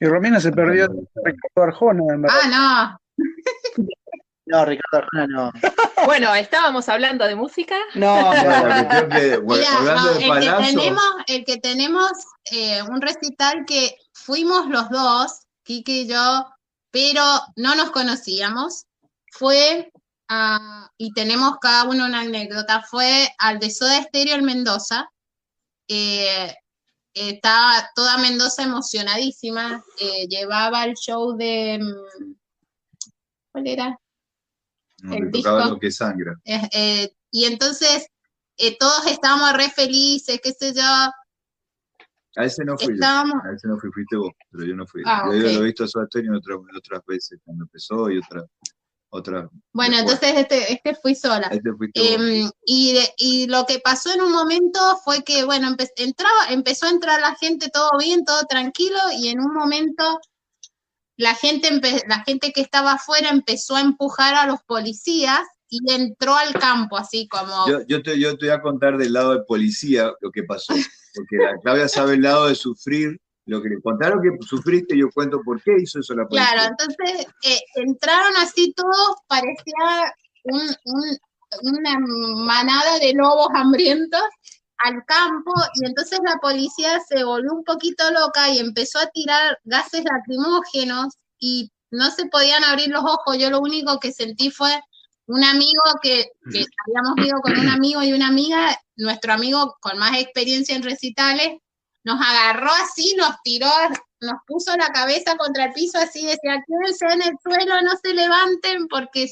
y 0.00 0.06
Romina 0.06 0.40
se 0.40 0.52
perdió 0.52 0.86
Ricardo 1.22 1.62
Arjona. 1.62 2.02
Ah, 2.26 2.98
no. 3.18 3.24
No, 4.46 4.62
Ricardo 4.66 4.98
Arjona 4.98 5.26
no. 5.26 5.52
Bueno, 6.04 6.34
estábamos 6.34 6.88
hablando 6.90 7.24
de 7.24 7.34
música. 7.34 7.76
No, 7.94 8.34
no, 8.34 9.08
que, 9.08 9.34
el, 9.34 9.46
que 9.46 10.66
tenemos, 10.74 11.14
el 11.26 11.44
que 11.46 11.56
tenemos 11.56 12.12
eh, 12.52 12.82
un 12.82 13.00
recital 13.00 13.64
que 13.66 13.96
fuimos 14.24 14.68
los 14.68 14.88
dos, 14.88 15.46
Kike 15.64 15.92
y 15.92 16.08
yo, 16.08 16.46
pero 16.90 17.22
no 17.56 17.74
nos 17.74 17.90
conocíamos. 17.90 18.86
Fue, 19.30 19.92
uh, 20.30 20.86
y 20.96 21.12
tenemos 21.12 21.58
cada 21.60 21.84
uno 21.84 22.06
una 22.06 22.20
anécdota, 22.20 22.82
fue 22.82 23.28
al 23.38 23.58
de 23.58 23.70
Soda 23.70 23.98
Estéreo 23.98 24.36
en 24.36 24.44
Mendoza. 24.44 25.10
Eh, 25.88 26.54
estaba 27.12 27.90
toda 27.94 28.16
Mendoza 28.16 28.62
emocionadísima. 28.62 29.84
Eh, 29.98 30.26
llevaba 30.28 30.84
el 30.84 30.94
show 30.94 31.36
de. 31.36 31.78
Mm, 31.80 32.34
¿Cuál 33.52 33.66
era? 33.66 33.98
el 35.12 35.30
disco. 35.30 35.78
que 35.78 35.90
sangra. 35.90 36.34
Eh, 36.44 37.14
y 37.30 37.44
entonces 37.44 38.06
todos 38.78 39.06
estábamos 39.06 39.52
re 39.52 39.68
felices, 39.68 40.40
qué 40.42 40.52
sé 40.52 40.72
yo 40.72 40.82
a 42.36 42.44
ese 42.44 42.64
no 42.64 42.76
fui 42.76 42.96
A 43.02 43.52
ese 43.54 43.68
no 43.68 43.78
fui, 43.78 43.90
fuiste 43.92 44.16
vos, 44.16 44.32
pero 44.50 44.64
yo 44.64 44.74
no 44.74 44.86
fui. 44.86 45.02
Ah, 45.06 45.24
yo 45.26 45.38
lo 45.38 45.48
he 45.48 45.62
visto 45.62 45.84
a 45.84 45.88
Soda 45.88 46.06
otras, 46.06 46.58
otras 46.76 47.00
veces, 47.06 47.38
cuando 47.44 47.64
empezó 47.64 48.10
y 48.10 48.18
otra. 48.18 48.44
otra 49.10 49.48
bueno, 49.72 49.98
entonces 49.98 50.34
este, 50.36 50.72
este 50.72 50.94
fui 50.96 51.14
sola. 51.14 51.48
Este 51.48 51.70
eh, 51.94 52.50
y, 52.66 52.98
y 53.16 53.46
lo 53.46 53.64
que 53.66 53.78
pasó 53.78 54.12
en 54.12 54.22
un 54.22 54.32
momento 54.32 54.80
fue 55.04 55.22
que, 55.22 55.44
bueno, 55.44 55.74
entraba, 55.96 56.48
empezó 56.50 56.86
a 56.86 56.90
entrar 56.90 57.20
la 57.20 57.36
gente 57.36 57.70
todo 57.72 57.90
bien, 57.98 58.24
todo 58.24 58.42
tranquilo, 58.48 58.98
y 59.16 59.28
en 59.28 59.40
un 59.40 59.54
momento 59.54 60.20
la 61.16 61.34
gente, 61.34 61.70
la 62.08 62.24
gente 62.24 62.52
que 62.52 62.60
estaba 62.60 62.94
afuera 62.94 63.30
empezó 63.30 63.76
a 63.76 63.80
empujar 63.80 64.34
a 64.34 64.46
los 64.46 64.62
policías 64.64 65.42
y 65.68 65.92
entró 65.92 66.36
al 66.36 66.52
campo, 66.54 66.96
así 66.96 67.28
como... 67.28 67.68
Yo, 67.68 67.86
yo, 67.86 68.02
te, 68.02 68.18
yo 68.18 68.36
te 68.36 68.46
voy 68.46 68.54
a 68.54 68.60
contar 68.60 68.96
del 68.96 69.12
lado 69.12 69.32
de 69.32 69.44
policía 69.44 70.12
lo 70.20 70.30
que 70.30 70.42
pasó, 70.42 70.74
porque 71.14 71.36
la 71.36 71.58
Claudia 71.60 71.88
sabe 71.88 72.14
el 72.14 72.22
lado 72.22 72.48
de 72.48 72.54
sufrir, 72.54 73.20
lo 73.46 73.62
que 73.62 73.68
le 73.68 73.80
contaron 73.82 74.22
que 74.22 74.30
sufriste, 74.46 74.96
yo 74.96 75.10
cuento 75.10 75.42
por 75.42 75.62
qué 75.62 75.76
hizo 75.80 76.00
eso 76.00 76.14
la 76.14 76.26
policía. 76.26 76.50
Claro, 76.52 76.70
entonces 76.70 77.26
eh, 77.44 77.60
entraron 77.76 78.32
así 78.38 78.72
todos, 78.74 79.16
parecía 79.28 80.14
una 81.62 81.98
manada 82.44 82.98
de 82.98 83.12
lobos 83.14 83.48
hambrientos 83.54 84.22
al 84.78 85.04
campo 85.06 85.52
y 85.74 85.86
entonces 85.86 86.18
la 86.24 86.36
policía 86.36 87.00
se 87.08 87.22
volvió 87.24 87.52
un 87.52 87.64
poquito 87.64 88.10
loca 88.10 88.50
y 88.50 88.58
empezó 88.58 88.98
a 88.98 89.06
tirar 89.06 89.58
gases 89.64 90.04
lacrimógenos 90.04 91.14
y 91.38 91.70
no 91.90 92.10
se 92.10 92.26
podían 92.26 92.64
abrir 92.64 92.88
los 92.88 93.04
ojos. 93.04 93.38
Yo 93.38 93.50
lo 93.50 93.60
único 93.60 94.00
que 94.00 94.12
sentí 94.12 94.50
fue 94.50 94.80
un 95.26 95.42
amigo 95.42 95.82
que, 96.02 96.26
habíamos 96.86 97.26
ido 97.26 97.40
con 97.40 97.58
un 97.58 97.68
amigo 97.68 98.02
y 98.02 98.12
una 98.12 98.28
amiga, 98.28 98.78
nuestro 98.96 99.32
amigo 99.32 99.76
con 99.80 99.98
más 99.98 100.18
experiencia 100.18 100.76
en 100.76 100.82
recitales, 100.82 101.58
nos 102.04 102.20
agarró 102.20 102.70
así, 102.82 103.14
nos 103.16 103.36
tiró, 103.42 103.70
nos 104.20 104.34
puso 104.46 104.76
la 104.76 104.88
cabeza 104.88 105.36
contra 105.36 105.66
el 105.66 105.72
piso 105.72 105.98
así, 105.98 106.26
decía, 106.26 106.62
quédense 106.66 107.06
en 107.06 107.22
el 107.22 107.38
suelo, 107.42 107.80
no 107.82 107.92
se 108.02 108.12
levanten, 108.12 108.88
porque 108.88 109.28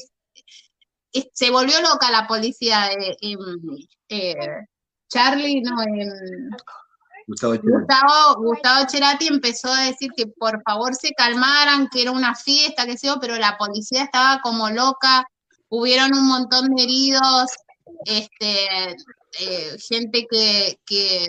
se 1.33 1.51
volvió 1.51 1.79
loca 1.81 2.09
la 2.09 2.27
policía. 2.27 2.89
de 2.89 3.15
eh, 4.09 4.35
Charlie, 5.07 5.61
no, 5.61 5.75
Gustavo, 7.27 7.53
Gustavo, 7.63 8.43
Gustavo 8.43 8.89
Cerati 8.89 9.27
empezó 9.27 9.71
a 9.71 9.83
decir 9.83 10.11
que 10.15 10.27
por 10.27 10.61
favor 10.63 10.95
se 10.95 11.11
calmaran, 11.13 11.87
que 11.89 12.01
era 12.01 12.11
una 12.11 12.35
fiesta, 12.35 12.85
que 12.85 12.97
sé 12.97 13.07
yo, 13.07 13.19
pero 13.21 13.37
la 13.37 13.57
policía 13.57 14.03
estaba 14.03 14.41
como 14.41 14.69
loca, 14.69 15.25
hubieron 15.73 16.13
un 16.13 16.27
montón 16.27 16.75
de 16.75 16.83
heridos, 16.83 17.49
este, 18.05 18.91
eh, 19.39 19.77
gente 19.79 20.27
que, 20.29 20.79
que, 20.85 21.27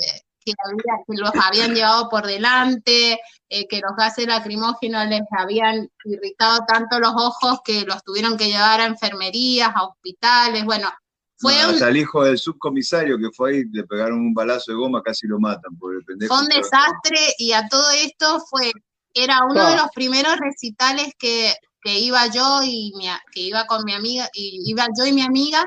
los 1.09 1.31
habían 1.43 1.75
llevado 1.75 2.11
por 2.11 2.27
delante, 2.27 3.19
eh, 3.49 3.67
que 3.67 3.81
los 3.81 3.97
gases 3.97 4.27
lacrimógenos 4.27 5.07
les 5.09 5.23
habían 5.31 5.89
irritado 6.05 6.67
tanto 6.69 7.01
los 7.01 7.13
ojos 7.17 7.61
que 7.65 7.87
los 7.87 8.05
tuvieron 8.05 8.37
que 8.37 8.49
llevar 8.49 8.83
a 8.83 8.87
enfermerías, 8.87 9.71
a 9.75 9.85
hospitales, 9.85 10.67
bueno, 10.67 10.93
fue 11.39 11.55
un, 11.67 11.75
hasta 11.75 11.89
el 11.89 11.97
hijo 11.97 12.23
del 12.25 12.37
subcomisario 12.37 13.17
que 13.19 13.31
fue 13.35 13.53
ahí, 13.53 13.65
le 13.73 13.85
pegaron 13.85 14.19
un 14.19 14.35
balazo 14.35 14.73
de 14.73 14.77
goma, 14.77 15.03
casi 15.03 15.27
lo 15.27 15.41
matan. 15.41 15.77
Por 15.79 15.95
el 15.95 16.05
pendejo 16.05 16.35
fue 16.35 16.45
un 16.45 16.51
desastre 16.51 17.19
y 17.39 17.53
a 17.53 17.67
todo 17.69 17.91
esto 17.91 18.41
fue, 18.51 18.71
era 19.15 19.41
uno 19.49 19.67
de 19.67 19.77
los 19.77 19.89
primeros 19.95 20.37
recitales 20.37 21.15
que, 21.19 21.55
que 21.85 21.99
iba 21.99 22.27
yo 22.29 22.63
y 22.65 22.93
mi, 22.97 23.07
que 23.31 23.41
iba 23.41 23.67
con 23.67 23.85
mi 23.85 23.93
amiga, 23.95 24.29
y 24.33 24.63
iba 24.67 24.87
yo 24.99 25.05
y 25.05 25.13
mi 25.13 25.23
amiga, 25.23 25.65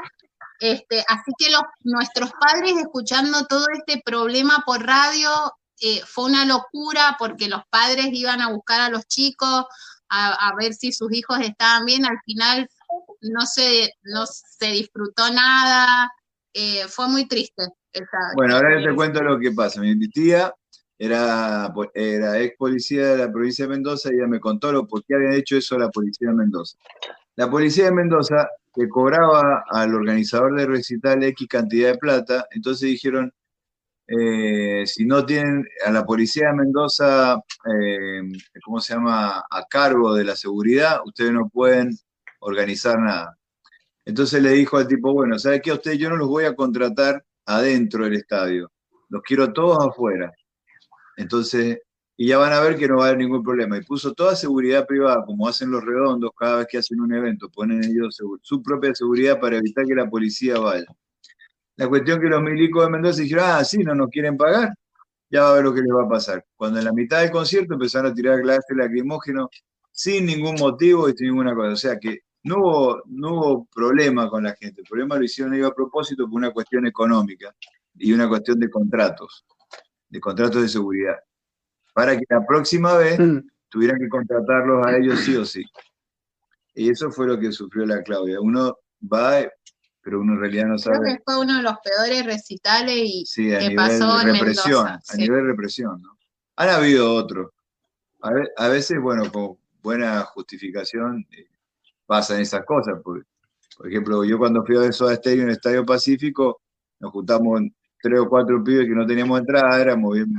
este, 0.60 1.06
así 1.08 1.32
que 1.38 1.52
los, 1.52 1.62
nuestros 1.84 2.32
padres 2.32 2.74
escuchando 2.78 3.46
todo 3.46 3.66
este 3.72 4.02
problema 4.04 4.64
por 4.66 4.84
radio 4.84 5.30
eh, 5.80 6.02
fue 6.06 6.26
una 6.26 6.46
locura 6.46 7.16
porque 7.20 7.48
los 7.48 7.62
padres 7.70 8.08
iban 8.12 8.42
a 8.42 8.50
buscar 8.50 8.82
a 8.82 8.90
los 8.90 9.06
chicos 9.08 9.66
a, 10.10 10.52
ver 10.58 10.74
si 10.74 10.92
sus 10.92 11.12
hijos 11.12 11.38
estaban 11.42 11.86
bien. 11.86 12.06
Al 12.06 12.20
final 12.26 12.68
no 13.22 13.46
se, 13.46 13.94
no 14.04 14.26
se 14.26 14.68
disfrutó 14.68 15.30
nada, 15.30 16.12
eh, 16.54 16.88
fue 16.88 17.08
muy 17.10 17.28
triste. 17.28 17.68
bueno, 18.36 18.56
ahora 18.56 18.82
te 18.82 18.96
cuento 18.96 19.22
lo 19.22 19.38
que 19.38 19.52
pasa. 19.52 19.82
Mi 19.82 20.10
tía 20.10 20.52
era, 21.00 21.72
era 21.94 22.40
ex 22.40 22.58
policía 22.58 23.08
de 23.10 23.18
la 23.18 23.32
provincia 23.32 23.66
de 23.66 23.70
Mendoza 23.70 24.10
y 24.12 24.16
ella 24.16 24.28
me 24.28 24.40
contó 24.40 24.72
lo 24.72 24.88
por 24.88 25.04
qué 25.04 25.16
había 25.16 25.36
hecho 25.36 25.58
eso 25.58 25.78
la 25.78 25.90
policía 25.90 26.30
de 26.30 26.36
Mendoza. 26.36 26.78
La 27.36 27.50
policía 27.50 27.86
de 27.86 27.92
Mendoza 27.92 28.50
le 28.76 28.90
cobraba 28.90 29.64
al 29.70 29.94
organizador 29.94 30.56
de 30.56 30.66
recital 30.66 31.24
X 31.24 31.48
cantidad 31.48 31.92
de 31.92 31.98
plata, 31.98 32.48
entonces 32.52 32.90
dijeron, 32.90 33.32
eh, 34.08 34.86
si 34.88 35.06
no 35.06 35.26
tienen 35.26 35.68
a 35.86 35.92
la 35.92 36.06
policía 36.06 36.48
de 36.48 36.54
Mendoza, 36.54 37.36
eh, 37.36 38.22
¿cómo 38.64 38.80
se 38.80 38.94
llama?, 38.94 39.44
a 39.50 39.66
cargo 39.70 40.14
de 40.14 40.24
la 40.24 40.36
seguridad, 40.36 41.00
ustedes 41.06 41.32
no 41.32 41.50
pueden 41.50 41.92
organizar 42.40 43.00
nada. 43.00 43.38
Entonces 44.06 44.42
le 44.42 44.52
dijo 44.52 44.78
al 44.78 44.88
tipo, 44.88 45.14
bueno, 45.14 45.38
¿sabe 45.38 45.62
qué? 45.62 45.72
A 45.72 45.76
usted 45.76 45.94
yo 45.94 46.10
no 46.10 46.16
los 46.16 46.30
voy 46.30 46.46
a 46.46 46.56
contratar 46.56 47.24
adentro 47.46 48.06
del 48.06 48.16
estadio, 48.16 48.72
los 49.10 49.22
quiero 49.22 49.52
todos 49.54 49.86
afuera. 49.86 50.32
Entonces, 51.18 51.80
y 52.16 52.28
ya 52.30 52.38
van 52.38 52.54
a 52.54 52.62
ver 52.62 52.78
que 52.78 52.88
no 52.88 52.98
va 52.98 53.06
a 53.06 53.08
haber 53.10 53.20
ningún 53.20 53.44
problema. 53.44 53.78
Y 53.78 53.84
puso 53.84 54.14
toda 54.14 54.36
seguridad 54.36 54.88
privada, 54.88 55.24
como 55.26 55.48
hacen 55.48 55.72
los 55.72 55.84
redondos 55.84 56.32
cada 56.38 56.58
vez 56.60 56.68
que 56.70 56.78
hacen 56.80 57.02
un 57.02 57.14
evento, 57.14 57.50
ponen 57.50 57.84
ellos 57.84 58.20
su 58.42 58.64
propia 58.64 58.96
seguridad 58.96 59.40
para 59.40 59.58
evitar 59.58 59.86
que 59.86 59.96
la 59.96 60.10
policía 60.10 60.60
vaya. 60.60 60.86
La 61.78 61.88
cuestión 61.88 62.20
que 62.20 62.28
los 62.28 62.42
milicos 62.42 62.86
de 62.86 62.90
Mendoza 62.92 63.22
dijeron, 63.22 63.46
ah, 63.48 63.64
sí, 63.64 63.78
no 63.84 63.94
nos 63.94 64.10
quieren 64.10 64.36
pagar, 64.36 64.74
ya 65.30 65.44
va 65.44 65.52
a 65.52 65.54
ver 65.56 65.64
lo 65.64 65.74
que 65.74 65.82
les 65.82 65.92
va 65.94 66.06
a 66.06 66.10
pasar. 66.10 66.44
Cuando 66.56 66.80
en 66.80 66.86
la 66.86 66.94
mitad 66.94 67.22
del 67.22 67.32
concierto 67.32 67.76
empezaron 67.76 68.12
a 68.12 68.16
tirar 68.16 68.42
clases 68.42 68.76
lacrimógeno 68.76 69.50
sin 69.92 70.26
ningún 70.26 70.56
motivo 70.56 71.08
y 71.10 71.14
sin 71.14 71.28
ninguna 71.28 71.54
cosa. 71.54 71.74
O 71.74 71.76
sea 71.76 72.00
que 72.00 72.22
no 72.44 72.58
hubo, 72.58 73.04
no 73.06 73.34
hubo 73.34 73.68
problema 73.74 74.30
con 74.30 74.44
la 74.44 74.56
gente. 74.56 74.82
El 74.82 74.88
problema 74.88 75.18
lo 75.18 75.24
hicieron 75.24 75.54
ellos 75.54 75.70
a 75.70 75.76
propósito 75.76 76.26
por 76.26 76.36
una 76.36 76.52
cuestión 76.52 76.88
económica 76.88 77.54
y 77.96 78.14
una 78.14 78.28
cuestión 78.28 78.60
de 78.60 78.70
contratos, 78.70 79.46
de 80.10 80.20
contratos 80.20 80.62
de 80.62 80.70
seguridad. 80.70 81.15
Para 81.93 82.17
que 82.17 82.24
la 82.30 82.46
próxima 82.46 82.96
vez 82.96 83.20
mm. 83.20 83.39
tuvieran 83.70 84.00
que 84.00 84.10
contratarlos 84.10 84.86
a 84.86 84.98
ellos 84.98 85.20
sí 85.20 85.36
o 85.36 85.46
sí. 85.46 85.63
Y 86.76 86.89
eso 86.89 87.12
fue 87.12 87.28
lo 87.28 87.39
que 87.39 87.52
sufrió 87.52 87.86
la 87.86 88.04
Claudia. 88.04 88.39
Uno 88.39 88.78
va 89.02 89.41
pero 90.08 90.22
uno 90.22 90.36
en 90.36 90.39
realidad 90.39 90.67
no 90.67 90.78
sabe. 90.78 91.00
Creo 91.00 91.15
que 91.17 91.24
fue 91.26 91.38
uno 91.38 91.58
de 91.58 91.63
los 91.63 91.74
peores 91.84 92.26
recitales 92.26 92.96
y 92.96 93.26
sí, 93.26 93.54
a 93.54 93.60
que 93.60 93.76
pasó 93.76 94.22
en 94.22 94.36
represión, 94.36 94.88
A 94.88 95.15
nivel 95.17 95.48
represión, 95.48 96.02
¿no? 96.02 96.17
Han 96.56 96.70
habido 96.70 97.13
otros. 97.13 97.52
A, 98.22 98.70
veces, 98.70 99.02
bueno, 99.02 99.30
con 99.30 99.58
buena 99.82 100.22
justificación 100.22 101.28
eh, 101.32 101.50
pasan 102.06 102.39
esas 102.39 102.63
cosas. 102.63 103.02
Por, 103.04 103.28
por 103.78 103.88
ejemplo, 103.89 104.24
yo 104.24 104.38
cuando 104.38 104.65
fui 104.65 104.78
a 104.78 104.89
Soda 104.93 105.13
Stereo 105.13 105.43
en 105.43 105.50
el 105.50 105.56
Estadio 105.56 105.86
Pacífico, 105.86 106.62
nos 107.00 107.12
juntamos 107.12 107.63
tres 108.08 108.20
o 108.20 108.30
cuatro 108.30 108.63
pibes 108.63 108.88
que 108.88 108.96
no 108.96 109.06
teníamos 109.06 109.39
entrada, 109.39 109.80
éramos 109.82 110.13
bien, 110.13 110.36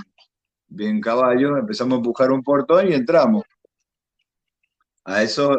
bien 0.68 1.00
caballos, 1.00 1.58
empezamos 1.58 1.94
a 1.94 1.96
empujar 1.98 2.32
un 2.32 2.42
portón 2.42 2.88
y 2.88 2.94
entramos. 2.94 3.44
A 5.04 5.22
eso, 5.22 5.50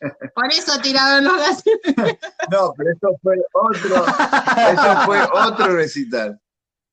Por 0.34 0.46
eso 0.50 0.80
tiraron 0.82 1.24
los 1.24 1.36
gases. 1.36 1.78
No, 2.50 2.72
pero 2.76 2.90
eso 2.90 3.16
fue 3.22 3.36
otro, 3.52 4.04
eso 4.72 5.00
fue 5.06 5.18
otro 5.32 5.76
recital. 5.76 6.40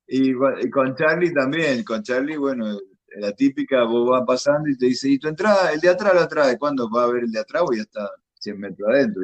Y, 0.08 0.34
con 0.70 0.96
Charlie 0.96 1.34
también, 1.34 1.84
con 1.84 2.04
Charlie, 2.04 2.38
bueno, 2.38 2.78
la 3.18 3.32
típica, 3.34 3.84
vos 3.84 4.10
vas 4.10 4.24
pasando 4.26 4.70
y 4.70 4.78
te 4.78 4.88
dice, 4.88 5.10
¿y 5.10 5.20
tu 5.20 5.28
entrada? 5.28 5.72
El 5.72 5.80
de 5.80 5.90
atrás 5.90 6.14
lo 6.14 6.28
trae. 6.28 6.58
¿Cuándo 6.58 6.90
va 6.90 7.04
a 7.04 7.08
ver 7.08 7.24
el 7.24 7.32
de 7.32 7.40
atrás? 7.40 7.64
Voy 7.64 7.78
ya 7.78 7.84
está 7.84 8.10
100 8.36 8.60
metros 8.60 8.90
adentro. 8.90 9.22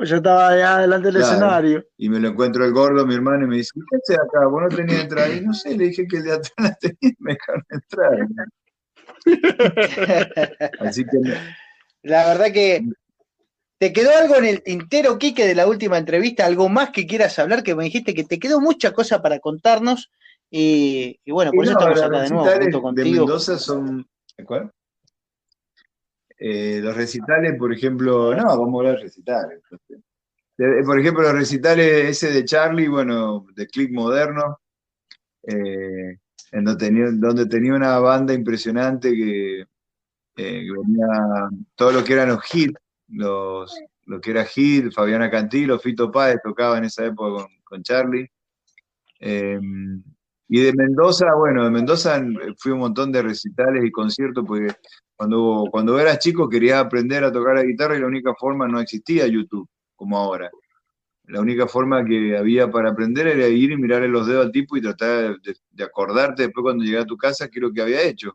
Pues 0.00 0.08
yo 0.08 0.16
estaba 0.16 0.48
allá 0.48 0.78
delante 0.78 1.08
del 1.08 1.20
escenario. 1.20 1.84
Y 1.98 2.08
me 2.08 2.18
lo 2.18 2.28
encuentro 2.28 2.64
el 2.64 2.72
gordo, 2.72 3.04
mi 3.04 3.14
hermano, 3.14 3.44
y 3.44 3.48
me 3.48 3.56
dice, 3.56 3.72
¿qué 3.74 3.96
haces 3.98 4.16
acá? 4.16 4.46
¿Vos 4.46 4.62
no 4.62 4.68
tenías 4.74 5.02
entrada? 5.02 5.28
Y 5.28 5.42
no 5.42 5.52
sé, 5.52 5.76
le 5.76 5.88
dije 5.88 6.06
que 6.08 6.16
el 6.16 6.22
de 6.22 6.32
atrás 6.32 6.52
la 6.56 6.74
tenía, 6.76 7.14
me 7.18 7.34
dejaron 7.34 7.66
entrar. 7.68 8.28
Así 10.80 11.04
que 11.04 11.18
la 12.02 12.28
verdad 12.28 12.50
que 12.50 12.82
te 13.76 13.92
quedó 13.92 14.16
algo 14.16 14.36
en 14.36 14.46
el 14.46 14.62
tintero, 14.62 15.18
Quique, 15.18 15.46
de 15.46 15.54
la 15.54 15.66
última 15.66 15.98
entrevista, 15.98 16.46
algo 16.46 16.70
más 16.70 16.88
que 16.92 17.06
quieras 17.06 17.38
hablar, 17.38 17.62
que 17.62 17.74
me 17.74 17.84
dijiste 17.84 18.14
que 18.14 18.24
te 18.24 18.38
quedó 18.38 18.58
mucha 18.58 18.92
cosa 18.92 19.20
para 19.20 19.38
contarnos. 19.38 20.10
Y, 20.50 21.20
bueno, 21.30 21.52
por 21.52 21.66
eso 21.66 21.74
estamos 21.74 22.00
acá 22.00 22.22
de 22.22 22.30
nuevo 22.30 22.80
contigo. 22.80 23.04
De 23.04 23.18
Mendoza 23.18 23.58
son. 23.58 24.08
¿Cuál? 24.46 24.72
Eh, 26.42 26.80
los 26.82 26.96
recitales, 26.96 27.54
por 27.58 27.70
ejemplo, 27.70 28.34
no, 28.34 28.44
vamos 28.44 28.74
a 28.74 28.78
hablar 28.78 28.96
de 28.96 29.02
recitales. 29.02 29.60
por 30.86 30.98
ejemplo, 30.98 31.22
los 31.22 31.34
recitales 31.34 32.08
ese 32.08 32.32
de 32.32 32.46
Charlie, 32.46 32.88
bueno, 32.88 33.44
de 33.54 33.66
Click 33.66 33.92
Moderno, 33.92 34.58
eh, 35.42 36.16
en 36.52 36.64
donde 36.64 37.46
tenía, 37.46 37.74
una 37.74 37.98
banda 37.98 38.32
impresionante 38.32 39.14
que 39.14 39.60
eh, 39.60 39.66
venía 40.36 41.06
todo 41.74 41.92
lo 41.92 42.02
que 42.02 42.14
eran 42.14 42.30
los 42.30 42.54
hits, 42.54 42.80
los, 43.08 43.78
lo 44.06 44.18
que 44.18 44.30
era 44.30 44.46
hit, 44.46 44.92
Fabiana 44.94 45.30
Cantilo, 45.30 45.78
Fito 45.78 46.10
Páez 46.10 46.38
tocaba 46.42 46.78
en 46.78 46.84
esa 46.84 47.04
época 47.04 47.46
con, 47.64 47.82
Charlie. 47.82 48.30
Em, 49.18 50.02
y 50.48 50.60
de 50.62 50.72
Mendoza, 50.72 51.34
bueno, 51.34 51.64
de 51.64 51.70
Mendoza 51.70 52.18
fui 52.56 52.72
un 52.72 52.78
montón 52.78 53.12
de 53.12 53.22
recitales 53.22 53.84
y 53.84 53.90
conciertos, 53.90 54.44
porque 54.46 54.72
cuando, 55.20 55.66
cuando 55.70 56.00
eras 56.00 56.18
chico 56.18 56.48
querías 56.48 56.78
aprender 56.78 57.22
a 57.24 57.30
tocar 57.30 57.54
la 57.54 57.62
guitarra 57.62 57.94
y 57.94 58.00
la 58.00 58.06
única 58.06 58.34
forma 58.34 58.66
no 58.66 58.80
existía 58.80 59.26
YouTube, 59.26 59.68
como 59.94 60.16
ahora. 60.16 60.50
La 61.24 61.42
única 61.42 61.68
forma 61.68 62.02
que 62.02 62.38
había 62.38 62.70
para 62.70 62.88
aprender 62.88 63.26
era 63.26 63.46
ir 63.46 63.70
y 63.70 63.76
mirarle 63.76 64.08
los 64.08 64.26
dedos 64.26 64.46
al 64.46 64.50
tipo 64.50 64.78
y 64.78 64.80
tratar 64.80 65.38
de, 65.42 65.56
de 65.72 65.84
acordarte 65.84 66.44
después 66.44 66.62
cuando 66.62 66.84
llegas 66.84 67.04
a 67.04 67.06
tu 67.06 67.18
casa 67.18 67.48
qué 67.48 67.58
es 67.58 67.62
lo 67.62 67.70
que 67.70 67.82
había 67.82 68.00
hecho 68.00 68.34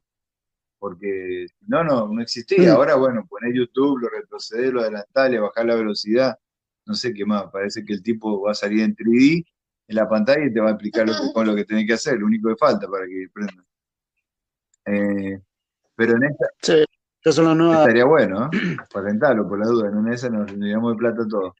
porque 0.78 1.48
no, 1.62 1.84
no, 1.84 2.08
no 2.08 2.22
existía. 2.22 2.74
Ahora, 2.74 2.94
bueno, 2.94 3.26
poner 3.28 3.52
YouTube, 3.52 4.02
lo 4.02 4.08
retroceder, 4.08 4.72
lo 4.72 4.82
adelantar, 4.82 5.36
bajar 5.40 5.66
la 5.66 5.74
velocidad, 5.74 6.38
no 6.86 6.94
sé 6.94 7.16
qué 7.16 7.26
más. 7.26 7.46
Parece 7.52 7.84
que 7.84 7.94
el 7.94 8.04
tipo 8.04 8.44
va 8.44 8.52
a 8.52 8.54
salir 8.54 8.82
en 8.82 8.96
3D 8.96 9.44
en 9.88 9.96
la 9.96 10.08
pantalla 10.08 10.46
y 10.46 10.54
te 10.54 10.60
va 10.60 10.68
a 10.68 10.74
explicar 10.74 11.08
lo 11.08 11.14
que, 11.14 11.34
con 11.34 11.48
lo 11.48 11.56
que 11.56 11.66
tenés 11.66 11.88
que 11.88 11.94
hacer, 11.94 12.20
lo 12.20 12.28
único 12.28 12.50
que 12.50 12.58
falta 12.58 12.88
para 12.88 13.08
que 13.08 13.26
prenda. 13.34 13.64
Eh, 14.86 15.42
pero 15.96 16.14
en 16.18 16.24
esta. 16.24 16.46
Sí, 16.62 16.86
Estaría 17.24 18.06
bueno, 18.06 18.46
¿eh? 18.46 18.78
patentarlo 18.94 19.48
por 19.48 19.60
la 19.60 19.66
duda, 19.66 19.90
en 19.90 20.14
esa 20.14 20.30
nos 20.30 20.52
llevamos 20.52 20.94
de 20.94 20.98
plata 20.98 21.28
todo. 21.28 21.56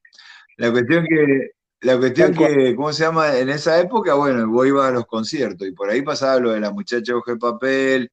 La 0.58 0.70
cuestión 0.70 1.04
que. 1.04 1.50
La 1.80 1.98
cuestión 1.98 2.34
que, 2.34 2.74
¿cómo 2.74 2.92
se 2.92 3.04
llama? 3.04 3.36
En 3.36 3.50
esa 3.50 3.78
época, 3.78 4.14
bueno, 4.14 4.48
vos 4.48 4.66
ibas 4.66 4.88
a 4.88 4.92
los 4.92 5.06
conciertos 5.06 5.68
y 5.68 5.72
por 5.72 5.90
ahí 5.90 6.00
pasaba 6.00 6.40
lo 6.40 6.52
de 6.52 6.60
la 6.60 6.70
muchacha 6.70 7.12
de 7.14 7.36
papel, 7.36 8.10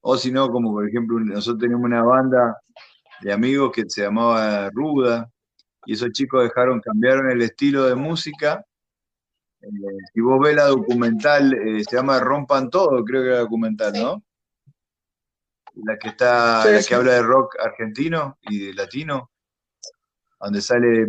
o 0.00 0.16
si 0.16 0.30
no, 0.30 0.48
como 0.50 0.72
por 0.72 0.88
ejemplo, 0.88 1.18
nosotros 1.18 1.60
teníamos 1.60 1.86
una 1.86 2.04
banda 2.04 2.60
de 3.20 3.32
amigos 3.32 3.72
que 3.72 3.84
se 3.88 4.02
llamaba 4.02 4.70
Ruda, 4.70 5.28
y 5.86 5.94
esos 5.94 6.12
chicos 6.12 6.44
dejaron, 6.44 6.80
cambiaron 6.80 7.30
el 7.30 7.42
estilo 7.42 7.86
de 7.86 7.96
música. 7.96 8.64
Eh, 9.60 9.68
si 10.14 10.20
vos 10.20 10.38
ves 10.40 10.54
la 10.54 10.66
documental, 10.66 11.52
eh, 11.52 11.82
se 11.82 11.96
llama 11.96 12.20
Rompan 12.20 12.70
Todo, 12.70 13.04
creo 13.04 13.22
que 13.22 13.28
era 13.28 13.38
documental, 13.40 13.92
¿no? 13.94 14.22
La 15.84 15.98
que 15.98 16.08
está, 16.08 16.64
la 16.70 16.82
que 16.82 16.94
habla 16.94 17.14
de 17.14 17.22
rock 17.22 17.56
argentino 17.60 18.38
y 18.42 18.66
de 18.66 18.74
latino, 18.74 19.30
donde 20.40 20.60
sale 20.60 21.06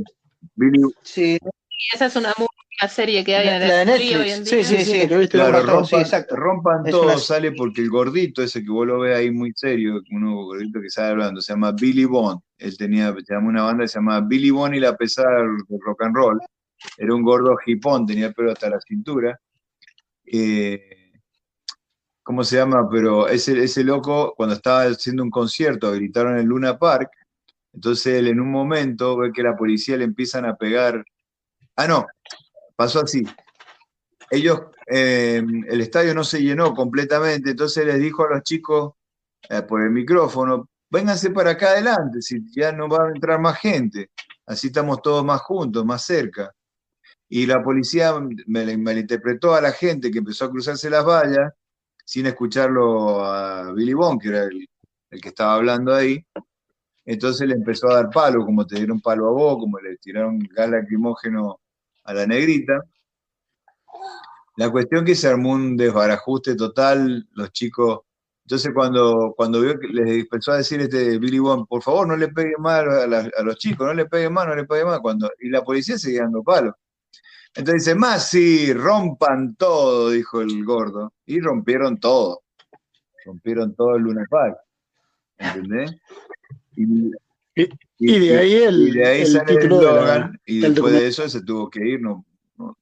Billy. 0.55 0.81
Sí, 1.03 1.37
esa 1.93 2.05
es 2.05 2.15
una 2.15 2.33
muy 2.37 2.47
la 2.81 2.87
serie 2.87 3.23
que 3.23 3.35
hay 3.35 3.47
en 3.47 3.61
el 3.61 3.89
hoy 3.89 4.31
en 4.31 4.43
día. 4.43 4.45
Sí, 4.45 4.63
sí, 4.63 4.83
sí, 4.83 5.07
claro, 5.27 5.61
rompan, 5.61 6.25
rompan 6.29 6.83
todo, 6.89 7.17
sale 7.19 7.51
porque 7.51 7.81
el 7.81 7.89
gordito 7.89 8.41
ese 8.41 8.63
que 8.63 8.71
vos 8.71 8.87
lo 8.87 8.99
ves 8.99 9.17
ahí 9.17 9.29
muy 9.29 9.51
serio, 9.55 10.01
uno 10.09 10.45
gordito 10.45 10.81
que 10.81 10.89
sale 10.89 11.09
hablando, 11.09 11.41
se 11.41 11.53
llama 11.53 11.73
Billy 11.73 12.05
Bond. 12.05 12.41
Él 12.57 12.75
tenía, 12.77 13.13
se 13.23 13.33
llama 13.35 13.49
una 13.49 13.63
banda 13.63 13.83
que 13.83 13.87
se 13.87 13.99
llamaba 13.99 14.25
Billy 14.27 14.49
Bond 14.49 14.75
y 14.75 14.79
la 14.79 14.97
pesada 14.97 15.37
del 15.37 15.57
rock 15.79 16.03
and 16.03 16.15
roll. 16.15 16.39
Era 16.97 17.13
un 17.13 17.21
gordo 17.21 17.55
hipón, 17.65 18.07
tenía 18.07 18.27
el 18.27 18.33
pelo 18.33 18.51
hasta 18.51 18.69
la 18.69 18.79
cintura. 18.81 19.39
eh, 20.25 20.90
¿cómo 22.23 22.43
se 22.43 22.57
llama? 22.57 22.87
Pero 22.89 23.27
ese, 23.27 23.63
ese 23.63 23.83
loco, 23.83 24.33
cuando 24.35 24.55
estaba 24.55 24.83
haciendo 24.83 25.23
un 25.23 25.29
concierto, 25.29 25.91
gritaron 25.91 26.37
en 26.37 26.45
Luna 26.45 26.77
Park, 26.77 27.09
entonces 27.73 28.15
él 28.17 28.27
en 28.27 28.39
un 28.39 28.51
momento 28.51 29.17
ve 29.17 29.31
que 29.31 29.43
la 29.43 29.55
policía 29.55 29.97
le 29.97 30.03
empiezan 30.03 30.45
a 30.45 30.55
pegar. 30.55 31.03
Ah, 31.75 31.87
no, 31.87 32.05
pasó 32.75 33.01
así. 33.01 33.23
Ellos, 34.29 34.61
eh, 34.87 35.43
el 35.67 35.81
estadio 35.81 36.13
no 36.13 36.23
se 36.23 36.41
llenó 36.41 36.73
completamente, 36.73 37.51
entonces 37.51 37.85
les 37.85 37.99
dijo 37.99 38.25
a 38.25 38.35
los 38.35 38.43
chicos 38.43 38.93
eh, 39.49 39.61
por 39.61 39.81
el 39.81 39.91
micrófono, 39.91 40.69
vénganse 40.89 41.31
para 41.31 41.51
acá 41.51 41.71
adelante, 41.71 42.21
si 42.21 42.39
ya 42.51 42.71
no 42.71 42.87
va 42.87 43.05
a 43.05 43.09
entrar 43.09 43.39
más 43.39 43.59
gente, 43.59 44.11
así 44.45 44.67
estamos 44.67 45.01
todos 45.01 45.25
más 45.25 45.41
juntos, 45.41 45.85
más 45.85 46.05
cerca. 46.05 46.53
Y 47.29 47.45
la 47.45 47.63
policía 47.63 48.13
me, 48.45 48.77
malinterpretó 48.77 49.53
a 49.55 49.61
la 49.61 49.71
gente 49.71 50.11
que 50.11 50.19
empezó 50.19 50.45
a 50.45 50.51
cruzarse 50.51 50.89
las 50.89 51.05
vallas 51.05 51.53
sin 52.11 52.25
escucharlo 52.25 53.23
a 53.23 53.71
Billy 53.71 53.93
Bond, 53.93 54.21
que 54.21 54.27
era 54.27 54.43
el, 54.43 54.67
el 55.11 55.21
que 55.21 55.29
estaba 55.29 55.53
hablando 55.53 55.95
ahí, 55.95 56.21
entonces 57.05 57.47
le 57.47 57.55
empezó 57.55 57.89
a 57.89 57.95
dar 57.95 58.09
palo, 58.09 58.45
como 58.45 58.67
te 58.67 58.75
dieron 58.75 58.99
palo 58.99 59.29
a 59.29 59.31
vos, 59.31 59.57
como 59.59 59.79
le 59.79 59.95
tiraron 59.95 60.37
gas 60.39 60.69
lacrimógeno 60.69 61.61
a 62.03 62.13
la 62.13 62.27
negrita. 62.27 62.83
La 64.57 64.69
cuestión 64.69 65.05
que 65.05 65.15
se 65.15 65.29
armó 65.29 65.53
un 65.53 65.77
desbarajuste 65.77 66.55
total, 66.55 67.29
los 67.31 67.49
chicos. 67.53 68.01
Entonces 68.43 68.73
cuando, 68.75 69.33
cuando 69.37 69.61
vio 69.61 69.79
que 69.79 69.87
les 69.87 70.09
empezó 70.09 70.51
a 70.51 70.57
decir 70.57 70.81
este 70.81 71.17
Billy 71.17 71.39
Bond, 71.39 71.65
por 71.65 71.81
favor 71.81 72.09
no 72.09 72.17
le 72.17 72.27
peguen 72.27 72.55
mal 72.59 72.89
a, 72.89 73.41
los 73.41 73.55
chicos, 73.55 73.87
no 73.87 73.93
le 73.93 74.05
peguen 74.05 74.33
mal, 74.33 74.49
no 74.49 74.55
le 74.55 74.65
peguen 74.65 74.87
mal, 74.87 74.99
cuando, 75.01 75.31
y 75.39 75.47
la 75.47 75.63
policía 75.63 75.97
seguía 75.97 76.23
dando 76.23 76.43
palo. 76.43 76.75
Entonces 77.53 77.85
dice, 77.85 77.95
más 77.95 78.29
sí, 78.29 78.73
rompan 78.73 79.55
todo, 79.55 80.11
dijo 80.11 80.41
el 80.41 80.63
gordo. 80.63 81.13
Y 81.25 81.39
rompieron 81.39 81.99
todo. 81.99 82.43
Rompieron 83.25 83.75
todo 83.75 83.95
el 83.95 84.03
Luna 84.03 84.25
Park. 84.29 84.57
¿Entendés? 85.37 85.95
Y, 87.97 88.19
de 88.19 88.37
ahí 88.37 88.53
el, 88.53 88.93
de 88.93 89.05
ahí 89.05 89.25
sale 89.25 89.53
el 89.53 89.59
eslogan, 89.59 90.39
y 90.45 90.61
después 90.61 90.93
de 90.93 91.07
eso 91.07 91.27
se 91.27 91.43
tuvo 91.43 91.69
que 91.69 91.85
ir, 91.85 92.01
no, 92.01 92.25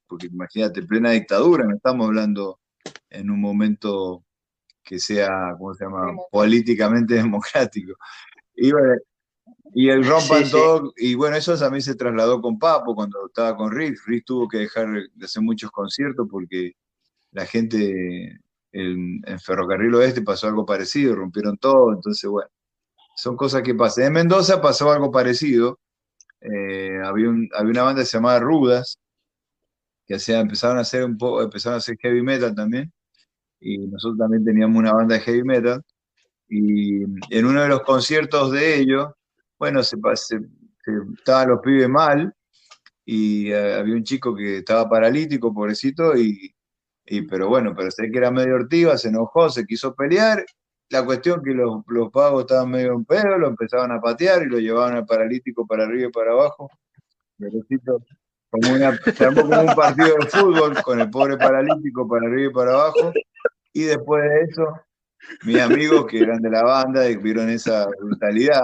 porque 0.08 0.28
imagínate, 0.28 0.84
plena 0.84 1.12
dictadura, 1.12 1.66
no 1.66 1.76
estamos 1.76 2.08
hablando 2.08 2.60
en 3.10 3.32
un 3.32 3.42
momento 3.42 4.24
que 4.84 5.00
sea, 5.00 5.56
¿cómo 5.58 5.74
se 5.74 5.86
llama?, 5.86 6.16
políticamente 6.32 7.14
democrático. 7.16 7.94
Y, 8.56 8.72
y 9.74 9.90
el 9.90 10.06
rompan 10.06 10.50
todo, 10.50 10.94
y 10.98 11.16
bueno, 11.16 11.36
eso 11.36 11.58
también 11.58 11.82
se 11.82 11.96
trasladó 11.96 12.42
con 12.42 12.58
Papo 12.58 12.96
cuando 12.96 13.28
estaba 13.28 13.56
con 13.56 13.72
Rick. 13.72 14.00
Rick 14.06 14.26
tuvo 14.26 14.48
que 14.48 14.60
dejar 14.60 14.88
de 15.14 15.26
hacer 15.26 15.44
muchos 15.44 15.72
conciertos 15.72 16.28
porque 16.30 16.74
la 17.32 17.46
gente 17.46 18.40
en, 18.72 19.22
en 19.26 19.40
Ferrocarril 19.40 19.96
Oeste 19.96 20.22
pasó 20.22 20.48
algo 20.48 20.66
parecido, 20.66 21.16
rompieron 21.16 21.58
todo, 21.58 21.94
entonces 21.94 22.30
bueno 22.30 22.50
son 23.20 23.36
cosas 23.36 23.64
que 23.64 23.76
pasan. 23.76 24.06
En 24.06 24.14
Mendoza 24.14 24.62
pasó 24.62 24.92
algo 24.92 25.12
parecido. 25.12 25.80
Eh, 26.40 27.02
había, 27.04 27.28
había 27.54 27.72
una 27.72 27.84
banda 27.84 28.04
llamaba 28.04 28.40
Rudas, 28.40 28.98
que 30.08 30.16
hacía, 30.16 30.40
empezaron 30.40 30.78
a 30.78 30.82
hacer 30.82 31.04
un 31.04 31.18
poco, 31.18 31.42
empezaron 31.42 31.76
a 31.76 31.78
hacer 31.80 31.98
heavy 32.00 32.22
metal 32.22 32.56
también. 32.56 32.94
Y 33.60 33.78
nosotros 33.80 34.18
también 34.20 34.46
teníamos 34.46 34.78
una 34.78 34.94
banda 34.94 35.16
de 35.16 35.22
heavy 35.22 35.44
metal. 35.44 35.84
Y 36.48 37.04
en 37.04 37.46
uno 37.46 37.62
de 37.62 37.68
los 37.68 37.82
conciertos 37.82 38.52
de 38.54 38.80
ellos, 38.80 39.10
bueno, 39.60 39.84
se, 39.84 39.98
estaban 41.18 41.50
los 41.50 41.60
pibes 41.62 41.90
mal. 41.90 42.34
Y 43.06 43.52
eh, 43.52 43.76
había 43.76 43.96
un 43.96 44.04
chico 44.04 44.36
que 44.36 44.58
estaba 44.58 44.88
paralítico, 44.88 45.54
pobrecito, 45.54 46.16
y, 46.16 46.54
pero 47.28 47.50
bueno, 47.50 47.74
pero 47.76 47.90
sé 47.90 48.10
que 48.12 48.18
era 48.18 48.30
medio 48.30 48.56
ortiva, 48.56 48.98
se 48.98 49.10
enojó, 49.10 49.50
se 49.50 49.66
quiso 49.66 49.96
pelear 49.96 50.46
la 50.90 51.06
cuestión 51.06 51.44
que 51.44 51.52
los, 51.52 51.84
los 51.88 52.12
pagos 52.12 52.42
estaban 52.42 52.72
medio 52.72 52.94
en 52.94 53.06
pedo, 53.06 53.38
lo 53.38 53.48
empezaban 53.48 53.92
a 53.92 54.02
patear 54.02 54.44
y 54.44 54.48
lo 54.48 54.58
llevaban 54.60 54.96
al 54.96 55.06
paralítico 55.06 55.66
para 55.66 55.86
arriba 55.86 56.08
y 56.08 56.12
para 56.12 56.32
abajo. 56.32 56.70
como, 58.50 58.74
una, 58.74 58.90
un 58.90 59.76
partido 59.76 60.16
de 60.20 60.28
fútbol 60.28 60.82
con 60.84 61.00
el 61.00 61.10
pobre 61.10 61.38
paralítico 61.38 62.08
para 62.08 62.28
arriba 62.28 62.50
y 62.50 62.54
para 62.54 62.72
abajo. 62.74 63.14
Y 63.74 63.84
después 63.84 64.24
de 64.24 64.42
eso, 64.42 64.82
mis 65.44 65.62
amigos 65.62 66.08
que 66.08 66.20
eran 66.20 66.42
de 66.42 66.50
la 66.50 66.64
banda 66.64 67.06
vieron 67.22 67.50
esa 67.50 67.88
brutalidad, 68.02 68.64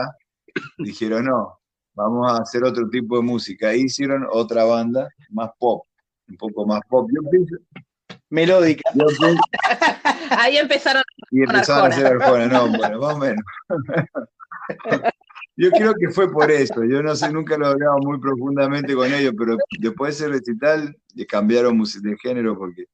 dijeron, 0.77 1.25
no, 1.25 1.59
vamos 1.93 2.31
a 2.31 2.41
hacer 2.41 2.63
otro 2.63 2.89
tipo 2.89 3.17
de 3.17 3.23
música. 3.23 3.75
Y 3.75 3.83
hicieron 3.83 4.27
otra 4.31 4.63
banda 4.65 5.09
más 5.29 5.51
pop, 5.57 5.85
un 6.27 6.37
poco 6.37 6.65
más 6.65 6.81
pop. 6.89 7.09
Yo 7.13 7.29
pienso, 7.29 7.55
melódica. 8.29 8.89
Ahí 10.29 10.57
empezaron 10.57 11.03
y 11.31 11.41
empezaron 11.43 11.91
a 11.91 11.95
hacer 11.95 12.05
Arjona, 12.07 12.47
no, 12.47 12.67
bueno, 12.77 12.99
más 12.99 13.15
o 13.15 13.17
menos. 13.17 13.43
Yo 15.57 15.71
creo 15.71 15.93
que 15.93 16.09
fue 16.09 16.29
por 16.29 16.51
eso, 16.51 16.83
yo 16.83 17.01
no 17.01 17.15
sé, 17.15 17.31
nunca 17.31 17.57
lo 17.57 17.67
hablaba 17.67 17.95
muy 18.01 18.19
profundamente 18.19 18.93
con 18.93 19.13
ellos, 19.13 19.33
pero 19.37 19.55
después 19.79 20.19
de 20.19 20.25
ese 20.25 20.33
recital 20.33 20.97
cambiaron 21.29 21.81
de 21.81 22.17
género 22.21 22.57
porque 22.57 22.87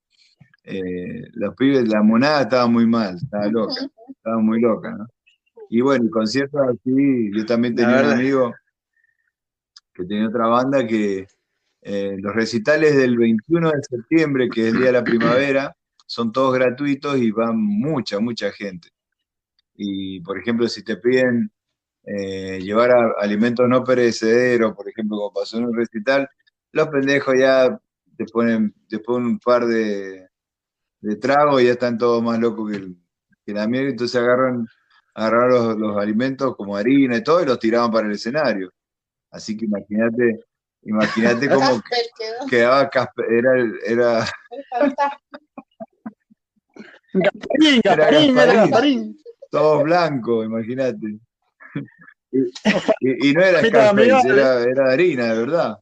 eh, 0.65 1.23
los 1.33 1.55
pibes, 1.55 1.87
la 1.87 2.03
monada 2.03 2.43
estaba 2.43 2.67
muy 2.67 2.85
mal, 2.85 3.15
estaba 3.15 3.47
loca, 3.47 3.81
estaba 4.09 4.37
muy 4.37 4.61
loca, 4.61 4.91
¿no? 4.91 5.07
Y 5.73 5.79
bueno, 5.79 6.03
el 6.03 6.11
concierto 6.11 6.59
así, 6.63 7.31
yo 7.33 7.45
también 7.45 7.73
tenía 7.73 8.01
un 8.01 8.11
amigo 8.11 8.53
que 9.93 10.03
tenía 10.03 10.27
otra 10.27 10.47
banda 10.47 10.85
que 10.85 11.25
eh, 11.81 12.17
los 12.19 12.35
recitales 12.35 12.97
del 12.97 13.17
21 13.17 13.71
de 13.71 13.81
septiembre, 13.81 14.49
que 14.49 14.67
es 14.67 14.73
el 14.73 14.79
día 14.79 14.87
de 14.87 14.91
la 14.91 15.03
primavera, 15.05 15.73
son 16.05 16.33
todos 16.33 16.53
gratuitos 16.55 17.17
y 17.19 17.31
van 17.31 17.55
mucha, 17.57 18.19
mucha 18.19 18.51
gente. 18.51 18.89
Y, 19.75 20.19
por 20.19 20.37
ejemplo, 20.37 20.67
si 20.67 20.83
te 20.83 20.97
piden 20.97 21.49
eh, 22.03 22.59
llevar 22.59 22.91
alimentos 23.19 23.65
no 23.69 23.81
perecederos, 23.85 24.75
por 24.75 24.89
ejemplo, 24.89 25.15
como 25.15 25.33
pasó 25.33 25.57
en 25.57 25.67
un 25.67 25.73
recital, 25.73 26.29
los 26.73 26.89
pendejos 26.89 27.33
ya 27.39 27.79
te 28.17 28.25
ponen, 28.25 28.75
te 28.89 28.99
ponen 28.99 29.25
un 29.29 29.39
par 29.39 29.65
de, 29.65 30.27
de 30.99 31.15
tragos 31.15 31.61
y 31.61 31.67
ya 31.67 31.71
están 31.71 31.97
todos 31.97 32.21
más 32.21 32.39
locos 32.39 32.69
que, 32.71 33.53
la 33.53 33.67
mierda, 33.67 33.89
entonces 33.89 34.21
agarran, 34.21 34.67
agarraron 35.13 35.79
los, 35.79 35.97
alimentos 35.97 36.55
como 36.55 36.75
harina 36.75 37.17
y 37.17 37.23
todo 37.23 37.41
y 37.41 37.45
los 37.45 37.59
tiraban 37.59 37.91
para 37.91 38.07
el 38.07 38.13
escenario. 38.13 38.71
Así 39.31 39.57
que 39.57 39.65
imagínate 39.65 40.45
Imagínate 40.83 41.49
cómo 41.49 41.81
quedaba 42.49 42.89
Casper, 42.89 43.25
era, 43.31 43.51
era, 43.91 44.25
Gasparín, 47.13 49.17
Todo 49.49 49.83
blanco, 49.83 50.43
imagínate. 50.43 51.19
Y, 53.01 53.33
no 53.33 53.41
era 53.41 53.59
era, 53.59 54.63
era 54.63 54.89
harina, 54.89 55.33
de 55.33 55.39
verdad. 55.39 55.77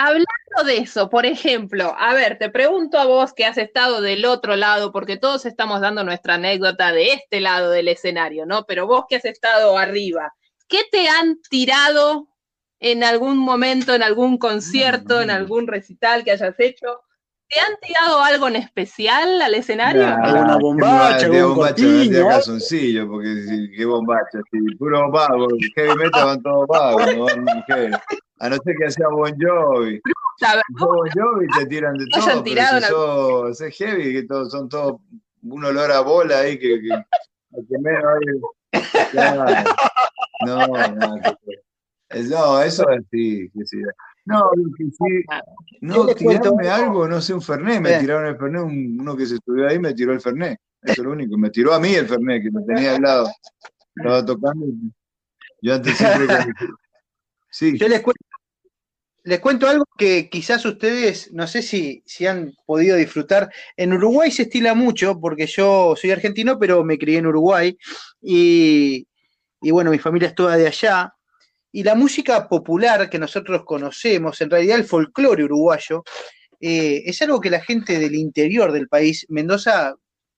Hablando 0.00 0.26
de 0.64 0.76
eso, 0.78 1.10
por 1.10 1.26
ejemplo, 1.26 1.92
a 1.98 2.14
ver, 2.14 2.38
te 2.38 2.50
pregunto 2.50 3.00
a 3.00 3.04
vos 3.04 3.32
que 3.34 3.44
has 3.44 3.58
estado 3.58 4.00
del 4.00 4.24
otro 4.26 4.54
lado, 4.54 4.92
porque 4.92 5.16
todos 5.16 5.44
estamos 5.44 5.80
dando 5.80 6.04
nuestra 6.04 6.34
anécdota 6.34 6.92
de 6.92 7.14
este 7.14 7.40
lado 7.40 7.72
del 7.72 7.88
escenario, 7.88 8.46
¿no? 8.46 8.64
Pero 8.64 8.86
vos 8.86 9.06
que 9.08 9.16
has 9.16 9.24
estado 9.24 9.76
arriba, 9.76 10.32
¿qué 10.68 10.82
te 10.92 11.08
han 11.08 11.40
tirado 11.50 12.28
en 12.78 13.02
algún 13.02 13.38
momento, 13.38 13.92
en 13.92 14.04
algún 14.04 14.38
concierto, 14.38 15.20
en 15.20 15.30
algún 15.30 15.66
recital 15.66 16.22
que 16.22 16.30
hayas 16.30 16.54
hecho? 16.60 17.02
¿Te 17.48 17.58
han 17.60 17.76
tirado 17.80 18.20
algo 18.20 18.48
en 18.48 18.56
especial 18.56 19.40
al 19.40 19.54
escenario? 19.54 20.06
¿Alguna 20.06 20.58
bombacha? 20.58 21.28
De 21.28 21.42
bombacha 21.42 21.82
no 21.82 22.28
calzoncillo, 22.28 23.08
porque 23.08 23.70
qué 23.74 23.84
bombacha, 23.86 24.40
sí, 24.50 24.58
puro 24.76 25.10
vago, 25.10 25.48
heavy 25.74 25.94
metal 25.96 26.26
van 26.26 26.42
todos 26.42 26.66
vagos, 26.68 27.16
no 27.16 27.26
A 28.40 28.48
no 28.50 28.56
ser 28.56 28.76
que 28.76 28.90
sea 28.90 29.08
Bon 29.08 29.34
Jovi. 29.40 30.00
Bon 30.78 31.08
Jovi 31.14 31.46
te 31.58 31.66
tiran 31.66 31.96
de 31.96 32.04
todo, 32.06 32.44
pero 32.44 33.54
si 33.54 33.64
sos, 33.64 33.78
heavy, 33.78 34.12
que 34.12 34.22
todos, 34.24 34.50
son 34.50 34.68
todos 34.68 35.00
un 35.42 35.64
olor 35.64 35.90
a 35.90 36.00
bola 36.00 36.40
ahí 36.40 36.58
que, 36.58 36.80
que, 36.80 36.88
que 37.68 37.78
menos 37.78 38.02
No, 40.44 40.66
no, 40.66 40.66
no, 42.28 42.62
eso 42.62 42.90
es 42.90 43.02
sí, 43.10 43.50
que 43.54 43.64
sí. 43.64 43.78
No, 44.28 44.50
que 44.76 44.84
sí, 44.84 45.24
no, 45.80 46.06
tirarme 46.08 46.68
algo, 46.68 47.08
no 47.08 47.20
sé, 47.20 47.32
un 47.32 47.40
Fernet, 47.40 47.80
me 47.80 47.98
tiraron 47.98 48.26
el 48.26 48.36
Fernet, 48.36 48.62
uno 48.62 49.16
que 49.16 49.26
se 49.26 49.36
estudió 49.36 49.66
ahí 49.66 49.78
me 49.78 49.94
tiró 49.94 50.12
el 50.12 50.20
Fernet, 50.20 50.58
eso 50.82 50.92
es 50.92 50.98
lo 50.98 51.12
único, 51.12 51.38
me 51.38 51.48
tiró 51.50 51.72
a 51.72 51.80
mí 51.80 51.94
el 51.94 52.06
Fernet, 52.06 52.42
que 52.42 52.50
me 52.50 52.62
tenía 52.62 52.96
al 52.96 53.02
lado, 53.02 53.30
estaba 53.96 54.24
tocando, 54.24 54.66
yo 55.62 55.74
antes 55.74 55.96
siempre... 55.96 56.26
Sí. 57.50 57.78
Yo 57.78 57.88
les 57.88 58.02
cuento, 58.02 58.20
les 59.24 59.40
cuento 59.40 59.68
algo 59.68 59.84
que 59.96 60.28
quizás 60.28 60.64
ustedes, 60.64 61.32
no 61.32 61.46
sé 61.46 61.62
si, 61.62 62.02
si 62.06 62.26
han 62.26 62.52
podido 62.66 62.96
disfrutar. 62.96 63.50
En 63.76 63.92
Uruguay 63.92 64.30
se 64.30 64.42
estila 64.42 64.74
mucho, 64.74 65.18
porque 65.18 65.46
yo 65.46 65.94
soy 65.96 66.10
argentino, 66.10 66.58
pero 66.58 66.84
me 66.84 66.98
crié 66.98 67.18
en 67.18 67.26
Uruguay, 67.26 67.76
y, 68.20 69.08
y 69.60 69.70
bueno, 69.70 69.90
mi 69.90 69.98
familia 69.98 70.28
es 70.28 70.34
toda 70.34 70.56
de 70.56 70.66
allá, 70.66 71.14
y 71.72 71.82
la 71.82 71.94
música 71.94 72.48
popular 72.48 73.10
que 73.10 73.18
nosotros 73.18 73.64
conocemos, 73.64 74.40
en 74.40 74.50
realidad 74.50 74.78
el 74.78 74.84
folclore 74.84 75.44
uruguayo, 75.44 76.04
eh, 76.60 77.02
es 77.06 77.20
algo 77.22 77.40
que 77.40 77.50
la 77.50 77.60
gente 77.60 77.98
del 77.98 78.14
interior 78.14 78.72
del 78.72 78.88
país, 78.88 79.26
Mendoza, 79.28 79.94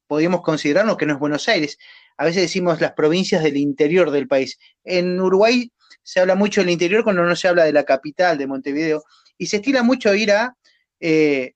podríamos 0.07 0.43
considerarnos 0.43 0.97
que 0.97 1.07
no 1.07 1.15
es 1.15 1.21
Buenos 1.21 1.49
Aires. 1.49 1.79
A 2.17 2.25
veces 2.25 2.43
decimos 2.43 2.81
las 2.81 2.93
provincias 2.93 3.43
del 3.43 3.57
interior 3.57 4.11
del 4.11 4.29
país. 4.29 4.59
En 4.85 5.21
Uruguay 5.21 5.71
se 6.03 6.21
habla 6.21 6.35
mucho 6.35 6.61
del 6.61 6.71
interior 6.71 7.05
cuando 7.05 7.23
no 7.23 7.37
se 7.37 7.49
habla 7.49 7.65
de 7.65 7.73
la 7.73 7.85
capital, 7.85 8.37
de 8.37 8.47
Montevideo, 8.47 9.05
y 9.39 9.47
se 9.47 9.57
estila 9.57 9.83
mucho 9.83 10.15
ir 10.15 10.33
a 10.33 10.57
eh, 10.99 11.55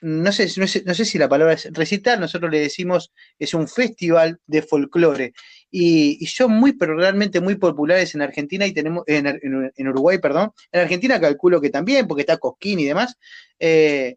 no 0.00 0.32
sé, 0.32 0.48
no 0.56 0.66
sé, 0.66 0.82
no 0.86 0.94
sé 0.94 1.04
si 1.04 1.18
la 1.18 1.28
palabra 1.28 1.54
es 1.54 1.72
recital, 1.72 2.20
nosotros 2.20 2.50
le 2.50 2.60
decimos 2.60 3.12
es 3.38 3.54
un 3.54 3.66
festival 3.66 4.38
de 4.46 4.62
folclore 4.62 5.32
y, 5.70 6.24
son 6.26 6.52
muy, 6.52 6.72
pero 6.74 6.96
realmente 6.96 7.40
muy 7.40 7.56
populares 7.56 8.14
en 8.14 8.22
Argentina 8.22 8.66
y 8.66 8.72
tenemos, 8.72 9.04
en, 9.06 9.88
Uruguay, 9.88 10.18
perdón, 10.18 10.52
en 10.72 10.80
Argentina 10.80 11.20
calculo 11.20 11.60
que 11.60 11.70
también, 11.70 12.06
porque 12.06 12.22
está 12.22 12.38
Cosquín 12.38 12.80
y 12.80 12.84
demás, 12.84 13.16
eh, 13.58 14.16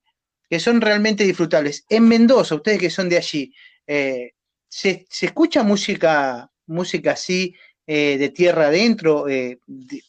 que 0.50 0.60
son 0.60 0.82
realmente 0.82 1.24
disfrutables. 1.24 1.86
En 1.90 2.08
Mendoza, 2.08 2.56
ustedes 2.56 2.80
que 2.80 2.90
son 2.90 3.10
de 3.10 3.18
allí, 3.18 3.54
eh, 3.88 4.32
¿se, 4.70 5.06
escucha 5.22 5.64
música, 5.64 6.50
música 6.68 7.12
así 7.12 7.56
eh, 7.88 8.18
de 8.18 8.30
tierra 8.30 8.68
adentro, 8.68 9.26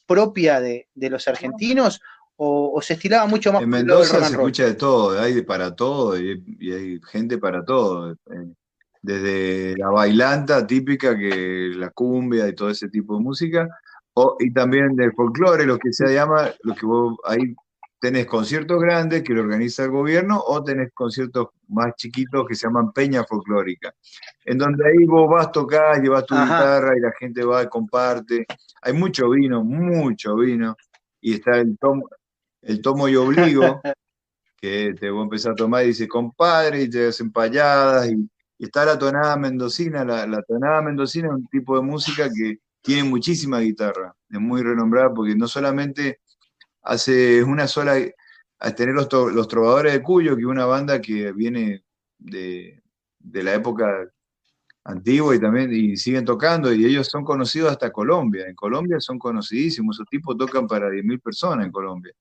propia 0.06 0.60
de, 0.60 0.88
de 0.94 1.10
los 1.10 1.26
argentinos? 1.26 2.00
O, 2.36 2.80
se 2.82 2.94
estilaba 2.94 3.26
mucho 3.26 3.52
más. 3.52 3.62
En 3.62 3.68
Mendoza 3.68 4.24
se 4.24 4.32
escucha 4.32 4.64
de 4.64 4.74
todo, 4.74 5.20
hay 5.20 5.42
para 5.42 5.74
todo 5.74 6.18
y, 6.18 6.42
hay 6.72 7.00
gente 7.10 7.38
para 7.38 7.64
todo. 7.64 8.12
Eh, 8.12 8.52
desde 9.00 9.76
la 9.76 9.90
bailanta 9.90 10.66
típica, 10.66 11.16
que 11.16 11.72
la 11.74 11.90
cumbia 11.90 12.48
y 12.48 12.54
todo 12.54 12.70
ese 12.70 12.88
tipo 12.88 13.16
de 13.16 13.22
música, 13.22 13.68
o, 14.14 14.36
y 14.38 14.52
también 14.52 14.94
del 14.94 15.12
folclore, 15.12 15.66
lo 15.66 15.78
que 15.78 15.92
se 15.92 16.12
llama, 16.14 16.50
lo 16.62 16.74
que 16.74 16.86
vos 16.86 17.16
ahí 17.24 17.54
tenés 18.00 18.26
conciertos 18.26 18.80
grandes 18.80 19.22
que 19.22 19.32
lo 19.32 19.42
organiza 19.42 19.84
el 19.84 19.90
gobierno 19.90 20.42
o 20.44 20.62
tenés 20.64 20.90
conciertos 20.92 21.50
más 21.68 21.94
chiquitos 21.94 22.44
que 22.48 22.56
se 22.56 22.66
llaman 22.66 22.92
peña 22.92 23.24
folclórica, 23.24 23.94
en 24.44 24.58
donde 24.58 24.84
ahí 24.84 25.04
vos 25.04 25.30
vas, 25.30 25.52
tocás, 25.52 26.00
llevas 26.00 26.26
tu 26.26 26.34
guitarra 26.34 26.96
y 26.96 27.00
la 27.00 27.12
gente 27.18 27.44
va 27.44 27.62
y 27.62 27.68
comparte. 27.68 28.44
Hay 28.82 28.92
mucho 28.92 29.30
vino, 29.30 29.62
mucho 29.62 30.34
vino, 30.34 30.76
y 31.20 31.34
está 31.34 31.58
el 31.58 31.78
tomo, 31.78 32.08
el 32.62 32.80
tomo 32.80 33.08
y 33.08 33.16
obligo, 33.16 33.80
que 34.56 34.94
te 34.98 35.10
voy 35.10 35.20
a 35.20 35.24
empezar 35.24 35.52
a 35.52 35.56
tomar 35.56 35.84
y 35.84 35.88
dice, 35.88 36.08
compadre, 36.08 36.82
y 36.82 36.90
te 36.90 37.08
hacen 37.08 37.32
payadas, 37.32 38.10
y, 38.10 38.28
está 38.58 38.84
la 38.84 38.98
tonada 38.98 39.36
mendocina, 39.36 40.04
la, 40.04 40.42
tonada 40.42 40.82
mendocina 40.82 41.28
es 41.28 41.34
un 41.34 41.46
tipo 41.48 41.76
de 41.76 41.82
música 41.82 42.28
que 42.30 42.58
tiene 42.80 43.04
muchísima 43.04 43.58
guitarra, 43.58 44.14
es 44.30 44.40
muy 44.40 44.62
renombrada 44.62 45.12
porque 45.12 45.34
no 45.34 45.48
solamente 45.48 46.20
hace 46.82 47.42
una 47.42 47.66
sola, 47.66 47.96
a 48.60 48.70
tener 48.72 48.94
los, 48.94 49.12
los 49.12 49.48
trovadores 49.48 49.92
de 49.92 50.02
Cuyo, 50.02 50.36
que 50.36 50.42
es 50.42 50.46
una 50.46 50.66
banda 50.66 51.00
que 51.00 51.32
viene 51.32 51.84
de, 52.18 52.82
de 53.18 53.42
la 53.42 53.54
época 53.54 54.08
antigua 54.84 55.34
y 55.34 55.40
también 55.40 55.72
y 55.72 55.96
siguen 55.96 56.24
tocando 56.24 56.72
y 56.72 56.84
ellos 56.84 57.08
son 57.08 57.24
conocidos 57.24 57.70
hasta 57.70 57.92
Colombia. 57.92 58.46
En 58.46 58.54
Colombia 58.54 59.00
son 59.00 59.18
conocidísimos, 59.18 59.96
esos 59.96 60.08
tipos 60.08 60.36
tocan 60.36 60.66
para 60.66 60.88
10.000 60.88 61.20
personas 61.20 61.66
en 61.66 61.72
Colombia. 61.72 62.12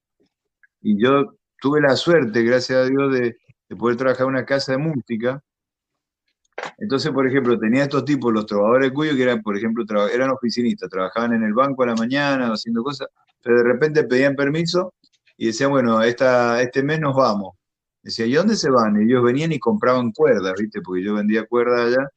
Y 0.82 1.02
yo 1.02 1.36
tuve 1.62 1.80
la 1.82 1.96
suerte, 1.96 2.44
gracias 2.44 2.80
a 2.80 2.90
Dios, 2.90 3.14
de, 3.14 3.38
poder 3.78 3.96
trabajar 3.96 4.24
en 4.24 4.30
una 4.30 4.46
casa 4.46 4.74
de 4.74 4.80
música. 4.80 5.42
Entonces, 6.78 7.12
por 7.12 7.26
ejemplo, 7.28 7.58
tenía 7.58 7.84
estos 7.84 8.04
tipos, 8.04 8.34
los 8.34 8.46
trovadores 8.46 8.90
de 8.90 8.94
Cuyo, 8.94 9.16
que 9.16 9.24
eran, 9.24 9.42
por 9.42 9.56
ejemplo, 9.56 9.86
eran 10.10 10.32
oficinistas, 10.32 10.90
trabajaban 10.90 11.34
en 11.34 11.44
el 11.44 11.54
banco 11.54 11.84
a 11.84 11.88
la 11.88 11.96
mañana 11.96 12.52
haciendo 12.52 12.84
cosas, 12.84 13.08
pero 13.42 13.58
de 13.58 13.64
repente 13.64 14.04
pedían 14.04 14.36
permiso 14.36 14.94
y 15.38 15.48
decían, 15.48 15.72
bueno, 15.72 16.02
esta, 16.02 16.62
este 16.62 16.84
mes 16.84 17.00
nos 17.00 17.16
vamos. 17.16 17.56
Decía, 18.04 18.26
¿y 18.26 18.34
dónde 18.34 18.56
se 18.56 18.70
van? 18.70 19.00
Y 19.00 19.06
ellos 19.06 19.24
venían 19.24 19.52
y 19.52 19.60
compraban 19.60 20.12
cuerdas, 20.12 20.54
¿viste? 20.60 20.82
Porque 20.82 21.04
yo 21.04 21.16
vendía 21.16 21.46
cuerdas 21.46 21.88
allá 21.88 22.10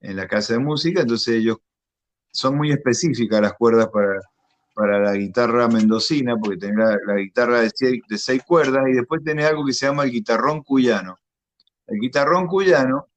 en 0.00 0.16
la 0.16 0.26
casa 0.26 0.54
de 0.54 0.58
música, 0.58 1.02
entonces 1.02 1.36
ellos 1.36 1.58
son 2.32 2.56
muy 2.56 2.72
específicas 2.72 3.40
las 3.40 3.54
cuerdas 3.54 3.88
para, 3.92 4.20
para 4.74 4.98
la 5.00 5.14
guitarra 5.14 5.68
mendocina, 5.68 6.36
porque 6.36 6.56
tenés 6.56 6.96
la, 7.06 7.14
guitarra 7.16 7.60
de 7.60 7.70
seis, 8.18 8.42
cuerdas, 8.46 8.84
y 8.88 8.92
después 8.92 9.22
tenés 9.22 9.46
algo 9.46 9.64
que 9.64 9.72
se 9.72 9.86
llama 9.86 10.04
el 10.04 10.10
guitarrón 10.10 10.62
cuyano. 10.62 11.18
El 11.86 12.00
guitarrón 12.00 12.46
cuyano, 12.46 13.08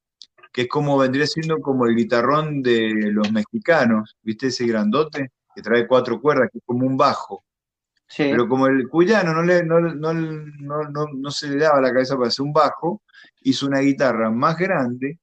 que 0.51 0.63
es 0.63 0.67
como 0.67 0.97
vendría 0.97 1.27
siendo 1.27 1.59
como 1.59 1.85
el 1.85 1.95
guitarrón 1.95 2.61
de 2.61 3.11
los 3.11 3.31
mexicanos, 3.31 4.15
¿viste 4.21 4.47
ese 4.47 4.65
grandote? 4.65 5.31
Que 5.53 5.61
trae 5.61 5.87
cuatro 5.87 6.19
cuerdas, 6.19 6.49
que 6.51 6.57
es 6.57 6.63
como 6.65 6.85
un 6.85 6.97
bajo. 6.97 7.43
Pero 8.17 8.47
como 8.47 8.67
el 8.67 8.87
cuyano 8.87 9.33
no, 9.33 9.41
le, 9.41 9.63
no, 9.65 9.79
no, 9.79 10.13
no, 10.13 11.31
se 11.31 11.49
le 11.49 11.57
daba 11.57 11.81
la 11.81 11.91
cabeza 11.91 12.15
para 12.15 12.27
hacer 12.27 12.43
un 12.43 12.53
bajo, 12.53 13.01
hizo 13.41 13.65
una 13.65 13.79
guitarra 13.79 14.29
más 14.29 14.57
grande 14.57 15.19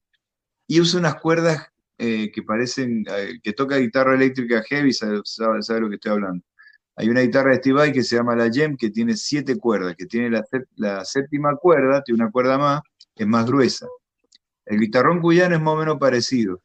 y 0.67 0.81
usa 0.81 0.99
unas 0.99 1.15
cuerdas 1.17 1.72
eh, 2.05 2.33
que 2.33 2.43
parecen, 2.43 3.05
eh, 3.17 3.39
que 3.41 3.53
toca 3.53 3.77
guitarra 3.77 4.17
eléctrica 4.17 4.61
heavy, 4.65 4.93
sabe, 4.93 5.21
sabe, 5.25 5.81
lo 5.81 5.89
que 5.89 5.95
estoy 5.95 6.11
hablando. 6.11 6.45
Hay 6.97 7.09
una 7.09 7.21
guitarra 7.21 7.51
de 7.51 7.57
Steve 7.59 7.77
Vai 7.77 7.93
que 7.93 8.03
se 8.03 8.17
llama 8.17 8.35
la 8.35 8.51
Gem, 8.51 8.77
que 8.77 8.91
tiene 8.91 9.17
siete 9.17 9.57
cuerdas, 9.57 9.95
que 9.97 10.07
tiene 10.07 10.43
la, 10.77 11.05
séptima 11.05 11.55
cuerda, 11.57 12.03
tiene 12.03 12.25
una 12.25 12.33
cuerda 12.33 12.59
más, 12.59 12.83
es 13.15 13.27
más 13.29 13.47
gruesa. 13.47 13.87
El 14.67 14.81
guitarrón 14.81 15.21
cuyano 15.21 15.55
es 15.55 15.63
más 15.63 15.75
o 15.75 15.77
menos 15.77 15.99
parecido. 15.99 16.61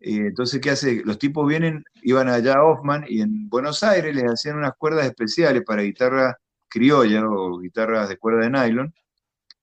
Entonces, 0.00 0.62
¿qué 0.62 0.70
hace? 0.70 1.02
Los 1.04 1.18
tipos 1.18 1.46
vienen, 1.46 1.84
iban 2.02 2.28
allá 2.28 2.54
a 2.54 2.64
Hoffman 2.64 3.04
y 3.06 3.20
en 3.20 3.50
Buenos 3.50 3.82
Aires 3.82 4.14
les 4.14 4.24
hacían 4.24 4.56
unas 4.56 4.72
cuerdas 4.78 5.04
especiales 5.06 5.62
para 5.62 5.82
guitarra 5.82 6.38
criolla 6.68 7.22
o 7.28 7.58
guitarras 7.58 8.08
de 8.08 8.16
cuerda 8.16 8.44
de 8.44 8.50
nylon, 8.50 8.94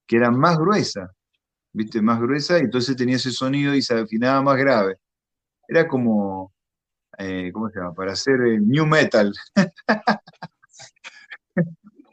que 0.06 0.18
eran 0.18 0.38
más 0.40 0.60
gruesas, 0.60 1.10
¿viste? 1.74 2.04
Más 2.04 2.20
gruesa, 2.20 2.60
y 2.60 2.64
entonces 2.64 2.96
tenía 2.96 3.16
ese 3.16 3.32
sonido 3.32 3.74
y 3.74 3.82
se 3.82 3.96
afinaba 3.96 4.44
más 4.44 4.58
grave 4.58 4.98
era 5.68 5.88
como, 5.88 6.54
eh, 7.18 7.52
¿cómo 7.54 7.70
se 7.70 7.80
llama? 7.80 7.94
Para 7.94 8.14
hacer 8.14 8.40
new 8.40 8.86
metal. 8.86 9.34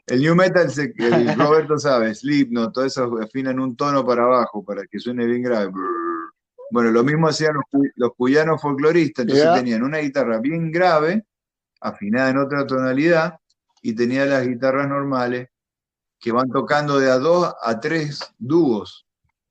el 0.07 0.21
new 0.21 0.35
metal, 0.35 0.69
se, 0.69 0.93
Roberto 1.35 1.77
sabe, 1.77 2.13
no 2.49 2.71
todo 2.71 2.85
eso 2.85 3.17
afinan 3.21 3.59
un 3.59 3.75
tono 3.75 4.05
para 4.05 4.23
abajo 4.23 4.63
para 4.63 4.85
que 4.85 4.99
suene 4.99 5.25
bien 5.25 5.43
grave. 5.43 5.71
Bueno, 6.71 6.91
lo 6.91 7.03
mismo 7.03 7.27
hacían 7.27 7.55
los, 7.95 8.13
cuyanos 8.15 8.61
folcloristas, 8.61 9.23
entonces 9.23 9.53
tenían 9.53 9.83
una 9.83 9.99
guitarra 9.99 10.39
bien 10.39 10.71
grave, 10.71 11.25
afinada 11.79 12.29
en 12.29 12.37
otra 12.37 12.65
tonalidad, 12.65 13.39
y 13.81 13.93
tenían 13.93 14.29
las 14.29 14.47
guitarras 14.47 14.87
normales 14.87 15.49
que 16.19 16.31
van 16.31 16.49
tocando 16.49 16.99
de 16.99 17.11
a 17.11 17.19
dos 17.19 17.53
a 17.61 17.79
tres 17.79 18.33
dúos 18.39 19.05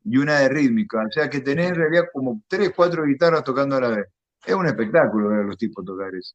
y 0.05 0.19
una 0.19 0.41
de 0.41 0.49
rítmica. 0.49 1.03
O 1.07 1.11
sea 1.11 1.29
que 1.29 1.41
tenés 1.41 1.71
en 1.71 1.77
realidad 1.77 2.05
como 2.13 2.43
tres, 2.47 2.73
cuatro 2.77 3.05
guitarras 3.05 3.43
tocando 3.43 3.77
a 3.77 3.81
la 3.81 3.89
vez. 3.89 4.07
Es 4.47 4.55
un 4.55 4.67
espectáculo 4.67 5.31
ver 5.31 5.41
a 5.41 5.45
los 5.45 5.57
tipos 5.57 5.85
tocar 5.85 6.15
eso. 6.15 6.35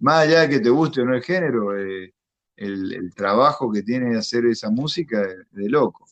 Más 0.00 0.26
allá 0.26 0.42
de 0.42 0.50
que 0.50 0.60
te 0.60 0.68
guste 0.68 1.00
o 1.00 1.04
no 1.06 1.14
el 1.14 1.22
género, 1.22 1.76
eh, 1.76 2.12
el, 2.56 3.12
trabajo 3.14 3.72
que 3.72 3.82
tiene 3.82 4.16
hacer 4.16 4.46
esa 4.46 4.70
música 4.70 5.22
es 5.22 5.50
de 5.50 5.68
loco. 5.68 6.06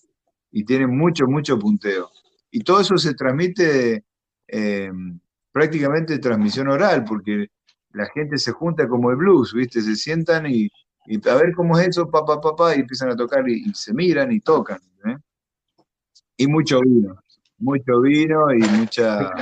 Y 0.51 0.64
tiene 0.64 0.86
mucho, 0.86 1.26
mucho 1.26 1.59
punteo. 1.59 2.11
Y 2.51 2.61
todo 2.61 2.80
eso 2.80 2.97
se 2.97 3.14
transmite 3.14 4.05
eh, 4.49 4.90
prácticamente 5.53 6.18
transmisión 6.18 6.68
oral, 6.68 7.05
porque 7.05 7.49
la 7.92 8.07
gente 8.07 8.38
se 8.38 8.53
junta 8.53 8.88
como 8.88 9.11
el 9.11 9.16
blues, 9.16 9.53
¿viste? 9.53 9.82
Se 9.82 9.97
sientan 9.97 10.47
y, 10.47 10.70
a 11.28 11.34
ver 11.34 11.53
cómo 11.55 11.78
es 11.78 11.88
eso, 11.88 12.11
papá, 12.11 12.40
papá, 12.40 12.74
y 12.74 12.80
empiezan 12.80 13.11
a 13.11 13.16
tocar 13.16 13.47
y, 13.49 13.68
y 13.68 13.74
se 13.74 13.92
miran 13.92 14.32
y 14.32 14.40
tocan. 14.40 14.78
¿eh? 15.05 15.16
Y 16.37 16.47
mucho 16.47 16.80
vino, 16.80 17.16
mucho 17.59 18.01
vino 18.01 18.53
y 18.53 18.59
mucha 18.59 19.32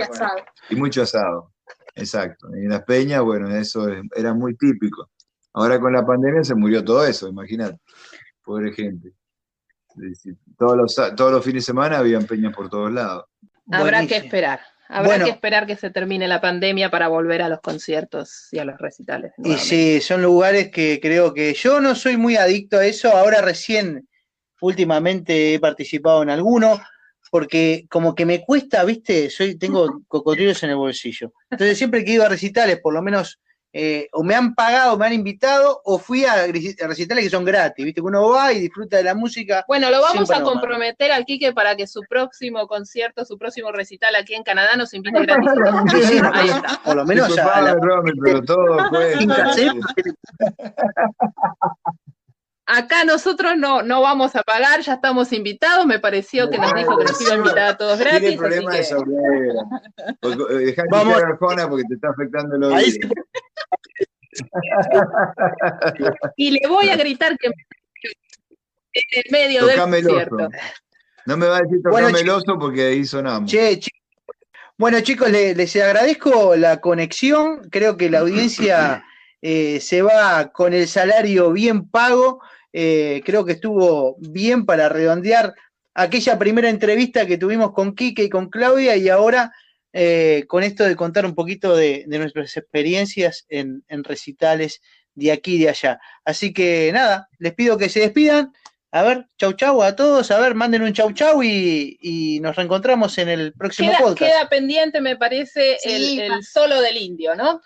y 0.71 0.77
mucho 0.77 1.03
asado. 1.03 1.53
Exacto. 1.95 2.49
Y 2.57 2.65
en 2.65 2.71
las 2.71 2.83
peñas, 2.83 3.23
bueno, 3.23 3.55
eso 3.55 3.87
era 4.15 4.35
muy 4.35 4.57
típico. 4.57 5.11
Ahora 5.53 5.79
con 5.79 5.93
la 5.93 6.05
pandemia 6.05 6.43
se 6.43 6.55
murió 6.55 6.85
todo 6.85 7.07
eso, 7.07 7.29
imagínate. 7.29 7.79
Pobre 8.45 8.73
gente. 8.73 9.13
Todos 10.59 10.77
los, 10.77 11.15
todos 11.17 11.33
los 11.33 11.45
fines 11.45 11.63
de 11.63 11.67
semana 11.67 11.99
habían 11.99 12.27
peñas 12.27 12.55
por 12.55 12.69
todos 12.69 12.93
lados. 12.93 13.27
Habrá 13.71 14.07
que 14.07 14.17
esperar. 14.17 14.61
Habrá 14.89 15.25
que 15.25 15.31
esperar 15.31 15.67
que 15.67 15.77
se 15.77 15.91
termine 15.91 16.29
la 16.29 16.41
pandemia 16.41 16.91
para 16.91 17.09
volver 17.09 17.43
a 17.43 17.49
los 17.49 17.61
conciertos 17.61 18.49
y 18.53 18.59
a 18.59 18.65
los 18.65 18.79
recitales. 18.79 19.33
Y 19.39 19.55
sí, 19.55 20.01
son 20.01 20.23
lugares 20.23 20.71
que 20.71 21.01
creo 21.01 21.33
que 21.33 21.55
yo 21.55 21.81
no 21.81 21.95
soy 21.95 22.17
muy 22.17 22.37
adicto 22.37 22.79
a 22.79 22.87
eso. 22.87 23.17
Ahora 23.17 23.41
recién 23.41 24.09
últimamente 24.65 25.55
he 25.55 25.61
participado 25.61 26.23
en 26.23 26.31
alguno, 26.31 26.81
porque 27.31 27.87
como 27.91 28.15
que 28.15 28.27
me 28.27 28.45
cuesta, 28.45 28.85
viste, 28.85 29.31
soy, 29.31 29.57
tengo 29.57 30.03
cocodrilos 30.09 30.63
en 30.63 30.71
el 30.71 30.77
bolsillo. 30.77 31.33
Entonces 31.51 31.77
siempre 31.77 32.05
que 32.05 32.13
he 32.13 32.15
ido 32.15 32.25
a 32.25 32.29
recitales, 32.29 32.81
por 32.81 32.95
lo 32.95 33.03
menos, 33.03 33.41
eh, 33.77 34.09
o 34.13 34.23
me 34.23 34.37
han 34.37 34.55
pagado, 34.55 34.97
me 34.97 35.07
han 35.07 35.15
invitado, 35.15 35.81
o 35.85 35.99
fui 35.99 36.25
a, 36.25 36.47
recitales 36.47 37.25
que 37.25 37.31
son 37.31 37.45
gratis, 37.45 37.85
viste, 37.85 38.01
que 38.01 38.07
uno 38.07 38.29
va 38.29 38.53
y 38.53 38.61
disfruta 38.61 38.99
de 38.99 39.03
la 39.03 39.17
música. 39.17 39.65
Bueno, 39.67 39.91
lo 39.91 40.01
vamos 40.01 40.31
a 40.31 40.43
comprometer 40.43 41.11
al 41.11 41.25
Quique 41.25 41.53
para 41.53 41.75
que 41.75 41.89
su 41.89 42.03
próximo 42.09 42.69
concierto, 42.69 43.25
su 43.25 43.37
próximo 43.37 43.73
recital 43.73 44.15
aquí 44.15 44.35
en 44.35 44.45
Canadá 44.45 44.77
nos 44.77 44.95
invite 44.95 45.21
gratis. 45.27 45.51
Ahí 46.33 46.51
está. 46.51 46.81
Por 46.85 46.95
lo 46.95 47.05
menos 47.05 47.35
ya. 47.35 47.77
pero 48.23 48.43
todo 48.43 48.91
fue. 48.91 49.15
acá 52.67 53.05
nosotros 53.05 53.57
no, 53.57 53.83
no 53.83 54.01
vamos 54.01 54.35
a 54.37 54.43
pagar, 54.43 54.81
ya 54.81 54.95
estamos 54.95 55.33
invitados, 55.33 55.85
me 55.87 55.99
pareció 55.99 56.49
que 56.51 56.59
nos 56.59 56.75
dijo 56.75 56.97
que 56.99 57.05
nos 57.05 57.21
iba 57.21 57.33
a 57.35 57.37
invitar 57.37 57.59
a 57.71 57.77
todos 57.77 57.99
gratis. 57.99 58.21
Tiene 58.21 58.37
problemas 58.39 58.75
de 58.75 58.81
así 58.81 58.95
que- 58.95 58.99
sobrera. 59.01 59.63
Porque, 60.21 60.43
eh, 60.55 60.59
Dejá 60.67 60.83
de 60.83 60.89
Vamos. 60.91 61.09
escuchar 61.15 61.31
Arjona 61.33 61.69
porque 61.69 61.85
te 61.89 61.95
está 61.95 62.09
afectando 62.11 62.57
el 62.57 62.63
oído. 62.65 62.77
Ahí 62.77 62.91
sí, 62.93 63.01
y 66.37 66.51
le 66.53 66.69
voy 66.69 66.89
a 66.89 66.97
gritar 66.97 67.37
que 67.39 67.49
en 67.49 67.55
el 69.25 69.25
medio 69.31 69.67
del 69.67 69.77
Tocame 69.77 69.99
el 69.99 70.05
desierto. 70.05 70.37
oso. 70.37 70.49
No 71.27 71.37
me 71.37 71.47
va 71.47 71.57
a 71.57 71.61
decir 71.63 71.79
Bueno, 71.83 72.09
tocame 72.09 72.21
el 72.21 72.25
chicos. 72.27 72.43
oso 72.47 72.59
porque 72.59 72.87
ahí 72.87 73.05
sonamos. 73.05 73.51
Che, 73.51 73.79
chi- 73.81 73.91
Bueno, 74.77 75.01
chicos, 75.01 75.31
le- 75.31 75.55
les 75.55 75.77
agradezco 75.77 76.57
la 76.57 76.81
conexión. 76.81 77.69
Creo 77.71 77.97
que 77.97 78.11
la 78.11 78.21
audiencia 78.21 79.05
eh, 79.43 79.79
se 79.81 80.03
va 80.03 80.51
con 80.53 80.73
el 80.75 80.87
salario 80.89 81.53
bien 81.53 81.89
pago. 81.89 82.41
Eh, 82.77 83.23
creo 83.25 83.45
que 83.45 83.53
estuvo 83.53 84.17
bien 84.19 84.67
para 84.67 84.89
redondear 84.89 85.55
aquella 85.95 86.37
primera 86.41 86.69
entrevista 86.69 87.25
que 87.25 87.39
tuvimos 87.39 87.73
con 87.73 87.95
Quique 87.95 88.25
y 88.25 88.29
con 88.29 88.51
Claudia 88.51 88.97
y 88.97 89.09
ahora 89.09 89.53
eh, 89.93 90.45
con 90.49 90.65
esto 90.65 90.83
de 90.83 90.97
contar 90.97 91.25
un 91.25 91.37
poquito 91.37 91.77
de, 91.77 92.03
de 92.09 92.19
nuestras 92.19 92.57
experiencias 92.57 93.47
en, 93.49 93.85
en 93.87 94.03
recitales 94.03 94.83
de 95.15 95.31
aquí 95.31 95.55
y 95.55 95.59
de 95.61 95.69
allá. 95.69 96.01
Así 96.25 96.53
que 96.53 96.91
nada, 96.93 97.29
les 97.39 97.55
pido 97.55 97.79
que 97.79 97.89
se 97.89 98.01
despidan. 98.01 98.53
A 98.91 99.03
ver, 99.05 99.27
chau 99.39 99.53
chau 99.53 99.81
a 99.83 99.95
todos, 99.95 100.33
a 100.33 100.41
ver, 100.41 100.57
manden 100.57 100.83
un 100.83 100.93
chau 100.93 101.13
chau 101.13 101.45
y, 101.45 101.97
y 102.01 102.41
nos 102.41 102.57
reencontramos 102.57 103.17
en 103.19 103.29
el 103.29 103.53
próximo 103.53 103.91
Queda, 103.91 104.01
podcast. 104.01 104.19
queda 104.33 104.49
pendiente, 104.49 105.01
me 105.01 105.17
parece, 105.17 105.77
Sí, 105.81 106.19
el, 106.19 106.33
el 106.33 106.43
solo 106.43 106.81
del 106.81 106.97
indio, 106.97 107.37
¿no? 107.37 107.61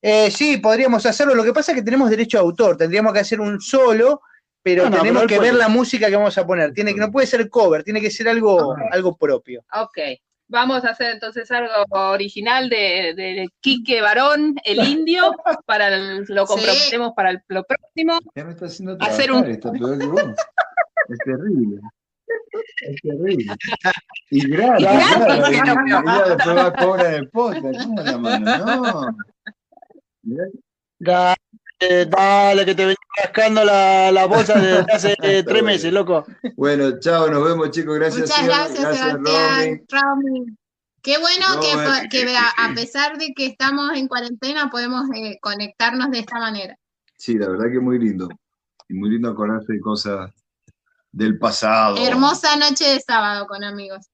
Eh, 0.00 0.30
sí, 0.30 0.58
podríamos 0.58 1.04
hacerlo. 1.06 1.34
Lo 1.34 1.44
que 1.44 1.52
pasa 1.54 1.72
es 1.72 1.76
que 1.76 1.84
tenemos 1.84 2.08
derecho 2.10 2.36
a 2.38 2.42
autor. 2.42 2.76
Tendríamos 2.76 3.14
que 3.14 3.20
hacer 3.20 3.40
un 3.40 3.60
solo, 3.62 4.20
pero 4.64 4.84
No, 4.84 4.90
no, 4.90 4.96
tenemos 4.98 5.22
pero 5.22 5.28
que 5.28 5.36
puede. 5.36 5.50
ver 5.52 5.58
la 5.60 5.68
música 5.68 6.08
que 6.08 6.16
vamos 6.16 6.36
a 6.38 6.44
poner. 6.46 6.72
Tiene 6.72 6.92
que 6.94 6.98
no 7.00 7.12
puede 7.12 7.26
ser 7.28 7.48
cover, 7.48 7.84
tiene 7.84 8.00
que 8.00 8.10
ser 8.10 8.28
algo, 8.28 8.74
algo 8.90 9.16
propio. 9.16 9.62
Ok. 9.72 9.98
Vamos 10.48 10.84
a 10.84 10.90
hacer 10.90 11.12
entonces 11.12 11.50
algo 11.52 11.72
original 11.92 12.68
de, 12.68 13.14
de 13.16 13.48
Quique 13.60 14.00
Varón, 14.02 14.54
el 14.64 14.78
indio, 14.88 15.32
para 15.66 15.88
el- 15.88 16.24
lo 16.28 16.46
Sí. 16.46 16.54
comprometemos 16.54 17.12
para 17.14 17.30
el, 17.30 17.40
lo 17.48 17.62
próximo. 17.64 18.18
Ya 18.34 18.44
me 18.44 18.52
está 18.52 18.66
haciendo 18.66 18.96
Hacer 19.00 19.26
trabajar, 19.26 19.46
un- 19.48 19.52
está 19.54 19.70
peor 19.72 19.98
que 19.98 20.06
vos. 20.06 20.22
Es 21.08 21.18
terrible. 21.24 21.80
Es 22.80 23.00
terrible. 23.02 23.44
Y 24.30 24.48
gratis, 24.48 24.86
Y 24.86 24.86
gratis, 24.86 24.86
claro, 24.86 25.44
que 25.44 25.50
y 25.50 25.54
ella 25.54 26.24
después 26.36 26.56
va 26.56 26.66
a 26.66 26.72
cobrar 26.72 27.06
en 27.06 27.14
el 27.14 27.28
podcast. 27.30 27.82
¿Cómo 27.84 28.02
la 28.02 28.18
mano? 28.18 28.56
No. 28.58 29.16
Mirá, 30.22 30.44
Dale, 31.88 32.06
dale, 32.06 32.64
que 32.64 32.74
te 32.74 32.82
venía 32.82 32.96
rascando 33.22 33.64
la, 33.64 34.10
la 34.12 34.26
bolsa 34.26 34.54
desde 34.54 34.78
hace 34.92 35.16
eh, 35.22 35.42
tres 35.42 35.62
meses, 35.62 35.92
loco. 35.92 36.24
Bueno, 36.56 36.98
chao, 37.00 37.28
nos 37.28 37.44
vemos 37.44 37.70
chicos. 37.70 37.96
Gracias, 37.96 38.28
Muchas 38.28 38.46
gracias, 38.46 39.12
Romy. 39.12 39.30
Sebastián. 39.30 39.84
Romy. 39.90 40.56
Qué 41.02 41.18
bueno 41.18 41.46
que, 41.60 42.08
que 42.08 42.36
a 42.36 42.48
a 42.56 42.74
pesar 42.74 43.18
de 43.18 43.34
que 43.34 43.44
estamos 43.44 43.94
en 43.94 44.08
cuarentena 44.08 44.70
podemos 44.70 45.04
eh, 45.14 45.38
conectarnos 45.40 46.10
de 46.10 46.20
esta 46.20 46.38
manera. 46.38 46.78
Sí, 47.18 47.38
la 47.38 47.48
verdad 47.48 47.66
que 47.70 47.78
muy 47.78 47.98
lindo. 47.98 48.28
Y 48.88 48.94
muy 48.94 49.10
lindo 49.10 49.30
acordarse 49.30 49.74
de 49.74 49.80
cosas 49.80 50.30
del 51.12 51.38
pasado. 51.38 51.96
Hermosa 51.98 52.56
noche 52.56 52.84
de 52.84 53.00
sábado 53.00 53.46
con 53.46 53.62
amigos. 53.64 54.06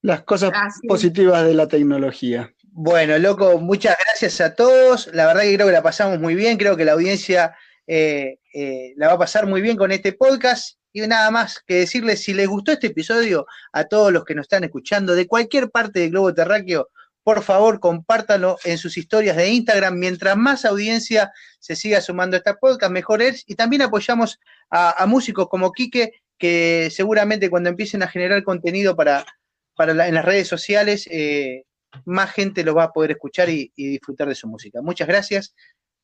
Las 0.00 0.22
cosas 0.22 0.52
positivas 0.88 1.44
de 1.44 1.54
la 1.54 1.68
tecnología. 1.68 2.52
Bueno, 2.80 3.18
loco, 3.18 3.58
muchas 3.58 3.96
gracias 3.98 4.40
a 4.40 4.54
todos. 4.54 5.08
La 5.12 5.26
verdad 5.26 5.42
que 5.42 5.54
creo 5.56 5.66
que 5.66 5.72
la 5.72 5.82
pasamos 5.82 6.20
muy 6.20 6.36
bien. 6.36 6.56
Creo 6.56 6.76
que 6.76 6.84
la 6.84 6.92
audiencia 6.92 7.56
eh, 7.88 8.38
eh, 8.54 8.92
la 8.96 9.08
va 9.08 9.14
a 9.14 9.18
pasar 9.18 9.46
muy 9.48 9.60
bien 9.60 9.76
con 9.76 9.90
este 9.90 10.12
podcast. 10.12 10.78
Y 10.92 11.00
nada 11.00 11.28
más 11.32 11.60
que 11.66 11.74
decirles, 11.74 12.22
si 12.22 12.34
les 12.34 12.46
gustó 12.46 12.70
este 12.70 12.86
episodio, 12.86 13.46
a 13.72 13.82
todos 13.84 14.12
los 14.12 14.24
que 14.24 14.36
nos 14.36 14.44
están 14.44 14.62
escuchando 14.62 15.16
de 15.16 15.26
cualquier 15.26 15.70
parte 15.70 15.98
del 15.98 16.10
globo 16.10 16.32
terráqueo, 16.32 16.88
por 17.24 17.42
favor, 17.42 17.80
compártanlo 17.80 18.58
en 18.62 18.78
sus 18.78 18.96
historias 18.96 19.36
de 19.36 19.48
Instagram. 19.48 19.96
Mientras 19.98 20.36
más 20.36 20.64
audiencia 20.64 21.32
se 21.58 21.74
siga 21.74 22.00
sumando 22.00 22.36
a 22.36 22.38
este 22.38 22.54
podcast, 22.54 22.92
mejor 22.92 23.22
es. 23.22 23.42
Y 23.48 23.56
también 23.56 23.82
apoyamos 23.82 24.38
a, 24.70 25.02
a 25.02 25.06
músicos 25.06 25.48
como 25.48 25.72
Quique, 25.72 26.12
que 26.38 26.90
seguramente 26.92 27.50
cuando 27.50 27.70
empiecen 27.70 28.04
a 28.04 28.08
generar 28.08 28.44
contenido 28.44 28.94
para, 28.94 29.26
para 29.74 29.94
la- 29.94 30.06
en 30.06 30.14
las 30.14 30.24
redes 30.24 30.46
sociales, 30.46 31.08
eh, 31.10 31.64
más 32.04 32.32
gente 32.32 32.64
lo 32.64 32.74
va 32.74 32.84
a 32.84 32.92
poder 32.92 33.12
escuchar 33.12 33.48
y, 33.48 33.72
y 33.76 33.88
disfrutar 33.88 34.28
de 34.28 34.34
su 34.34 34.48
música. 34.48 34.82
Muchas 34.82 35.08
gracias 35.08 35.54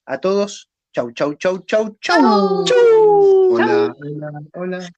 a 0.06 0.18
todos. 0.18 0.70
Chau, 0.92 1.10
chau, 1.12 1.34
chau, 1.34 1.58
chau, 1.66 1.98
chau. 2.00 2.64
Hola, 3.50 3.94
hola, 3.98 4.42
hola. 4.54 4.88